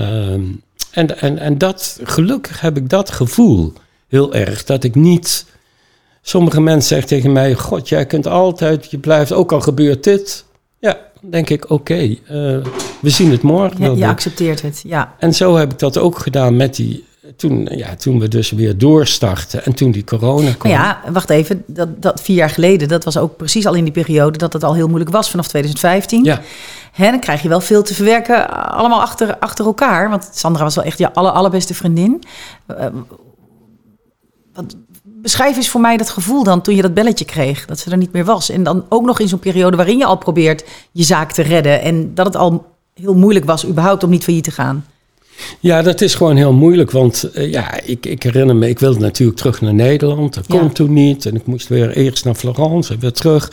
en, 0.91 1.19
en, 1.19 1.37
en 1.37 1.57
dat, 1.57 1.99
gelukkig 2.03 2.61
heb 2.61 2.77
ik 2.77 2.89
dat 2.89 3.11
gevoel 3.11 3.73
heel 4.07 4.33
erg. 4.33 4.63
Dat 4.63 4.83
ik 4.83 4.95
niet... 4.95 5.45
Sommige 6.21 6.61
mensen 6.61 6.87
zeggen 6.87 7.07
tegen 7.07 7.31
mij... 7.31 7.53
God, 7.53 7.89
jij 7.89 8.05
kunt 8.05 8.27
altijd, 8.27 8.91
je 8.91 8.97
blijft, 8.97 9.33
ook 9.33 9.51
al 9.51 9.61
gebeurt 9.61 10.03
dit... 10.03 10.45
Ja, 10.79 10.97
dan 11.21 11.31
denk 11.31 11.49
ik, 11.49 11.69
oké, 11.69 11.93
eh, 11.93 12.17
we 12.99 13.09
zien 13.09 13.31
het 13.31 13.41
morgen 13.41 13.81
Ja, 13.81 14.05
je 14.05 14.07
accepteert 14.07 14.61
het, 14.61 14.81
ja. 14.83 15.15
En 15.19 15.33
zo 15.33 15.55
heb 15.55 15.71
ik 15.71 15.79
dat 15.79 15.97
ook 15.97 16.17
gedaan 16.19 16.55
met 16.55 16.75
die, 16.75 17.05
toen, 17.35 17.67
ja, 17.71 17.95
toen 17.95 18.19
we 18.19 18.27
dus 18.27 18.51
weer 18.51 18.77
doorstartten 18.77 19.65
en 19.65 19.73
toen 19.73 19.91
die 19.91 20.03
corona 20.03 20.53
kwam. 20.53 20.71
Maar 20.71 20.81
ja, 20.81 21.11
wacht 21.11 21.29
even. 21.29 21.63
Dat, 21.67 22.01
dat 22.01 22.21
vier 22.21 22.35
jaar 22.35 22.49
geleden, 22.49 22.87
dat 22.87 23.03
was 23.03 23.17
ook 23.17 23.37
precies 23.37 23.65
al 23.65 23.73
in 23.73 23.83
die 23.83 23.93
periode 23.93 24.37
dat 24.37 24.53
het 24.53 24.63
al 24.63 24.73
heel 24.75 24.87
moeilijk 24.87 25.11
was 25.11 25.29
vanaf 25.29 25.47
2015. 25.47 26.23
Ja. 26.23 26.41
Hè, 26.91 27.09
dan 27.09 27.19
krijg 27.19 27.41
je 27.41 27.49
wel 27.49 27.61
veel 27.61 27.83
te 27.83 27.93
verwerken, 27.93 28.49
allemaal 28.71 29.01
achter, 29.01 29.37
achter 29.37 29.65
elkaar. 29.65 30.09
Want 30.09 30.29
Sandra 30.33 30.63
was 30.63 30.75
wel 30.75 30.83
echt 30.83 30.97
je 30.97 31.13
aller, 31.13 31.31
allerbeste 31.31 31.73
vriendin. 31.73 32.23
Uh, 32.67 32.85
wat, 34.53 34.75
beschrijf 35.21 35.55
eens 35.55 35.69
voor 35.69 35.81
mij 35.81 35.97
dat 35.97 36.09
gevoel 36.09 36.43
dan 36.43 36.61
toen 36.61 36.75
je 36.75 36.81
dat 36.81 36.93
belletje 36.93 37.25
kreeg, 37.25 37.65
dat 37.65 37.79
ze 37.79 37.91
er 37.91 37.97
niet 37.97 38.13
meer 38.13 38.25
was. 38.25 38.49
En 38.49 38.63
dan 38.63 38.85
ook 38.89 39.05
nog 39.05 39.19
in 39.19 39.27
zo'n 39.27 39.39
periode 39.39 39.77
waarin 39.77 39.97
je 39.97 40.05
al 40.05 40.17
probeert 40.17 40.63
je 40.91 41.03
zaak 41.03 41.31
te 41.31 41.41
redden. 41.41 41.81
En 41.81 42.13
dat 42.13 42.25
het 42.25 42.35
al 42.35 42.65
heel 42.93 43.15
moeilijk 43.15 43.45
was 43.45 43.65
überhaupt 43.65 44.03
om 44.03 44.09
niet 44.09 44.23
failliet 44.23 44.43
te 44.43 44.51
gaan. 44.51 44.85
Ja, 45.59 45.81
dat 45.81 46.01
is 46.01 46.15
gewoon 46.15 46.35
heel 46.35 46.53
moeilijk. 46.53 46.91
Want 46.91 47.29
uh, 47.33 47.51
ja, 47.51 47.81
ik, 47.81 48.05
ik, 48.05 48.23
herinner 48.23 48.55
me, 48.55 48.69
ik 48.69 48.79
wilde 48.79 48.99
natuurlijk 48.99 49.37
terug 49.37 49.61
naar 49.61 49.73
Nederland. 49.73 50.33
Dat 50.33 50.45
ja. 50.47 50.59
kon 50.59 50.71
toen 50.71 50.93
niet. 50.93 51.25
En 51.25 51.35
ik 51.35 51.45
moest 51.45 51.67
weer 51.67 51.91
eerst 51.91 52.25
naar 52.25 52.35
Florence 52.35 52.93
en 52.93 52.99
weer 52.99 53.11
terug. 53.11 53.51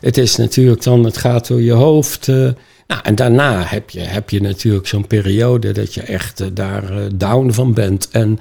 Het 0.00 0.18
is 0.18 0.36
natuurlijk 0.36 0.82
dan, 0.82 1.04
het 1.04 1.16
gaat 1.16 1.46
door 1.46 1.62
je 1.62 1.72
hoofd. 1.72 2.26
Uh, 2.26 2.48
nou, 2.88 3.00
en 3.02 3.14
daarna 3.14 3.62
heb 3.62 3.90
je, 3.90 4.00
heb 4.00 4.30
je 4.30 4.40
natuurlijk 4.40 4.86
zo'n 4.86 5.06
periode 5.06 5.72
dat 5.72 5.94
je 5.94 6.02
echt 6.02 6.40
uh, 6.40 6.46
daar 6.52 6.92
uh, 6.92 7.04
down 7.14 7.50
van 7.50 7.74
bent. 7.74 8.08
En, 8.10 8.38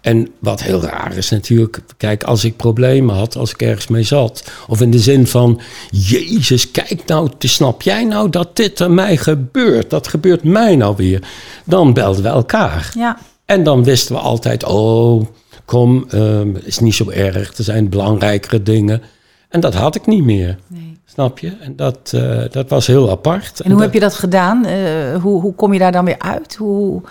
en 0.00 0.28
wat 0.38 0.62
heel 0.62 0.82
raar 0.82 1.16
is 1.16 1.30
natuurlijk, 1.30 1.80
kijk, 1.96 2.22
als 2.22 2.44
ik 2.44 2.56
problemen 2.56 3.14
had, 3.14 3.36
als 3.36 3.50
ik 3.52 3.62
ergens 3.62 3.86
mee 3.86 4.02
zat, 4.02 4.50
of 4.68 4.80
in 4.80 4.90
de 4.90 4.98
zin 4.98 5.26
van, 5.26 5.60
Jezus, 5.90 6.70
kijk 6.70 7.02
nou, 7.06 7.30
snap 7.38 7.82
jij 7.82 8.04
nou 8.04 8.30
dat 8.30 8.56
dit 8.56 8.80
aan 8.80 8.94
mij 8.94 9.16
gebeurt? 9.16 9.90
Dat 9.90 10.08
gebeurt 10.08 10.42
mij 10.42 10.76
nou 10.76 10.96
weer. 10.96 11.22
Dan 11.64 11.92
belden 11.92 12.22
we 12.22 12.28
elkaar. 12.28 12.92
Ja. 12.94 13.18
En 13.44 13.62
dan 13.62 13.84
wisten 13.84 14.14
we 14.14 14.20
altijd, 14.20 14.64
oh, 14.64 15.26
kom, 15.64 16.06
um, 16.14 16.56
is 16.64 16.78
niet 16.78 16.94
zo 16.94 17.10
erg, 17.10 17.56
er 17.56 17.64
zijn 17.64 17.88
belangrijkere 17.88 18.62
dingen. 18.62 19.02
En 19.48 19.60
dat 19.60 19.74
had 19.74 19.94
ik 19.94 20.06
niet 20.06 20.24
meer. 20.24 20.58
Nee. 20.66 20.99
Snap 21.12 21.38
je? 21.38 21.52
En 21.60 21.76
dat, 21.76 22.12
uh, 22.14 22.42
dat 22.50 22.68
was 22.68 22.86
heel 22.86 23.10
apart. 23.10 23.60
En, 23.60 23.64
en 23.64 23.70
hoe 23.70 23.80
dat... 23.80 23.80
heb 23.80 23.92
je 23.92 24.00
dat 24.00 24.14
gedaan? 24.14 24.66
Uh, 24.66 25.22
hoe, 25.22 25.40
hoe 25.40 25.54
kom 25.54 25.72
je 25.72 25.78
daar 25.78 25.92
dan 25.92 26.04
weer 26.04 26.18
uit? 26.18 26.56
Hoe, 26.56 27.02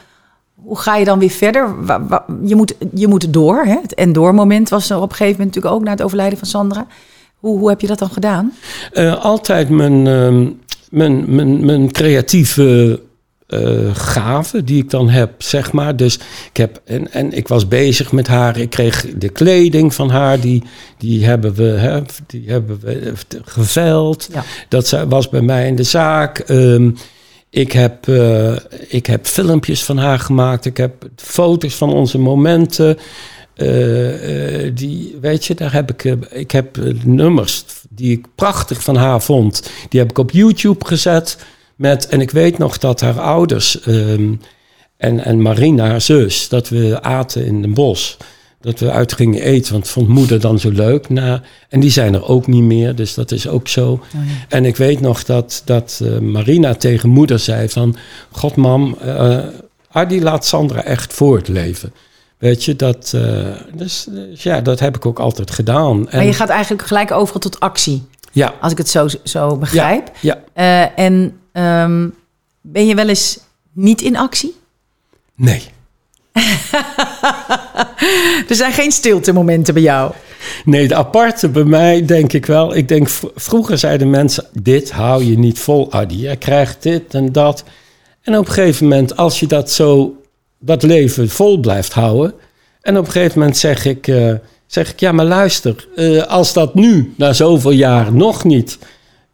hoe 0.55 0.77
ga 0.77 0.95
je 0.95 1.05
dan 1.05 1.19
weer 1.19 1.29
verder? 1.29 1.75
Je 2.43 2.55
moet, 2.55 2.75
je 2.93 3.07
moet 3.07 3.33
door. 3.33 3.63
Hè? 3.63 3.75
Het 3.81 3.93
en 3.93 4.13
door 4.13 4.33
moment 4.33 4.69
was 4.69 4.89
er 4.89 4.95
op 4.95 5.09
een 5.09 5.15
gegeven 5.15 5.31
moment 5.31 5.55
natuurlijk 5.55 5.75
ook 5.75 5.83
na 5.83 5.91
het 5.91 6.01
overlijden 6.01 6.37
van 6.37 6.47
Sandra. 6.47 6.87
Hoe, 7.35 7.59
hoe 7.59 7.69
heb 7.69 7.81
je 7.81 7.87
dat 7.87 7.99
dan 7.99 8.09
gedaan? 8.09 8.53
Uh, 8.93 9.23
altijd 9.23 9.69
mijn, 9.69 10.03
mijn, 10.89 11.35
mijn, 11.35 11.65
mijn 11.65 11.91
creatieve 11.91 13.01
uh, 13.49 13.95
gaven 13.95 14.65
die 14.65 14.83
ik 14.83 14.89
dan 14.89 15.09
heb, 15.09 15.31
zeg 15.37 15.71
maar. 15.71 15.95
Dus 15.95 16.19
ik 16.49 16.57
heb, 16.57 16.81
en, 16.85 17.11
en 17.11 17.33
ik 17.33 17.47
was 17.47 17.67
bezig 17.67 18.11
met 18.11 18.27
haar. 18.27 18.57
Ik 18.57 18.69
kreeg 18.69 19.05
de 19.17 19.29
kleding 19.29 19.93
van 19.93 20.09
haar, 20.09 20.39
die, 20.39 20.63
die 20.97 21.25
hebben 21.25 21.53
we, 21.53 21.63
hè, 21.63 22.01
die 22.27 22.49
hebben 22.49 22.79
we 22.79 23.13
geveld. 23.45 24.29
Ja. 24.33 24.43
Dat 24.67 25.05
was 25.09 25.29
bij 25.29 25.41
mij 25.41 25.67
in 25.67 25.75
de 25.75 25.83
zaak. 25.83 26.43
Um, 26.49 26.95
ik 27.49 27.71
heb, 27.71 28.07
uh, 28.07 28.55
ik 28.87 29.05
heb 29.05 29.25
filmpjes 29.25 29.83
van 29.83 29.97
haar 29.97 30.19
gemaakt. 30.19 30.65
Ik 30.65 30.77
heb 30.77 31.09
foto's 31.15 31.75
van 31.75 31.93
onze 31.93 32.17
momenten. 32.17 32.97
Uh, 33.55 34.65
uh, 34.65 34.71
die, 34.75 35.17
weet 35.21 35.45
je, 35.45 35.55
daar 35.55 35.73
heb 35.73 35.91
ik, 35.91 36.03
ik 36.29 36.51
heb 36.51 36.77
nummers 37.03 37.65
die 37.89 38.11
ik 38.11 38.25
prachtig 38.35 38.83
van 38.83 38.95
haar 38.95 39.21
vond. 39.21 39.69
Die 39.89 39.99
heb 39.99 40.09
ik 40.09 40.17
op 40.17 40.31
YouTube 40.31 40.85
gezet. 40.85 41.37
Met, 41.79 42.07
en 42.07 42.21
ik 42.21 42.31
weet 42.31 42.57
nog 42.57 42.77
dat 42.77 43.01
haar 43.01 43.19
ouders 43.19 43.87
um, 43.87 44.41
en, 44.97 45.23
en 45.23 45.41
Marina, 45.41 45.87
haar 45.87 46.01
zus, 46.01 46.49
dat 46.49 46.69
we 46.69 47.01
aten 47.01 47.45
in 47.45 47.63
een 47.63 47.73
bos. 47.73 48.17
Dat 48.61 48.79
we 48.79 48.91
uit 48.91 49.13
gingen 49.13 49.41
eten, 49.41 49.73
want 49.73 49.87
vond 49.87 50.07
moeder 50.07 50.39
dan 50.39 50.59
zo 50.59 50.71
leuk. 50.71 51.09
Na, 51.09 51.41
en 51.69 51.79
die 51.79 51.91
zijn 51.91 52.13
er 52.13 52.27
ook 52.27 52.47
niet 52.47 52.63
meer, 52.63 52.95
dus 52.95 53.13
dat 53.13 53.31
is 53.31 53.47
ook 53.47 53.67
zo. 53.67 53.91
Oh 53.91 53.99
ja. 54.11 54.19
En 54.49 54.65
ik 54.65 54.75
weet 54.75 54.99
nog 55.01 55.23
dat, 55.23 55.61
dat 55.65 55.99
uh, 56.03 56.17
Marina 56.17 56.75
tegen 56.75 57.09
moeder 57.09 57.39
zei 57.39 57.69
van... 57.69 57.95
God 58.31 58.55
mam, 58.55 58.97
uh, 59.05 59.37
Adi 59.91 60.21
laat 60.21 60.45
Sandra 60.45 60.83
echt 60.83 61.13
voortleven. 61.13 61.93
Weet 62.37 62.63
je, 62.63 62.75
dat, 62.75 63.11
uh, 63.15 63.47
dus, 63.73 64.07
dus, 64.09 64.43
ja, 64.43 64.61
dat 64.61 64.79
heb 64.79 64.95
ik 64.95 65.05
ook 65.05 65.19
altijd 65.19 65.51
gedaan. 65.51 66.09
En, 66.09 66.17
maar 66.17 66.25
je 66.25 66.33
gaat 66.33 66.49
eigenlijk 66.49 66.87
gelijk 66.87 67.11
over 67.11 67.39
tot 67.39 67.59
actie. 67.59 68.03
Ja. 68.31 68.53
Als 68.61 68.71
ik 68.71 68.77
het 68.77 68.89
zo, 68.89 69.07
zo 69.23 69.57
begrijp. 69.57 70.11
Ja. 70.19 70.37
ja. 70.53 70.95
En 70.95 71.33
um, 71.53 72.13
ben 72.61 72.87
je 72.87 72.95
wel 72.95 73.07
eens 73.07 73.39
niet 73.71 74.01
in 74.01 74.17
actie? 74.17 74.55
Nee. 75.35 75.61
er 78.49 78.55
zijn 78.55 78.73
geen 78.73 78.91
stilte 78.91 79.31
momenten 79.31 79.73
bij 79.73 79.83
jou. 79.83 80.13
Nee, 80.65 80.87
de 80.87 80.95
aparte 80.95 81.49
bij 81.49 81.63
mij 81.63 82.05
denk 82.05 82.33
ik 82.33 82.45
wel. 82.45 82.75
Ik 82.75 82.87
denk, 82.87 83.09
vroeger 83.35 83.77
zeiden 83.77 84.09
mensen: 84.09 84.45
Dit 84.53 84.91
hou 84.91 85.23
je 85.23 85.37
niet 85.37 85.59
vol, 85.59 85.91
Adi. 85.91 86.21
Je 86.21 86.35
krijgt 86.35 86.83
dit 86.83 87.13
en 87.13 87.31
dat. 87.31 87.63
En 88.21 88.37
op 88.37 88.47
een 88.47 88.53
gegeven 88.53 88.87
moment, 88.87 89.17
als 89.17 89.39
je 89.39 89.47
dat 89.47 89.71
zo, 89.71 90.15
dat 90.59 90.83
leven 90.83 91.29
vol 91.29 91.59
blijft 91.59 91.93
houden. 91.93 92.33
En 92.81 92.97
op 92.97 93.05
een 93.05 93.11
gegeven 93.11 93.39
moment 93.39 93.57
zeg 93.57 93.85
ik: 93.85 94.07
uh, 94.07 94.33
zeg 94.67 94.91
ik, 94.91 94.99
ja, 94.99 95.11
maar 95.11 95.25
luister, 95.25 95.87
uh, 95.95 96.23
als 96.23 96.53
dat 96.53 96.75
nu, 96.75 97.13
na 97.17 97.33
zoveel 97.33 97.71
jaar, 97.71 98.13
nog 98.13 98.43
niet. 98.43 98.77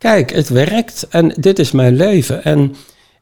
Kijk, 0.05 0.31
het 0.31 0.49
werkt 0.49 1.07
en 1.09 1.33
dit 1.39 1.59
is 1.59 1.71
mijn 1.71 1.95
leven. 1.95 2.43
En 2.43 2.75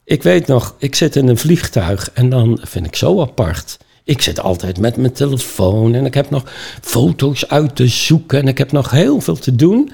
ik 0.04 0.24
weet 0.24 0.48
nog, 0.48 0.76
ik 0.78 0.96
zit 0.96 1.16
in 1.16 1.28
een 1.28 1.38
vliegtuig 1.38 2.12
en 2.14 2.30
dan 2.30 2.60
vind 2.62 2.86
ik 2.86 2.96
zo 2.96 3.22
apart. 3.22 3.78
Ik 4.04 4.22
zit 4.22 4.40
altijd 4.40 4.80
met 4.80 4.96
mijn 4.96 5.14
telefoon 5.14 5.96
en 5.96 6.06
ik 6.06 6.14
heb 6.14 6.30
nog 6.30 6.44
foto's 6.82 7.48
uit 7.48 7.76
te 7.76 7.88
zoeken 7.88 8.40
en 8.40 8.48
ik 8.48 8.58
heb 8.58 8.72
nog 8.72 8.92
heel 8.92 9.22
veel 9.22 9.36
te 9.36 9.56
doen. 9.56 9.92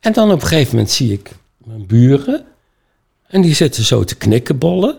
En 0.00 0.12
dan 0.12 0.32
op 0.32 0.42
een 0.42 0.46
gegeven 0.46 0.70
moment 0.74 0.90
zie 0.90 1.12
ik 1.12 1.30
mijn 1.64 1.86
buren 1.86 2.44
en 3.26 3.40
die 3.40 3.54
zitten 3.54 3.84
zo 3.84 4.04
te 4.04 4.14
knikkenbollen. 4.14 4.98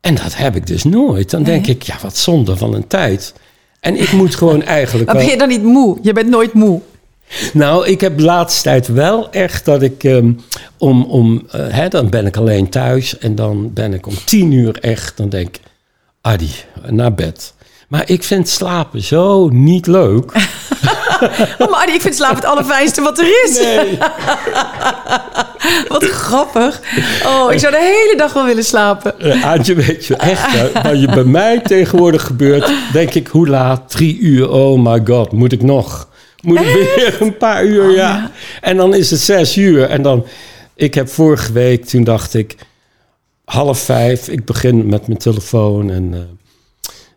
En 0.00 0.14
dat 0.14 0.36
heb 0.36 0.56
ik 0.56 0.66
dus 0.66 0.84
nooit. 0.84 1.30
Dan 1.30 1.42
denk 1.42 1.66
Nee. 1.66 1.74
ik, 1.74 1.82
ja, 1.82 1.96
wat 2.02 2.16
zonde 2.16 2.56
van 2.56 2.74
een 2.74 2.86
tijd. 2.86 3.34
En 3.80 4.00
ik 4.00 4.12
moet 4.12 4.34
gewoon 4.34 4.62
eigenlijk. 4.62 5.06
Maar 5.12 5.16
ben 5.16 5.30
je 5.30 5.38
dan 5.38 5.48
niet 5.48 5.62
moe? 5.62 5.98
Je 6.02 6.12
bent 6.12 6.28
nooit 6.28 6.52
moe. 6.52 6.80
Nou, 7.52 7.86
ik 7.86 8.00
heb 8.00 8.18
de 8.18 8.24
laatste 8.24 8.62
tijd 8.62 8.86
wel 8.86 9.30
echt 9.30 9.64
dat 9.64 9.82
ik 9.82 10.04
ehm, 10.04 10.32
om, 10.78 11.04
om 11.04 11.46
eh, 11.50 11.60
hè, 11.68 11.88
dan 11.88 12.10
ben 12.10 12.26
ik 12.26 12.36
alleen 12.36 12.68
thuis 12.68 13.18
en 13.18 13.34
dan 13.34 13.72
ben 13.72 13.94
ik 13.94 14.06
om 14.06 14.14
tien 14.24 14.52
uur 14.52 14.78
echt, 14.80 15.16
dan 15.16 15.28
denk 15.28 15.48
ik, 15.48 15.60
Adi, 16.20 16.50
naar 16.86 17.14
bed. 17.14 17.54
Maar 17.88 18.02
ik 18.06 18.22
vind 18.22 18.48
slapen 18.48 19.02
zo 19.02 19.48
niet 19.48 19.86
leuk. 19.86 20.32
Oh, 21.58 21.70
maar 21.70 21.80
Adi, 21.82 21.92
ik 21.92 22.00
vind 22.00 22.14
slaap 22.14 22.34
het 22.34 22.44
allerfijnste 22.44 23.02
wat 23.02 23.18
er 23.18 23.44
is. 23.44 23.58
Nee. 23.58 23.98
Wat 25.88 26.04
grappig. 26.04 26.80
Oh, 27.26 27.52
ik 27.52 27.58
zou 27.58 27.72
de 27.72 27.78
hele 27.78 28.14
dag 28.16 28.32
wel 28.32 28.44
willen 28.44 28.64
slapen. 28.64 29.20
Eh, 29.20 29.44
Aantje, 29.44 29.74
weet 29.74 30.06
je 30.06 30.16
echt, 30.16 30.72
wat 30.82 31.00
je 31.00 31.06
bij 31.06 31.24
mij 31.24 31.60
tegenwoordig 31.60 32.22
gebeurt, 32.22 32.70
denk 32.92 33.14
ik, 33.14 33.26
hoe 33.26 33.48
laat? 33.48 33.90
Drie 33.90 34.18
uur, 34.18 34.50
oh 34.50 34.84
my 34.84 35.00
god, 35.04 35.32
moet 35.32 35.52
ik 35.52 35.62
nog? 35.62 36.07
Moet 36.42 36.60
ik 36.64 36.92
weer 36.96 37.16
een 37.20 37.36
paar 37.36 37.64
uur, 37.64 37.90
ja. 37.94 38.30
En 38.60 38.76
dan 38.76 38.94
is 38.94 39.10
het 39.10 39.20
zes 39.20 39.56
uur 39.56 39.82
en 39.84 40.02
dan, 40.02 40.26
ik 40.74 40.94
heb 40.94 41.08
vorige 41.08 41.52
week, 41.52 41.84
toen 41.84 42.04
dacht 42.04 42.34
ik, 42.34 42.56
half 43.44 43.78
vijf, 43.78 44.28
ik 44.28 44.44
begin 44.44 44.86
met 44.88 45.06
mijn 45.06 45.18
telefoon 45.18 45.90
en... 45.90 46.08
eh, 46.14 46.20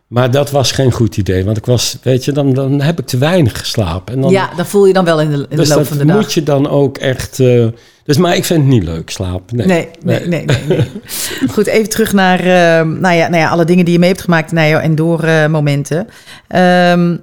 maar 0.06 0.30
dat 0.30 0.50
was 0.50 0.72
geen 0.72 0.92
goed 0.92 1.16
idee, 1.16 1.44
want 1.44 1.56
ik 1.56 1.66
was, 1.66 1.96
weet 2.02 2.24
je, 2.24 2.32
dan, 2.32 2.52
dan 2.54 2.80
heb 2.80 2.98
ik 2.98 3.06
te 3.06 3.18
weinig 3.18 3.58
geslapen. 3.58 4.14
En 4.14 4.20
dan, 4.20 4.30
Ja, 4.30 4.50
dat 4.56 4.66
voel 4.66 4.86
je 4.86 4.92
dan 4.92 5.04
wel 5.04 5.20
in 5.20 5.30
de, 5.30 5.34
in 5.36 5.46
de 5.48 5.56
dus 5.56 5.68
loop 5.68 5.86
van 5.86 5.98
de 5.98 6.04
dag. 6.04 6.16
moet 6.16 6.32
je 6.32 6.42
dan 6.42 6.68
ook 6.68 6.98
echt. 6.98 7.40
eh, 7.40 7.66
dus, 8.04 8.16
maar 8.16 8.36
ik 8.36 8.44
vind 8.44 8.60
het 8.60 8.68
niet 8.68 8.82
leuk 8.82 9.10
slapen. 9.10 9.56
Nee, 9.56 9.66
Nee, 9.66 9.88
nee, 10.02 10.26
nee, 10.28 10.44
nee, 10.44 10.58
nee. 10.68 10.86
Goed, 11.52 11.66
even 11.66 11.88
terug 11.88 12.12
naar 12.12 12.38
eh, 12.38 12.86
nou 12.86 13.14
ja, 13.14 13.28
nou 13.28 13.36
ja, 13.36 13.48
alle 13.48 13.64
dingen 13.64 13.84
die 13.84 13.94
je 13.94 14.00
mee 14.00 14.08
hebt 14.08 14.22
gemaakt 14.22 14.52
naar 14.52 14.68
jou 14.68 14.82
en 14.82 14.94
door 14.94 15.24
momenten. 15.50 16.06
Ehm, 16.48 17.16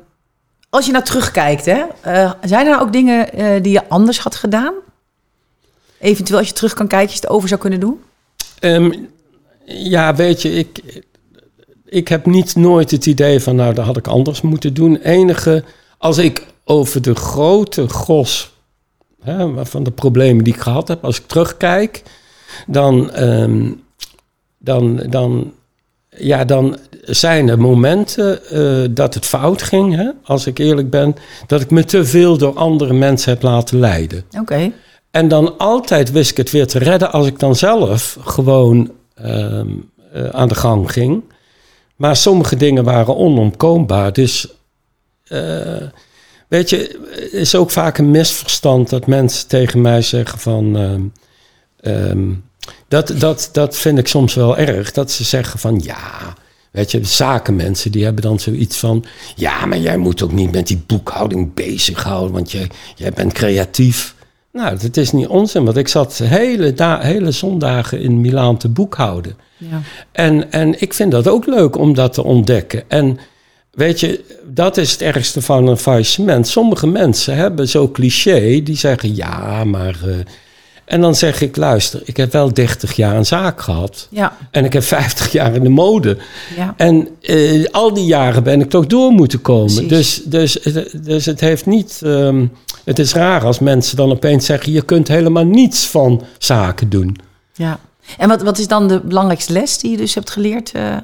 als 0.69 0.85
je 0.85 0.91
nou 0.91 1.03
terugkijkt, 1.03 1.65
hè, 1.65 1.83
eh, 2.01 2.31
zijn 2.41 2.65
er 2.65 2.71
nou 2.71 2.81
ook 2.81 2.93
dingen 2.93 3.33
eh, 3.33 3.63
die 3.63 3.71
je 3.71 3.89
anders 3.89 4.19
had 4.19 4.35
gedaan? 4.35 4.73
Eventueel 5.99 6.39
als 6.39 6.47
je 6.47 6.53
terug 6.53 6.73
kan 6.73 6.87
kijken, 6.87 7.09
je 7.09 7.15
het 7.15 7.29
over 7.29 7.47
zou 7.47 7.61
kunnen 7.61 7.79
doen? 7.79 8.01
Ehm, 8.59 8.91
ja, 9.65 10.15
weet 10.15 10.41
je, 10.41 10.51
ik, 10.51 11.01
ik 11.85 12.07
heb 12.07 12.25
niet 12.25 12.55
nooit 12.55 12.91
het 12.91 13.05
idee 13.05 13.39
van, 13.39 13.55
nou, 13.55 13.73
dat 13.73 13.85
had 13.85 13.97
ik 13.97 14.07
anders 14.07 14.41
moeten 14.41 14.73
doen. 14.73 14.95
Enige, 14.95 15.63
als 15.97 16.17
ik 16.17 16.45
over 16.63 17.01
de 17.01 17.15
grote 17.15 17.87
gros 17.87 18.51
hè, 19.21 19.65
van 19.65 19.83
de 19.83 19.91
problemen 19.91 20.43
die 20.43 20.53
ik 20.53 20.59
gehad 20.59 20.87
heb, 20.87 21.03
als 21.03 21.19
ik 21.19 21.27
terugkijk, 21.27 22.03
dan, 22.67 23.11
ehm, 23.11 23.71
dan, 24.57 24.95
dan, 25.09 25.53
ja, 26.09 26.45
dan 26.45 26.77
zijn 27.09 27.49
er 27.49 27.59
momenten 27.59 28.45
eh, 28.49 28.89
dat 28.91 29.13
het 29.13 29.25
fout 29.25 29.61
ging, 29.61 29.95
hè, 29.95 30.09
als 30.23 30.45
ik 30.45 30.57
eerlijk 30.57 30.89
ben, 30.89 31.15
dat 31.47 31.61
ik 31.61 31.71
me 31.71 31.83
te 31.85 32.05
veel 32.05 32.37
door 32.37 32.53
andere 32.53 32.93
mensen 32.93 33.33
heb 33.33 33.41
laten 33.41 33.79
leiden. 33.79 34.23
Oké. 34.39 34.71
En 35.11 35.27
dan 35.27 35.57
altijd 35.57 36.11
wist 36.11 36.31
ik 36.31 36.37
het 36.37 36.51
weer 36.51 36.67
te 36.67 36.79
redden 36.79 37.11
als 37.11 37.27
ik 37.27 37.39
dan 37.39 37.55
zelf 37.55 38.17
gewoon 38.23 38.91
ehm, 39.15 39.67
eh, 40.13 40.29
aan 40.29 40.47
de 40.47 40.55
gang 40.55 40.91
ging. 40.91 41.23
Maar 41.95 42.15
sommige 42.15 42.55
dingen 42.55 42.83
waren 42.83 43.17
onomkoombaar. 43.17 44.13
Dus 44.13 44.47
eh, 45.27 45.87
weet 46.47 46.69
je, 46.69 47.07
is 47.31 47.55
ook 47.55 47.71
vaak 47.71 47.97
een 47.97 48.11
misverstand 48.11 48.89
dat 48.89 49.07
mensen 49.07 49.47
tegen 49.47 49.81
mij 49.81 50.01
zeggen 50.01 50.39
van. 50.39 50.77
ehm, 50.77 51.01
ehm, 51.79 52.31
dat, 52.87 53.13
dat, 53.17 53.49
dat 53.51 53.77
vind 53.77 53.97
ik 53.97 54.07
soms 54.07 54.33
wel 54.33 54.57
erg. 54.57 54.91
Dat 54.91 55.11
ze 55.11 55.23
zeggen 55.23 55.59
van 55.59 55.79
ja. 55.83 56.35
Weet 56.71 56.91
je, 56.91 57.03
zakenmensen 57.05 57.91
die 57.91 58.03
hebben 58.03 58.23
dan 58.23 58.39
zoiets 58.39 58.77
van. 58.77 59.05
Ja, 59.35 59.65
maar 59.65 59.77
jij 59.79 59.97
moet 59.97 60.21
ook 60.23 60.31
niet 60.31 60.51
met 60.51 60.67
die 60.67 60.83
boekhouding 60.87 61.53
bezighouden, 61.53 62.31
want 62.31 62.51
jij, 62.51 62.69
jij 62.95 63.11
bent 63.11 63.33
creatief. 63.33 64.15
Nou, 64.51 64.77
dat 64.81 64.97
is 64.97 65.11
niet 65.11 65.27
onzin, 65.27 65.65
want 65.65 65.77
ik 65.77 65.87
zat 65.87 66.17
hele, 66.17 66.73
da- 66.73 66.99
hele 67.01 67.31
zondagen 67.31 67.99
in 68.01 68.21
Milaan 68.21 68.57
te 68.57 68.69
boekhouden. 68.69 69.35
Ja. 69.57 69.81
En, 70.11 70.51
en 70.51 70.81
ik 70.81 70.93
vind 70.93 71.11
dat 71.11 71.27
ook 71.27 71.45
leuk 71.45 71.77
om 71.77 71.93
dat 71.93 72.13
te 72.13 72.23
ontdekken. 72.23 72.83
En 72.87 73.17
weet 73.71 73.99
je, 73.99 74.23
dat 74.45 74.77
is 74.77 74.91
het 74.91 75.01
ergste 75.01 75.41
van 75.41 75.67
een 75.67 75.77
faillissement. 75.77 76.47
Sommige 76.47 76.87
mensen 76.87 77.35
hebben 77.35 77.67
zo 77.69 77.89
cliché, 77.91 78.61
die 78.63 78.77
zeggen 78.77 79.15
ja, 79.15 79.63
maar. 79.63 79.97
eh, 80.05 80.15
en 80.89 81.01
dan 81.01 81.15
zeg 81.15 81.41
ik, 81.41 81.55
luister, 81.55 82.01
ik 82.05 82.17
heb 82.17 82.31
wel 82.31 82.53
30 82.53 82.95
jaar 82.95 83.15
een 83.15 83.25
zaak 83.25 83.61
gehad. 83.61 84.07
Ja. 84.09 84.37
En 84.51 84.65
ik 84.65 84.73
heb 84.73 84.83
50 84.83 85.31
jaar 85.31 85.55
in 85.55 85.63
de 85.63 85.69
mode. 85.69 86.17
Ja. 86.57 86.73
En 86.77 87.07
eh, 87.21 87.65
al 87.71 87.93
die 87.93 88.05
jaren 88.05 88.43
ben 88.43 88.61
ik 88.61 88.69
toch 88.69 88.85
door 88.87 89.11
moeten 89.11 89.41
komen. 89.41 89.87
Precies. 89.87 90.23
Dus, 90.23 90.51
dus, 90.51 90.91
dus 91.01 91.25
het 91.25 91.39
heeft 91.39 91.65
niet. 91.65 91.99
ehm, 92.03 92.45
het 92.83 92.99
is 92.99 93.13
raar 93.13 93.45
als 93.45 93.59
mensen 93.59 93.97
dan 93.97 94.11
opeens 94.11 94.45
zeggen: 94.45 94.71
je 94.71 94.81
kunt 94.81 95.07
helemaal 95.07 95.45
niets 95.45 95.87
van 95.87 96.23
zaken 96.37 96.89
doen. 96.89 97.17
ja. 97.53 97.79
En 98.17 98.27
wat, 98.27 98.41
wat 98.41 98.57
is 98.57 98.67
dan 98.67 98.87
de 98.87 98.99
belangrijkste 98.99 99.53
les 99.53 99.77
die 99.77 99.91
je 99.91 99.97
dus 99.97 100.15
hebt 100.15 100.29
geleerd 100.29 100.71
eh, 100.71 100.97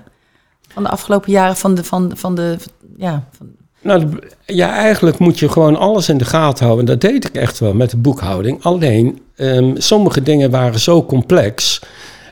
van 0.74 0.84
de 0.84 0.90
afgelopen 0.90 1.32
jaren 1.32 1.56
van 1.56 1.76
de, 1.76 1.84
van, 1.84 2.12
van 2.16 2.36
de, 2.36 2.58
ja, 2.98 3.28
van, 3.38 3.48
Nou, 3.82 4.20
ja, 4.46 4.74
eigenlijk 4.76 5.18
moet 5.18 5.40
je 5.40 5.50
gewoon 5.50 5.76
alles 5.76 6.10
in 6.10 6.18
de 6.18 6.26
gaten 6.26 6.66
houden. 6.66 6.86
En 6.88 6.92
dat 7.00 7.12
deed 7.12 7.26
ik 7.26 7.36
echt 7.36 7.60
wel 7.60 7.74
met 7.74 7.90
de 7.90 7.98
boekhouding. 7.98 8.64
Alleen, 8.64 9.20
ehm, 9.36 9.72
sommige 9.78 10.22
dingen 10.22 10.52
waren 10.52 10.80
zo 10.80 11.06
complex. 11.06 11.82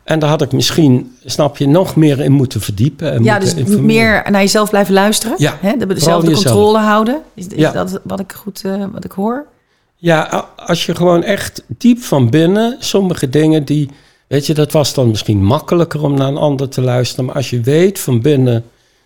En 0.04 0.20
daar 0.20 0.30
had 0.30 0.42
ik 0.42 0.52
misschien, 0.52 1.16
snap 1.26 1.58
je, 1.58 1.68
nog 1.68 1.96
meer 1.96 2.20
in 2.20 2.32
moeten 2.32 2.62
verdiepen. 2.62 3.14
En 3.14 3.24
ja, 3.24 3.40
dus 3.40 3.54
informeren. 3.54 3.86
meer 3.86 4.32
naar 4.32 4.42
jezelf 4.42 4.70
blijven 4.70 4.94
luisteren. 4.94 5.36
Ja, 5.38 5.58
hè? 5.62 5.78
De, 5.78 5.86
dezelfde 5.86 6.32
controle 6.32 6.78
houden. 6.78 7.22
Is, 7.34 7.48
is 7.48 7.54
Ja. 7.56 7.72
dat 7.72 8.00
wat 8.04 8.20
ik 8.20 8.32
goed 8.32 8.62
eh, 8.66 8.86
wat 8.92 9.06
ik 9.06 9.12
hoor? 9.12 9.46
Ja, 9.96 10.48
als 10.56 10.86
je 10.86 10.96
gewoon 10.96 11.24
echt 11.24 11.64
diep 11.68 12.02
van 12.02 12.30
binnen 12.30 12.76
sommige 12.80 13.30
dingen 13.30 13.64
die, 13.66 13.90
weet 14.28 14.46
je, 14.46 14.54
dat 14.54 14.72
was 14.72 14.94
dan 14.94 15.08
misschien 15.08 15.44
makkelijker 15.44 16.04
om 16.04 16.14
naar 16.14 16.28
een 16.28 16.38
ander 16.38 16.70
te 16.70 16.82
luisteren. 16.82 17.26
Maar 17.26 17.36
als 17.36 17.50
je 17.50 17.62
weet 17.62 18.00
van 18.00 18.22
binnen, 18.22 18.64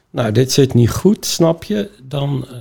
nou, 0.10 0.32
dit 0.32 0.52
zit 0.52 0.74
niet 0.74 0.90
goed, 0.90 1.26
snap 1.26 1.64
je, 1.64 1.90
dan, 2.04 2.46
eh, 2.50 2.56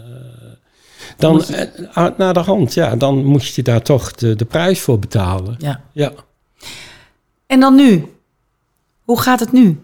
dan 1.17 1.43
je- 1.47 1.55
eh, 1.57 1.97
ah, 1.97 2.19
naar 2.19 2.35
de 2.35 2.41
hand, 2.41 2.75
ja, 2.75 2.97
dan 2.97 3.25
moet 3.25 3.47
je 3.55 3.63
daar 3.63 3.83
toch 3.83 4.13
de, 4.13 4.37
de 4.37 4.45
prijs 4.45 4.81
voor 4.81 4.99
betalen. 4.99 5.55
Ja. 5.59 5.81
Ja. 5.93 6.13
En 7.47 7.61
dan 7.61 7.75
nu? 7.75 8.05
Hoe 9.05 9.21
gaat 9.21 9.41
het 9.41 9.53
nu? 9.53 9.81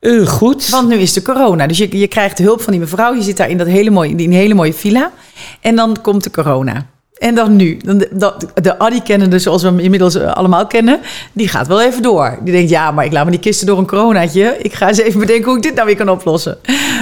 Eh, 0.00 0.26
goed. 0.26 0.68
Want 0.68 0.88
nu 0.88 0.94
is 0.96 1.12
de 1.12 1.22
corona. 1.22 1.66
Dus 1.66 1.78
je, 1.78 1.98
je 1.98 2.06
krijgt 2.08 2.36
de 2.36 2.42
hulp 2.42 2.60
van 2.60 2.72
die 2.72 2.80
mevrouw. 2.80 3.14
Je 3.14 3.22
zit 3.22 3.36
daar 3.36 3.50
in 3.50 3.58
dat 3.58 3.66
hele 3.66 3.90
mooie, 3.90 4.10
in 4.10 4.16
die 4.16 4.34
hele 4.34 4.54
mooie 4.54 4.74
villa. 4.74 5.12
En 5.60 5.76
dan 5.76 5.96
komt 6.02 6.24
de 6.24 6.30
corona. 6.30 6.86
En 7.14 7.34
dan 7.34 7.56
nu. 7.56 7.76
Dan 7.76 7.98
de, 7.98 8.08
de, 8.12 8.32
de 8.62 8.78
Addy 8.78 9.00
kennende, 9.00 9.38
zoals 9.38 9.62
we 9.62 9.68
hem 9.68 9.78
inmiddels 9.78 10.14
eh, 10.14 10.32
allemaal 10.32 10.66
kennen, 10.66 11.00
die 11.32 11.48
gaat 11.48 11.66
wel 11.66 11.80
even 11.82 12.02
door. 12.02 12.38
Die 12.42 12.52
denkt, 12.52 12.70
ja, 12.70 12.90
maar 12.90 13.04
ik 13.04 13.12
laat 13.12 13.24
me 13.24 13.30
die 13.30 13.40
kisten 13.40 13.66
door 13.66 13.78
een 13.78 13.86
coronaatje. 13.86 14.56
Ik 14.58 14.72
ga 14.72 14.88
eens 14.88 14.98
even 14.98 15.20
bedenken 15.20 15.44
hoe 15.46 15.56
ik 15.56 15.62
dit 15.62 15.74
nou 15.74 15.86
weer 15.86 15.96
kan 15.96 16.08
oplossen. 16.08 16.58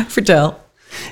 Vertel. 0.09 0.55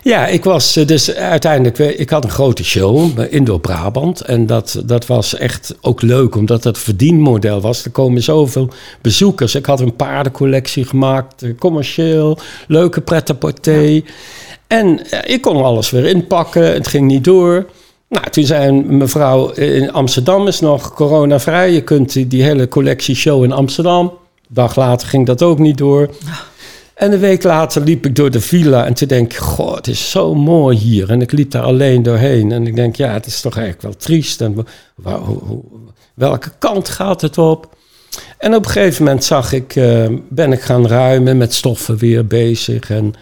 Ja, 0.03 0.27
ik 0.27 0.45
was 0.45 0.77
eh, 0.77 0.87
dus 0.87 1.15
uiteindelijk, 1.15 1.77
we- 1.77 1.97
ik 1.97 2.11
had 2.11 2.25
een 2.25 2.31
grote 2.31 2.65
show 2.65 3.15
bij 3.15 3.29
Indoor 3.29 3.61
Brabant. 3.61 4.21
En 4.21 4.47
dat, 4.47 4.83
dat 4.85 5.07
was 5.07 5.35
echt 5.37 5.75
ook 5.81 6.03
leuk, 6.03 6.37
omdat 6.37 6.65
het 6.65 6.79
verdienmodel 6.79 7.61
was. 7.61 7.85
Er 7.85 7.91
komen 7.91 8.23
zoveel 8.23 8.69
bezoekers. 9.01 9.55
Ik 9.55 9.67
had 9.67 9.81
een 9.81 9.97
paardencollectie 9.97 10.85
gemaakt, 10.85 11.43
eh, 11.43 11.51
commercieel, 11.59 12.39
leuke 12.69 13.01
pret-à-porter. 13.01 14.03
En 14.67 15.11
eh, 15.11 15.35
ik 15.35 15.41
kon 15.43 15.63
alles 15.63 15.91
weer 15.91 16.05
inpakken, 16.07 16.73
het 16.73 16.89
ging 16.89 17.07
niet 17.07 17.25
door. 17.25 17.67
Nou, 18.09 18.31
toen 18.31 18.45
zei 18.45 18.73
mevrouw 18.73 19.53
eh, 19.53 19.77
in 19.77 19.93
Amsterdam 19.93 20.47
is 20.47 20.61
nog 20.61 20.95
coronavrij. 20.95 21.73
Je 21.73 21.81
kunt 21.83 22.13
die, 22.13 22.27
die 22.27 22.43
hele 22.43 22.69
collectie 22.69 23.15
show 23.15 23.45
in 23.45 23.53
Amsterdam. 23.53 24.07
Een 24.07 24.55
dag 24.57 24.77
later 24.77 25.09
ging 25.09 25.27
dat 25.27 25.43
ook 25.43 25.59
niet 25.59 25.79
door. 25.79 26.11
En 27.01 27.13
een 27.13 27.19
week 27.21 27.43
later 27.43 27.83
liep 27.83 28.07
ik 28.07 28.17
door 28.17 28.31
de 28.31 28.41
villa 28.41 28.87
en 28.87 28.95
toen 28.95 29.09
denk 29.09 29.33
ik, 29.33 29.39
goh, 29.39 29.75
het 29.75 29.87
is 29.87 30.11
zo 30.11 30.35
mooi 30.35 30.77
hier. 30.77 31.11
En 31.11 31.21
ik 31.21 31.33
liep 31.33 31.51
daar 31.51 31.63
alleen 31.63 32.03
doorheen 32.03 32.53
en 32.53 32.67
ik 32.67 32.77
denk, 32.77 32.97
ja, 32.97 33.13
het 33.13 33.27
is 33.27 33.41
toch 33.41 33.55
eigenlijk 33.57 33.83
wel 33.83 33.97
triest. 33.97 34.41
En 34.41 34.67
hoe- 35.03 35.63
welke 36.15 36.51
kant 36.59 36.89
gaat 36.89 37.21
het 37.21 37.39
op? 37.39 37.77
En 38.39 38.55
op 38.55 38.65
een 38.65 38.71
gegeven 38.71 39.05
moment 39.05 39.25
zag 39.25 39.53
ik, 39.53 39.77
eh, 39.77 40.09
ben 40.29 40.53
ik 40.53 40.61
gaan 40.61 40.87
ruimen, 40.87 41.37
met 41.37 41.55
stoffen 41.55 41.97
weer 41.97 42.27
bezig. 42.27 42.91
En 42.91 43.13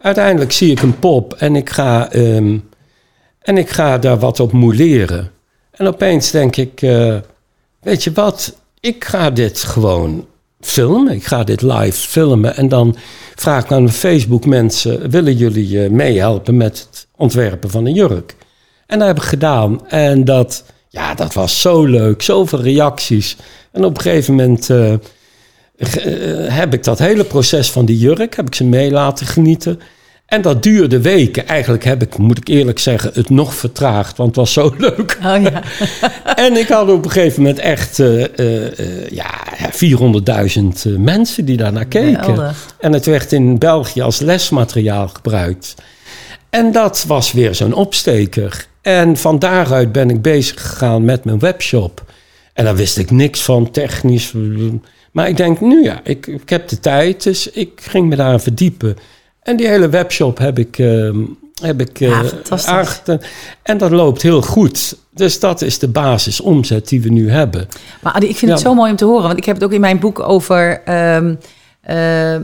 uiteindelijk 0.00 0.52
zie 0.52 0.70
ik 0.70 0.82
een 0.82 0.98
pop 0.98 1.32
en 1.34 1.56
ik 1.56 1.70
ga, 1.70 2.10
ehm, 2.12 2.58
en 3.42 3.58
ik 3.58 3.70
ga 3.70 3.98
daar 3.98 4.18
wat 4.18 4.40
op 4.40 4.52
mouleren. 4.52 5.30
En 5.70 5.86
opeens 5.86 6.30
denk 6.30 6.56
ik, 6.56 6.82
eh, 6.82 7.16
weet 7.80 8.04
je 8.04 8.12
wat, 8.12 8.56
ik 8.80 9.04
ga 9.04 9.30
dit 9.30 9.58
gewoon 9.58 10.26
filmen. 10.60 11.14
Ik 11.14 11.24
ga 11.24 11.44
dit 11.44 11.62
live 11.62 12.08
filmen. 12.08 12.56
En 12.56 12.68
dan 12.68 12.96
vraag 13.34 13.64
ik 13.64 13.72
aan 13.72 13.90
Facebook 13.90 14.46
mensen, 14.46 15.10
willen 15.10 15.36
jullie 15.36 15.84
eh, 15.84 15.90
meehelpen 15.90 16.56
met 16.56 16.86
het 16.90 17.06
ontwerpen 17.16 17.70
van 17.70 17.86
een 17.86 17.94
jurk? 17.94 18.36
En 18.86 18.98
dat 18.98 19.08
heb 19.08 19.16
ik 19.16 19.22
gedaan. 19.22 19.88
En 19.88 20.24
dat, 20.24 20.64
ja, 20.88 21.14
dat 21.14 21.34
was 21.34 21.60
zo 21.60 21.84
leuk. 21.84 22.22
Zoveel 22.22 22.60
reacties. 22.60 23.36
En 23.72 23.84
op 23.84 23.96
een 23.96 24.02
gegeven 24.02 24.34
moment 24.34 24.70
eh, 24.70 24.92
eh, 24.92 24.98
heb 26.54 26.74
ik 26.74 26.84
dat 26.84 26.98
hele 26.98 27.24
proces 27.24 27.70
van 27.70 27.84
die 27.84 27.98
jurk, 27.98 28.36
heb 28.36 28.46
ik 28.46 28.54
ze 28.54 28.64
mee 28.64 28.90
laten 28.90 29.26
genieten. 29.26 29.80
En 30.28 30.42
dat 30.42 30.62
duurde 30.62 31.00
weken. 31.00 31.46
Eigenlijk 31.46 31.84
heb 31.84 32.02
ik, 32.02 32.18
moet 32.18 32.38
ik 32.38 32.48
eerlijk 32.48 32.78
zeggen, 32.78 33.10
het 33.14 33.30
nog 33.30 33.54
vertraagd. 33.54 34.16
Want 34.16 34.28
het 34.28 34.36
was 34.36 34.52
zo 34.52 34.74
leuk. 34.78 35.18
Oh 35.24 35.42
ja. 35.42 35.62
En 36.46 36.56
ik 36.56 36.68
had 36.68 36.88
op 36.88 37.04
een 37.04 37.10
gegeven 37.10 37.42
moment 37.42 37.58
echt 37.60 37.98
eh, 37.98 38.24
eh, 38.38 38.78
eh, 38.78 39.08
ja, 39.10 39.30
400.000 39.72 40.86
eh, 40.86 40.96
mensen 40.96 41.44
die 41.44 41.56
daar 41.56 41.72
naar 41.72 41.86
keken. 41.86 42.24
Geweldig. 42.24 42.74
En 42.78 42.92
het 42.92 43.06
werd 43.06 43.32
in 43.32 43.58
België 43.58 44.00
als 44.00 44.18
lesmateriaal 44.18 45.08
gebruikt. 45.08 45.74
En 46.50 46.72
dat 46.72 47.04
was 47.06 47.32
weer 47.32 47.54
zo'n 47.54 47.74
opsteker. 47.74 48.66
En 48.82 49.16
van 49.16 49.38
daaruit 49.38 49.92
ben 49.92 50.10
ik 50.10 50.22
bezig 50.22 50.60
gegaan 50.68 51.04
met 51.04 51.24
mijn 51.24 51.38
webshop. 51.38 52.04
En 52.52 52.64
daar 52.64 52.76
wist 52.76 52.98
ik 52.98 53.10
niks 53.10 53.42
van, 53.42 53.70
technisch. 53.70 54.32
Maar 55.12 55.28
ik 55.28 55.36
denk, 55.36 55.60
nu 55.60 55.82
ja, 55.82 56.00
ik, 56.04 56.26
ik 56.26 56.48
heb 56.48 56.68
de 56.68 56.80
tijd, 56.80 57.22
dus 57.22 57.50
ik 57.50 57.80
ging 57.82 58.08
me 58.08 58.16
daar 58.16 58.40
verdiepen. 58.40 58.96
En 59.48 59.56
die 59.56 59.66
hele 59.68 59.88
webshop 59.88 60.38
heb 60.38 60.58
ik, 60.58 60.78
ehm, 60.78 61.16
heb 61.62 61.80
ik 61.80 61.98
Ja, 61.98 62.22
aangeten. 62.66 63.20
En 63.62 63.78
dat 63.78 63.90
loopt 63.90 64.22
heel 64.22 64.42
goed. 64.42 64.96
Dus 65.14 65.40
dat 65.40 65.62
is 65.62 65.78
de 65.78 65.88
basisomzet 65.88 66.88
die 66.88 67.02
we 67.02 67.08
nu 67.08 67.30
hebben. 67.30 67.68
Maar 68.02 68.12
Adi, 68.12 68.28
ik 68.28 68.36
vind 68.36 68.50
het 68.50 68.60
zo 68.60 68.74
mooi 68.74 68.90
om 68.90 68.96
te 68.96 69.04
horen. 69.04 69.22
Want 69.22 69.38
ik 69.38 69.44
heb 69.44 69.54
het 69.54 69.64
ook 69.64 69.72
in 69.72 69.80
mijn 69.80 69.98
boek 69.98 70.20
over... 70.20 70.80
ehm, 70.84 71.34
eh, 71.88 72.34
eh, 72.34 72.40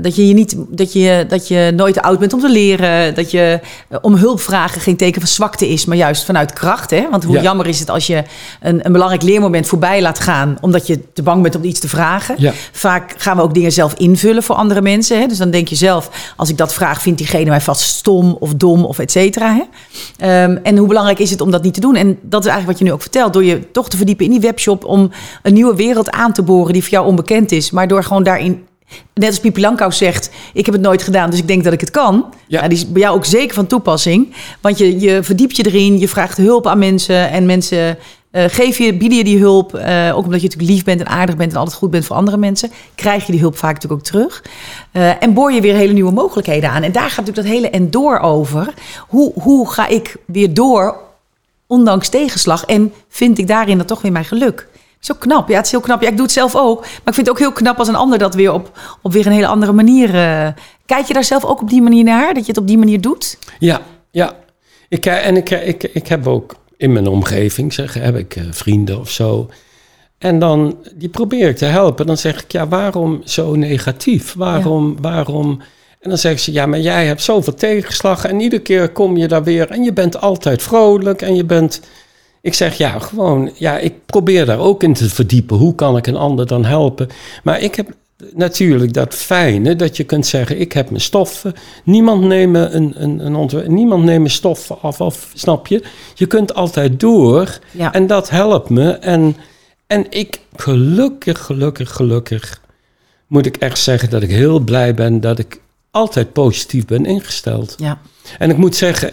dat, 0.00 0.16
je 0.16 0.28
je 0.28 0.34
niet, 0.34 0.56
dat, 0.68 0.92
je, 0.92 1.24
dat 1.28 1.48
je 1.48 1.72
nooit 1.76 1.94
te 1.94 2.02
oud 2.02 2.18
bent 2.18 2.32
om 2.32 2.40
te 2.40 2.48
leren. 2.48 3.14
Dat 3.14 3.30
je 3.30 3.60
eh, 3.88 3.98
om 4.00 4.14
hulp 4.14 4.40
vragen 4.40 4.80
geen 4.80 4.96
teken 4.96 5.20
van 5.20 5.30
zwakte 5.30 5.68
is, 5.68 5.84
maar 5.84 5.96
juist 5.96 6.24
vanuit 6.24 6.52
kracht. 6.52 6.90
Hè? 6.90 7.06
Want 7.10 7.24
hoe 7.24 7.34
Ja. 7.34 7.42
jammer 7.42 7.66
is 7.66 7.80
het 7.80 7.90
als 7.90 8.06
je 8.06 8.22
een, 8.60 8.86
een 8.86 8.92
belangrijk 8.92 9.22
leermoment 9.22 9.66
voorbij 9.66 10.02
laat 10.02 10.20
gaan... 10.20 10.56
omdat 10.60 10.86
je 10.86 11.12
te 11.12 11.22
bang 11.22 11.42
bent 11.42 11.56
om 11.56 11.64
iets 11.64 11.80
te 11.80 11.88
vragen. 11.88 12.34
Ja. 12.38 12.52
Vaak 12.72 13.14
gaan 13.16 13.36
we 13.36 13.42
ook 13.42 13.54
dingen 13.54 13.72
zelf 13.72 13.94
invullen 13.94 14.42
voor 14.42 14.54
andere 14.56 14.80
mensen. 14.80 15.20
Hè? 15.20 15.26
Dus 15.26 15.38
dan 15.38 15.50
denk 15.50 15.68
je 15.68 15.76
zelf, 15.76 16.32
als 16.36 16.48
ik 16.48 16.56
dat 16.56 16.74
vraag, 16.74 17.02
vindt 17.02 17.18
diegene 17.18 17.48
mij 17.50 17.60
vast 17.60 17.80
stom 17.82 18.36
of 18.40 18.54
dom 18.54 18.84
of 18.84 18.98
et 18.98 19.10
cetera. 19.10 19.54
Hè? 19.54 19.62
Ehm, 20.16 20.56
en 20.62 20.76
hoe 20.76 20.88
belangrijk 20.88 21.18
is 21.18 21.30
het 21.30 21.40
om 21.40 21.50
dat 21.50 21.62
niet 21.62 21.74
te 21.74 21.80
doen? 21.80 21.96
En 21.96 22.18
dat 22.22 22.44
is 22.44 22.50
eigenlijk 22.50 22.66
wat 22.66 22.78
je 22.78 22.84
nu 22.84 22.92
ook 22.92 23.02
vertelt. 23.02 23.32
Door 23.32 23.44
je 23.44 23.70
toch 23.70 23.88
te 23.88 23.96
verdiepen 23.96 24.24
in 24.24 24.30
die 24.30 24.40
webshop 24.40 24.84
om 24.84 25.10
een 25.42 25.54
nieuwe 25.54 25.74
wereld 25.76 26.10
aan 26.10 26.32
te 26.32 26.42
boren 26.42 26.72
die 26.72 26.82
voor 26.82 26.92
jou 26.92 27.06
onbekend 27.06 27.52
is. 27.52 27.70
Maar 27.70 27.88
door 27.88 28.02
gewoon 28.04 28.22
daarin, 28.22 28.66
net 29.14 29.28
als 29.28 29.40
Pipi 29.40 29.60
Langkous 29.60 29.96
zegt, 29.96 30.30
ik 30.52 30.64
heb 30.64 30.74
het 30.74 30.82
nooit 30.82 31.02
gedaan, 31.02 31.30
dus 31.30 31.38
ik 31.38 31.48
denk 31.48 31.64
dat 31.64 31.72
ik 31.72 31.80
het 31.80 31.90
kan. 31.90 32.24
Ja. 32.46 32.62
Ja. 32.62 32.68
die 32.68 32.78
is 32.78 32.92
bij 32.92 33.02
jou 33.02 33.16
ook 33.16 33.24
zeker 33.24 33.54
van 33.54 33.66
toepassing. 33.66 34.34
Want 34.60 34.78
je, 34.78 35.00
je 35.00 35.22
verdiept 35.22 35.56
je 35.56 35.66
erin, 35.66 35.98
je 35.98 36.08
vraagt 36.08 36.36
hulp 36.36 36.66
aan 36.66 36.78
mensen 36.78 37.30
en 37.30 37.46
mensen 37.46 37.98
eh 38.30 38.44
geef 38.48 38.78
je, 38.78 38.94
bieden 38.94 39.18
je 39.18 39.24
die 39.24 39.38
hulp. 39.38 39.74
eh, 39.74 40.16
ook 40.16 40.24
omdat 40.24 40.40
je 40.40 40.46
natuurlijk 40.46 40.72
lief 40.74 40.84
bent 40.84 41.00
en 41.00 41.06
aardig 41.06 41.36
bent 41.36 41.52
en 41.52 41.58
altijd 41.58 41.76
goed 41.76 41.90
bent 41.90 42.04
voor 42.04 42.16
andere 42.16 42.36
mensen, 42.36 42.70
krijg 42.94 43.26
je 43.26 43.32
die 43.32 43.40
hulp 43.40 43.56
vaak 43.56 43.74
natuurlijk 43.74 44.00
ook 44.00 44.06
terug. 44.06 44.44
Eh, 44.92 45.22
en 45.22 45.34
boor 45.34 45.52
je 45.52 45.60
weer 45.60 45.74
hele 45.74 45.92
nieuwe 45.92 46.12
mogelijkheden 46.12 46.70
aan. 46.70 46.82
En 46.82 46.92
daar 46.92 47.10
gaat 47.10 47.26
natuurlijk 47.26 47.46
dat 47.46 47.56
hele 47.56 47.70
en 47.70 47.90
door 47.90 48.18
over. 48.18 48.74
Hoe, 49.08 49.32
hoe 49.42 49.70
ga 49.70 49.86
ik 49.86 50.16
weer 50.26 50.54
door, 50.54 50.96
ondanks 51.66 52.08
tegenslag? 52.08 52.64
En 52.64 52.92
vind 53.08 53.38
ik 53.38 53.46
daarin 53.46 53.76
dan 53.76 53.86
toch 53.86 54.02
weer 54.02 54.12
mijn 54.12 54.24
geluk? 54.24 54.68
Zo 55.00 55.14
knap. 55.18 55.48
Ja, 55.48 55.56
het 55.56 55.64
is 55.64 55.70
heel 55.70 55.80
knap. 55.80 56.02
Ja, 56.02 56.08
ik 56.08 56.16
doe 56.16 56.24
het 56.24 56.34
zelf 56.34 56.56
ook. 56.56 56.80
Maar 56.80 56.90
ik 56.90 57.14
vind 57.14 57.16
het 57.16 57.30
ook 57.30 57.38
heel 57.38 57.52
knap 57.52 57.78
als 57.78 57.88
een 57.88 57.94
ander 57.94 58.18
dat 58.18 58.34
weer 58.34 58.52
op, 58.52 58.78
op 59.02 59.12
weer 59.12 59.26
een 59.26 59.32
hele 59.32 59.46
andere 59.46 59.72
manier 59.72 60.14
eh, 60.14 60.48
Kijk 60.88 61.06
je 61.06 61.14
daar 61.14 61.24
zelf 61.24 61.44
ook 61.44 61.60
op 61.60 61.70
die 61.70 61.82
manier 61.82 62.04
naar? 62.04 62.34
Dat 62.34 62.42
je 62.42 62.50
het 62.50 62.60
op 62.60 62.66
die 62.66 62.78
manier 62.78 63.00
doet? 63.00 63.38
Ja, 63.58 63.80
ja. 64.10 64.36
Ik, 64.88 65.06
eh, 65.06 65.26
en 65.26 65.36
ik, 65.36 65.50
ik, 65.50 65.82
ik 65.82 66.06
heb 66.06 66.26
ook 66.26 66.54
in 66.76 66.92
mijn 66.92 67.06
omgeving, 67.06 67.72
zeg, 67.72 67.94
heb 67.94 68.16
ik 68.16 68.36
eh, 68.36 68.44
vrienden 68.50 68.98
of 68.98 69.10
zo. 69.10 69.50
En 70.18 70.38
dan, 70.38 70.76
die 70.94 71.08
probeer 71.08 71.48
ik 71.48 71.56
te 71.56 71.64
helpen. 71.64 72.06
Dan 72.06 72.16
zeg 72.16 72.42
ik, 72.42 72.52
ja, 72.52 72.68
waarom 72.68 73.20
zo 73.24 73.54
negatief? 73.54 74.34
Waarom, 74.34 74.96
waarom... 75.00 75.62
En 76.00 76.08
dan 76.08 76.18
zeggen 76.18 76.40
ze, 76.40 76.52
ja, 76.52 76.66
maar 76.66 76.80
jij 76.80 77.06
hebt 77.06 77.22
zoveel 77.22 77.54
tegenslag 77.54 78.24
en 78.24 78.40
iedere 78.40 78.62
keer 78.62 78.88
kom 78.88 79.16
je 79.16 79.28
daar 79.28 79.44
weer 79.44 79.70
en 79.70 79.82
je 79.82 79.92
bent 79.92 80.20
altijd 80.20 80.62
vrolijk 80.62 81.22
en 81.22 81.34
je 81.34 81.44
bent... 81.44 81.80
Ik 82.48 82.54
zeg, 82.54 82.74
ja, 82.74 82.98
gewoon, 82.98 83.50
ja, 83.54 83.78
ik 83.78 83.94
probeer 84.06 84.46
daar 84.46 84.58
ook 84.58 84.82
in 84.82 84.94
te 84.94 85.08
verdiepen. 85.08 85.56
Hoe 85.56 85.74
kan 85.74 85.96
ik 85.96 86.06
een 86.06 86.16
ander 86.16 86.46
dan 86.46 86.64
helpen? 86.64 87.08
Maar 87.42 87.60
ik 87.60 87.74
heb 87.74 87.88
natuurlijk 88.34 88.92
dat 88.92 89.14
fijne 89.14 89.76
dat 89.76 89.96
je 89.96 90.04
kunt 90.04 90.26
zeggen: 90.26 90.60
ik 90.60 90.72
heb 90.72 90.90
mijn 90.90 91.02
stoffen. 91.02 91.54
Niemand 91.84 92.22
neemt 92.22 92.56
een, 92.56 92.92
een, 92.96 93.24
een 93.24 93.74
niemand 93.74 94.04
neemt 94.04 94.30
stoffen 94.30 94.80
af, 94.80 95.00
of 95.00 95.30
snap 95.34 95.66
je? 95.66 95.84
Je 96.14 96.26
kunt 96.26 96.54
altijd 96.54 97.00
door 97.00 97.58
en 97.92 98.06
dat 98.06 98.30
helpt 98.30 98.68
me. 98.68 98.90
En, 98.90 99.36
en 99.86 100.06
ik, 100.10 100.40
gelukkig, 100.56 101.40
gelukkig, 101.40 101.92
gelukkig, 101.92 102.60
moet 103.26 103.46
ik 103.46 103.56
echt 103.56 103.78
zeggen 103.78 104.10
dat 104.10 104.22
ik 104.22 104.30
heel 104.30 104.58
blij 104.60 104.94
ben 104.94 105.20
dat 105.20 105.38
ik 105.38 105.60
altijd 105.90 106.32
positief 106.32 106.84
ben 106.84 107.06
ingesteld. 107.06 107.74
Ja. 107.78 108.00
En 108.38 108.50
ik 108.50 108.56
moet 108.56 108.76
zeggen, 108.76 109.12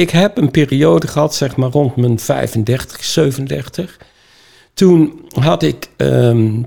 ik 0.00 0.10
heb 0.10 0.36
een 0.36 0.50
periode 0.50 1.06
gehad, 1.06 1.34
zeg 1.34 1.56
maar 1.56 1.70
rond 1.70 1.96
mijn 1.96 2.18
35, 2.18 3.04
37. 3.04 3.98
Toen 4.74 5.20
had 5.34 5.62
ik. 5.62 5.88
Ehm, 5.96 6.62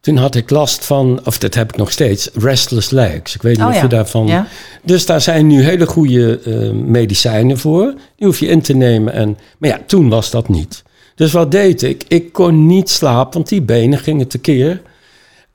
toen 0.00 0.16
had 0.16 0.34
ik 0.34 0.50
last 0.50 0.84
van, 0.84 1.20
of 1.24 1.38
dat 1.38 1.54
heb 1.54 1.72
ik 1.72 1.76
nog 1.76 1.90
steeds, 1.90 2.30
restless 2.34 2.90
legs. 2.90 3.34
Ik 3.34 3.42
weet 3.42 3.56
niet 3.56 3.66
oh 3.66 3.74
of 3.74 3.80
je 3.80 3.86
daarvan. 3.86 4.26
Ja. 4.26 4.46
Dus 4.82 5.06
daar 5.06 5.20
zijn 5.20 5.46
nu 5.46 5.62
hele 5.62 5.86
goede 5.86 6.40
uh, 6.46 6.70
medicijnen 6.70 7.58
voor. 7.58 7.94
Die 8.16 8.26
hoef 8.26 8.40
je 8.40 8.46
in 8.46 8.62
te 8.62 8.72
nemen. 8.72 9.12
En, 9.12 9.38
maar 9.58 9.70
ja, 9.70 9.80
toen 9.86 10.08
was 10.08 10.30
dat 10.30 10.48
niet. 10.48 10.82
Dus 11.14 11.32
wat 11.32 11.50
deed 11.50 11.82
ik? 11.82 12.04
Ik 12.08 12.32
kon 12.32 12.66
niet 12.66 12.90
slapen, 12.90 13.32
want 13.32 13.48
die 13.48 13.62
benen 13.62 13.98
gingen 13.98 14.28
tekeer. 14.28 14.82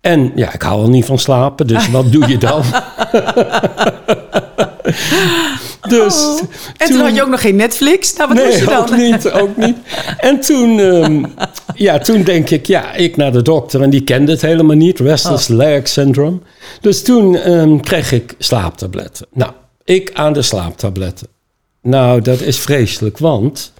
En 0.02 0.32
ja, 0.36 0.54
ik 0.54 0.62
hou 0.62 0.82
al 0.82 0.90
niet 0.90 1.06
van 1.06 1.20
slapen, 1.20 1.68
dus 1.68 1.90
wat 1.90 2.12
doe 2.12 2.28
je 2.28 2.38
dan? 2.38 2.62
dus 5.96 6.16
oh. 6.16 6.42
En 6.78 6.88
toen, 6.88 7.00
had 7.00 7.16
je 7.16 7.22
ook 7.22 7.30
nog 7.30 7.42
geen 7.42 7.56
Netflix? 7.56 8.16
Nou, 8.16 8.34
wat 8.34 8.44
nee, 8.44 8.58
je 8.58 8.66
dan? 8.66 8.78
ook 8.78 8.98
niet, 8.98 9.32
ook 9.32 9.58
niet. 9.58 9.78
En 10.18 10.40
toen, 10.40 10.80
um, 10.80 11.34
ja, 11.76 11.98
toen 11.98 12.24
denk 12.24 12.50
ik, 12.50 12.66
ja, 12.66 12.94
ik 12.94 13.18
naar 13.18 13.32
de 13.32 13.42
dokter 13.42 13.82
en 13.82 13.90
die 13.90 14.04
kende 14.04 14.32
het 14.32 14.42
helemaal 14.42 14.76
niet, 14.76 15.00
restless 15.00 15.50
oh. 15.50 15.56
leg 15.56 15.88
syndrome. 15.88 16.40
Dus 16.82 17.04
toen 17.04 17.52
um, 17.52 17.82
kreeg 17.82 18.12
ik 18.12 18.36
slaaptabletten. 18.38 19.28
Nou, 19.34 19.52
ik 19.84 20.12
aan 20.14 20.34
de 20.34 20.42
slaaptabletten. 20.42 21.28
Nou, 21.82 22.22
dat 22.22 22.42
is 22.42 22.58
vreselijk, 22.58 23.18
want 23.18 23.74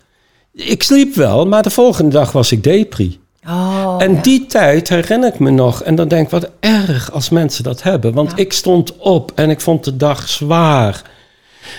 ik 0.54 0.84
sliep 0.84 1.16
wel, 1.16 1.46
maar 1.46 1.64
de 1.64 1.70
volgende 1.70 2.12
dag 2.12 2.32
was 2.32 2.52
ik 2.52 2.64
depri. 2.64 3.20
Oh, 3.48 3.96
en 3.98 4.22
die 4.22 4.46
tijd 4.46 4.90
herinner 4.90 5.34
ik 5.34 5.40
me 5.40 5.50
nog. 5.50 5.84
En 5.84 5.96
dan 5.96 6.08
denk 6.08 6.26
ik, 6.26 6.32
wat 6.32 6.50
erg 6.60 7.12
als 7.12 7.30
mensen 7.30 7.64
dat 7.64 7.84
hebben. 7.84 8.14
Want 8.14 8.40
ik 8.40 8.54
stond 8.54 8.98
op 8.98 9.32
en 9.36 9.50
ik 9.50 9.62
vond 9.62 9.84
de 9.84 9.98
dag 9.98 10.30
zwaar. 10.30 11.02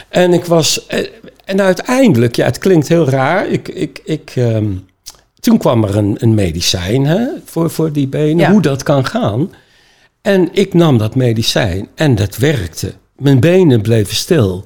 En 0.09 0.33
ik 0.33 0.45
was. 0.45 0.87
Eh, 0.87 1.07
en 1.45 1.61
uiteindelijk, 1.61 2.37
ja, 2.37 2.45
het 2.45 2.59
klinkt 2.59 2.89
heel 2.89 3.09
raar. 3.09 3.49
Ik, 3.49 3.69
ik, 3.69 4.01
ik, 4.05 4.33
ehm, 4.35 4.73
toen 5.41 5.59
kwam 5.59 5.85
er 5.85 5.97
een, 5.97 6.17
een 6.19 6.35
medicijn 6.35 7.07
hè, 7.07 7.27
voor, 7.45 7.71
voor 7.71 7.93
die 7.93 8.09
benen, 8.09 8.51
hoe 8.51 8.63
dat 8.63 8.83
kan 8.83 9.07
gaan. 9.07 9.53
En 10.23 10.49
ik 10.53 10.75
nam 10.75 10.99
dat 10.99 11.15
medicijn 11.15 11.89
en 11.95 12.15
dat 12.15 12.37
werkte. 12.37 12.93
Mijn 13.17 13.41
benen 13.41 13.81
bleven 13.81 14.17
stil. 14.17 14.65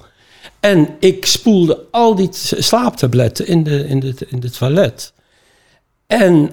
En 0.61 0.89
ik 0.99 1.27
spoelde 1.27 1.85
al 1.91 2.15
die 2.15 2.29
slaaptabletten 2.33 3.47
in 3.47 3.63
de, 3.63 3.87
in 3.89 4.01
de, 4.01 4.15
in 4.29 4.41
de 4.41 4.51
toilet. 4.51 5.13
En 6.07 6.51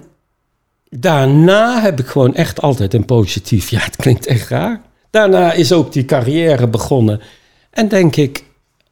daarna 0.96 1.82
heb 1.82 2.00
ik 2.00 2.08
gewoon 2.08 2.36
echt 2.36 2.62
altijd 2.62 2.94
een 2.94 3.06
positief. 3.06 3.70
Ja, 3.70 3.80
het 3.80 3.96
klinkt 3.96 4.26
echt 4.26 4.50
raar. 4.50 4.82
Daarna 5.10 5.52
is 5.52 5.72
ook 5.72 5.94
die 5.94 6.06
carrière 6.06 6.68
begonnen. 6.68 7.22
En 7.72 7.88
denk 7.88 8.16
ik, 8.16 8.44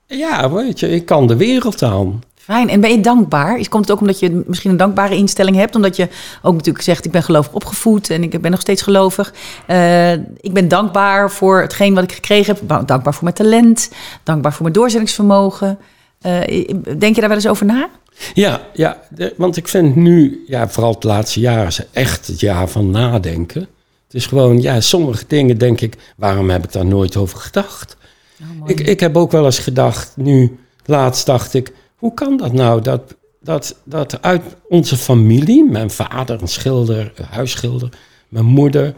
ja, 0.05 0.51
weet 0.51 0.79
je, 0.79 0.89
ik 0.89 1.05
kan 1.05 1.27
de 1.27 1.35
wereld 1.35 1.83
aan. 1.83 2.21
Fijn. 2.35 2.69
En 2.69 2.81
ben 2.81 2.91
je 2.91 2.99
dankbaar? 2.99 3.67
Komt 3.69 3.83
het 3.83 3.91
ook 3.91 3.99
omdat 3.99 4.19
je 4.19 4.43
misschien 4.45 4.71
een 4.71 4.77
dankbare 4.77 5.15
instelling 5.15 5.55
hebt? 5.55 5.75
Omdat 5.75 5.95
je 5.95 6.07
ook 6.41 6.53
natuurlijk 6.53 6.83
zegt, 6.83 7.05
ik 7.05 7.11
ben 7.11 7.23
gelovig 7.23 7.53
opgevoed 7.53 8.09
en 8.09 8.23
ik 8.23 8.41
ben 8.41 8.51
nog 8.51 8.61
steeds 8.61 8.81
gelovig. 8.81 9.33
Uh, 9.67 10.11
ik 10.13 10.53
ben 10.53 10.67
dankbaar 10.67 11.31
voor 11.31 11.61
hetgeen 11.61 11.93
wat 11.93 12.03
ik 12.03 12.11
gekregen 12.11 12.55
heb. 12.55 12.87
Dankbaar 12.87 13.13
voor 13.13 13.23
mijn 13.23 13.35
talent. 13.35 13.91
Dankbaar 14.23 14.53
voor 14.53 14.61
mijn 14.61 14.73
doorzettingsvermogen. 14.73 15.77
Uh, 16.21 16.67
denk 16.97 17.15
je 17.15 17.19
daar 17.19 17.29
wel 17.29 17.37
eens 17.37 17.47
over 17.47 17.65
na? 17.65 17.89
Ja, 18.33 18.67
ja 18.73 19.01
want 19.37 19.57
ik 19.57 19.67
vind 19.67 19.95
nu, 19.95 20.43
ja, 20.47 20.69
vooral 20.69 20.93
het 20.93 21.03
laatste 21.03 21.39
jaar, 21.39 21.67
is 21.67 21.81
echt 21.91 22.27
het 22.27 22.39
jaar 22.39 22.67
van 22.67 22.89
nadenken. 22.89 23.61
Het 24.03 24.13
is 24.13 24.25
gewoon, 24.25 24.61
ja, 24.61 24.81
sommige 24.81 25.23
dingen 25.27 25.57
denk 25.57 25.81
ik, 25.81 26.13
waarom 26.17 26.49
heb 26.49 26.63
ik 26.63 26.71
daar 26.71 26.85
nooit 26.85 27.15
over 27.15 27.39
gedacht? 27.39 27.97
Oh, 28.41 28.69
ik, 28.69 28.79
ik 28.79 28.99
heb 28.99 29.17
ook 29.17 29.31
wel 29.31 29.45
eens 29.45 29.59
gedacht, 29.59 30.11
nu, 30.15 30.59
laatst 30.85 31.25
dacht 31.25 31.53
ik, 31.53 31.73
hoe 31.95 32.13
kan 32.13 32.37
dat 32.37 32.53
nou 32.53 32.81
dat, 32.81 33.15
dat, 33.41 33.75
dat 33.83 34.21
uit 34.21 34.41
onze 34.67 34.97
familie, 34.97 35.69
mijn 35.69 35.91
vader 35.91 36.41
een 36.41 36.47
schilder, 36.47 37.11
een 37.15 37.25
huisschilder, 37.25 37.89
mijn 38.29 38.45
moeder, 38.45 38.93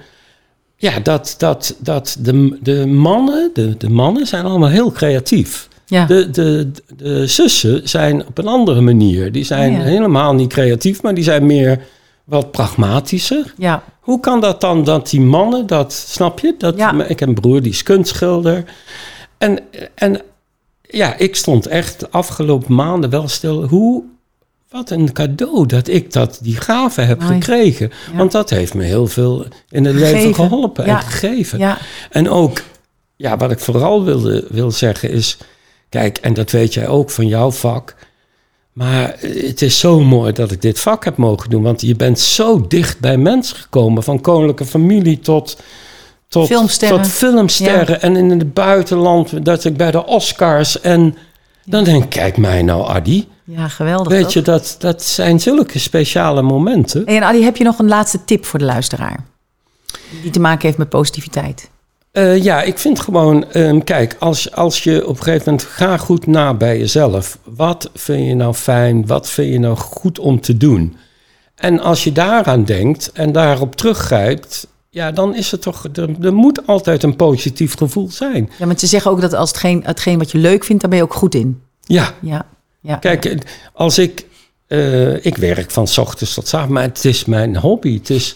ja, 0.75 0.99
dat, 0.99 1.35
dat, 1.37 1.75
dat 1.79 2.17
de, 2.19 2.57
de 2.61 2.85
mannen, 2.85 3.49
de, 3.53 3.77
de 3.77 3.89
mannen 3.89 4.27
zijn 4.27 4.45
allemaal 4.45 4.69
heel 4.69 4.91
creatief. 4.91 5.67
Ja. 5.91 6.05
De, 6.05 6.29
de, 6.29 6.71
de 6.95 7.27
zussen 7.27 7.89
zijn 7.89 8.27
op 8.27 8.37
een 8.37 8.47
andere 8.47 8.81
manier. 8.81 9.31
Die 9.31 9.43
zijn 9.43 9.73
oh 9.73 9.81
helemaal 9.81 10.33
niet 10.33 10.49
creatief, 10.49 11.01
maar 11.01 11.13
die 11.13 11.23
zijn 11.23 11.45
meer 11.45 11.79
wat 12.23 12.51
pragmatischer. 12.51 13.53
Ja. 13.57 13.83
Hoe 13.99 14.19
kan 14.19 14.41
dat 14.41 14.61
dan 14.61 14.83
dat 14.83 15.09
die 15.09 15.21
mannen, 15.21 15.67
dat 15.67 15.93
snap 15.93 16.39
je? 16.39 16.55
Dat, 16.57 16.77
Ik 17.07 17.19
heb 17.19 17.29
een 17.29 17.33
broer 17.33 17.61
die 17.61 17.71
is 17.71 17.83
kunstschilder. 17.83 18.63
En, 19.37 19.59
en 19.95 20.21
ja, 20.81 21.17
ik 21.17 21.35
stond 21.35 21.67
echt 21.67 21.99
de 21.99 22.09
afgelopen 22.09 22.75
maanden 22.75 23.09
wel 23.09 23.27
stil. 23.27 23.63
Hoe, 23.63 24.03
wat 24.69 24.89
een 24.89 25.13
cadeau 25.13 25.65
dat 25.65 25.87
ik 25.87 26.13
dat, 26.13 26.39
die 26.41 26.55
gave 26.55 27.01
heb 27.01 27.21
gekregen. 27.21 27.91
Want 28.15 28.31
dat 28.31 28.49
heeft 28.49 28.73
me 28.73 28.83
heel 28.83 29.07
veel 29.07 29.45
in 29.69 29.85
het 29.85 29.95
leven 29.95 30.35
geholpen 30.35 30.85
en 30.85 31.01
gegeven. 31.01 31.77
En 32.09 32.29
ook, 32.29 32.61
ja, 33.15 33.37
wat 33.37 33.51
ik 33.51 33.59
vooral 33.59 34.03
wilde, 34.03 34.45
wil 34.49 34.71
zeggen 34.71 35.09
is 35.09 35.37
Kijk, 35.91 36.17
en 36.17 36.33
dat 36.33 36.51
weet 36.51 36.73
jij 36.73 36.87
ook 36.87 37.09
van 37.09 37.27
jouw 37.27 37.51
vak. 37.51 37.95
Maar 38.73 39.15
het 39.19 39.61
is 39.61 39.79
zo 39.79 39.99
mooi 39.99 40.33
dat 40.33 40.51
ik 40.51 40.61
dit 40.61 40.79
vak 40.79 41.03
heb 41.03 41.17
mogen 41.17 41.49
doen. 41.49 41.63
Want 41.63 41.81
je 41.81 41.95
bent 41.95 42.19
zo 42.19 42.67
dicht 42.67 42.99
bij 42.99 43.17
mensen 43.17 43.57
gekomen. 43.57 44.03
Van 44.03 44.21
koninklijke 44.21 44.65
familie 44.65 45.19
tot, 45.19 45.57
tot 46.27 46.47
filmsterren. 46.47 47.01
Tot 47.01 47.11
filmsterren. 47.11 48.01
En 48.01 48.15
in 48.15 48.29
het 48.29 48.53
buitenland, 48.53 49.45
dat 49.45 49.65
ik 49.65 49.77
bij 49.77 49.91
de 49.91 50.05
Oscars. 50.05 50.81
En 50.81 51.17
dan 51.65 51.83
denk 51.83 52.03
ik, 52.03 52.09
kijk 52.09 52.37
mij 52.37 52.61
nou, 52.61 52.87
Adi. 52.87 53.27
Ja, 53.43 53.67
geweldig. 53.67 54.07
Weet 54.07 54.33
je, 54.33 54.41
dat, 54.41 54.75
dat 54.79 55.03
zijn 55.03 55.39
zulke 55.39 55.79
speciale 55.79 56.41
momenten. 56.41 57.05
En 57.05 57.23
Adi, 57.23 57.43
heb 57.43 57.57
je 57.57 57.63
nog 57.63 57.79
een 57.79 57.87
laatste 57.87 58.25
tip 58.25 58.45
voor 58.45 58.59
de 58.59 58.65
luisteraar? 58.65 59.25
Die 60.21 60.31
te 60.31 60.39
maken 60.39 60.65
heeft 60.65 60.77
met 60.77 60.89
positiviteit. 60.89 61.69
Uh, 62.13 62.43
ja, 62.43 62.61
ik 62.61 62.77
vind 62.77 62.99
gewoon, 62.99 63.45
um, 63.53 63.83
kijk, 63.83 64.15
als, 64.19 64.51
als 64.51 64.83
je 64.83 65.07
op 65.07 65.17
een 65.17 65.23
gegeven 65.23 65.51
moment 65.51 65.67
ga 65.67 65.97
goed 65.97 66.27
na 66.27 66.53
bij 66.53 66.77
jezelf. 66.77 67.37
Wat 67.43 67.89
vind 67.93 68.27
je 68.27 68.35
nou 68.35 68.53
fijn? 68.53 69.07
Wat 69.07 69.29
vind 69.29 69.53
je 69.53 69.59
nou 69.59 69.75
goed 69.75 70.19
om 70.19 70.41
te 70.41 70.57
doen? 70.57 70.97
En 71.55 71.79
als 71.79 72.03
je 72.03 72.11
daaraan 72.11 72.63
denkt 72.63 73.11
en 73.13 73.31
daarop 73.31 73.75
teruggrijpt, 73.75 74.67
ja, 74.89 75.11
dan 75.11 75.35
is 75.35 75.51
het 75.51 75.61
toch, 75.61 75.87
er, 75.93 76.09
er, 76.21 76.33
moet 76.33 76.67
altijd 76.67 77.03
een 77.03 77.15
positief 77.15 77.77
gevoel 77.77 78.09
zijn. 78.09 78.49
Ja, 78.57 78.65
maar 78.65 78.79
ze 78.79 78.87
zeggen 78.87 79.11
ook 79.11 79.21
dat 79.21 79.33
als 79.33 79.49
hetgeen, 79.49 79.83
hetgeen 79.85 80.17
wat 80.17 80.31
je 80.31 80.37
leuk 80.37 80.63
vindt, 80.63 80.81
daar 80.81 80.89
ben 80.89 80.99
je 80.99 81.05
ook 81.05 81.13
goed 81.13 81.35
in. 81.35 81.61
Ja. 81.81 82.13
Ja. 82.21 82.45
ja. 82.81 82.95
Kijk, 82.95 83.37
als 83.73 83.97
ik, 83.97 84.25
uh, 84.67 85.25
ik 85.25 85.37
werk 85.37 85.71
van 85.71 85.87
s 85.87 85.97
ochtends 85.97 86.33
tot 86.33 86.47
s 86.47 86.53
avonds, 86.53 86.73
maar 86.73 86.83
het 86.83 87.05
is 87.05 87.25
mijn 87.25 87.57
hobby. 87.57 87.97
Het 87.97 88.09
is 88.09 88.35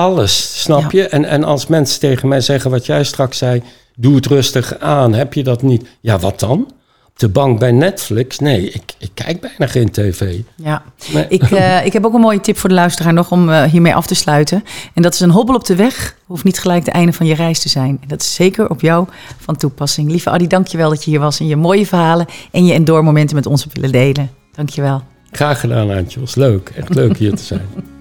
alles, 0.00 0.62
snap 0.62 0.92
je? 0.92 1.08
En, 1.08 1.24
en 1.24 1.44
als 1.44 1.66
mensen 1.66 2.00
tegen 2.00 2.28
mij 2.28 2.40
zeggen 2.40 2.70
wat 2.70 2.86
jij 2.86 3.04
straks 3.04 3.38
zei, 3.38 3.62
doe 3.96 4.14
het 4.14 4.26
rustig 4.26 4.78
aan, 4.78 5.14
heb 5.14 5.34
je 5.34 5.42
dat 5.42 5.62
niet? 5.62 5.88
Ja, 6.00 6.18
wat 6.18 6.40
dan? 6.40 6.60
Op 7.06 7.18
de 7.18 7.28
bank 7.28 7.58
bij 7.58 7.72
Netflix? 7.72 8.38
Nee, 8.38 8.70
ik, 8.70 8.82
ik 8.98 9.10
kijk 9.14 9.40
bijna 9.40 9.66
geen 9.66 9.90
tv. 9.90 10.38
Ja, 10.56 10.82
ik, 11.28 11.50
uh, 11.50 11.84
ik 11.86 11.92
heb 11.92 12.04
ook 12.04 12.14
een 12.14 12.20
mooie 12.20 12.40
tip 12.40 12.56
voor 12.56 12.68
de 12.68 12.74
luisteraar 12.74 13.12
nog 13.12 13.30
om 13.30 13.48
uh, 13.48 13.62
hiermee 13.62 13.94
af 13.94 14.06
te 14.06 14.14
sluiten. 14.14 14.64
En 14.94 15.02
dat 15.02 15.14
is 15.14 15.20
een 15.20 15.30
hobbel 15.30 15.54
op 15.54 15.64
de 15.64 15.76
weg, 15.76 16.16
hoeft 16.26 16.44
niet 16.44 16.58
gelijk 16.58 16.84
het 16.84 16.94
einde 16.94 17.12
van 17.12 17.26
je 17.26 17.34
reis 17.34 17.58
te 17.58 17.68
zijn. 17.68 17.98
En 18.02 18.08
dat 18.08 18.20
is 18.20 18.34
zeker 18.34 18.70
op 18.70 18.80
jou 18.80 19.06
van 19.38 19.56
toepassing. 19.56 20.10
Lieve 20.10 20.30
Adi, 20.30 20.46
dankjewel 20.46 20.88
dat 20.88 21.04
je 21.04 21.10
hier 21.10 21.20
was 21.20 21.40
en 21.40 21.46
je 21.46 21.56
mooie 21.56 21.86
verhalen 21.86 22.26
en 22.50 22.66
je 22.66 22.80
momenten 22.80 23.36
met 23.36 23.46
ons 23.46 23.66
willen 23.72 23.92
delen. 23.92 24.30
Dankjewel. 24.52 25.02
Graag 25.30 25.60
gedaan, 25.60 25.90
Antje. 25.90 26.20
Was 26.20 26.34
leuk. 26.34 26.72
Echt 26.76 26.94
leuk 26.94 27.16
hier 27.16 27.34
te 27.34 27.42
zijn. 27.42 27.68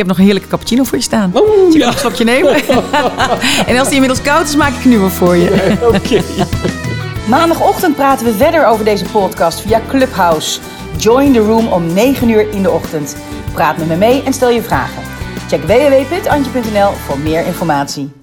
heb 0.00 0.08
nog 0.08 0.18
een 0.18 0.24
heerlijke 0.24 0.48
cappuccino 0.48 0.84
voor 0.84 0.98
je 0.98 1.04
staan. 1.04 1.30
Zal 1.34 1.68
ik 1.68 1.72
ja. 1.72 1.86
een 1.86 1.98
slokje 1.98 2.24
nemen? 2.24 2.54
en 3.66 3.78
als 3.78 3.86
die 3.86 3.94
inmiddels 3.94 4.22
koud 4.22 4.48
is, 4.48 4.56
maak 4.56 4.72
ik 4.74 4.84
een 4.84 4.88
nieuwe 4.88 5.10
voor 5.10 5.36
je. 5.36 5.76
Oké. 5.94 6.22
Maandagochtend 7.28 7.96
praten 7.96 8.26
we 8.26 8.32
verder 8.32 8.66
over 8.66 8.84
deze 8.84 9.04
podcast 9.04 9.60
via 9.60 9.80
Clubhouse. 9.88 10.60
Join 10.96 11.32
the 11.32 11.38
room 11.38 11.66
om 11.66 11.92
9 11.92 12.28
uur 12.28 12.50
in 12.50 12.62
de 12.62 12.70
ochtend. 12.70 13.16
Praat 13.52 13.76
met 13.76 13.88
me 13.88 13.96
mee 13.96 14.22
en 14.22 14.32
stel 14.32 14.50
je 14.50 14.62
vragen. 14.62 15.02
Check 15.48 15.62
www.antje.nl 15.62 16.90
voor 16.92 17.18
meer 17.18 17.46
informatie. 17.46 18.19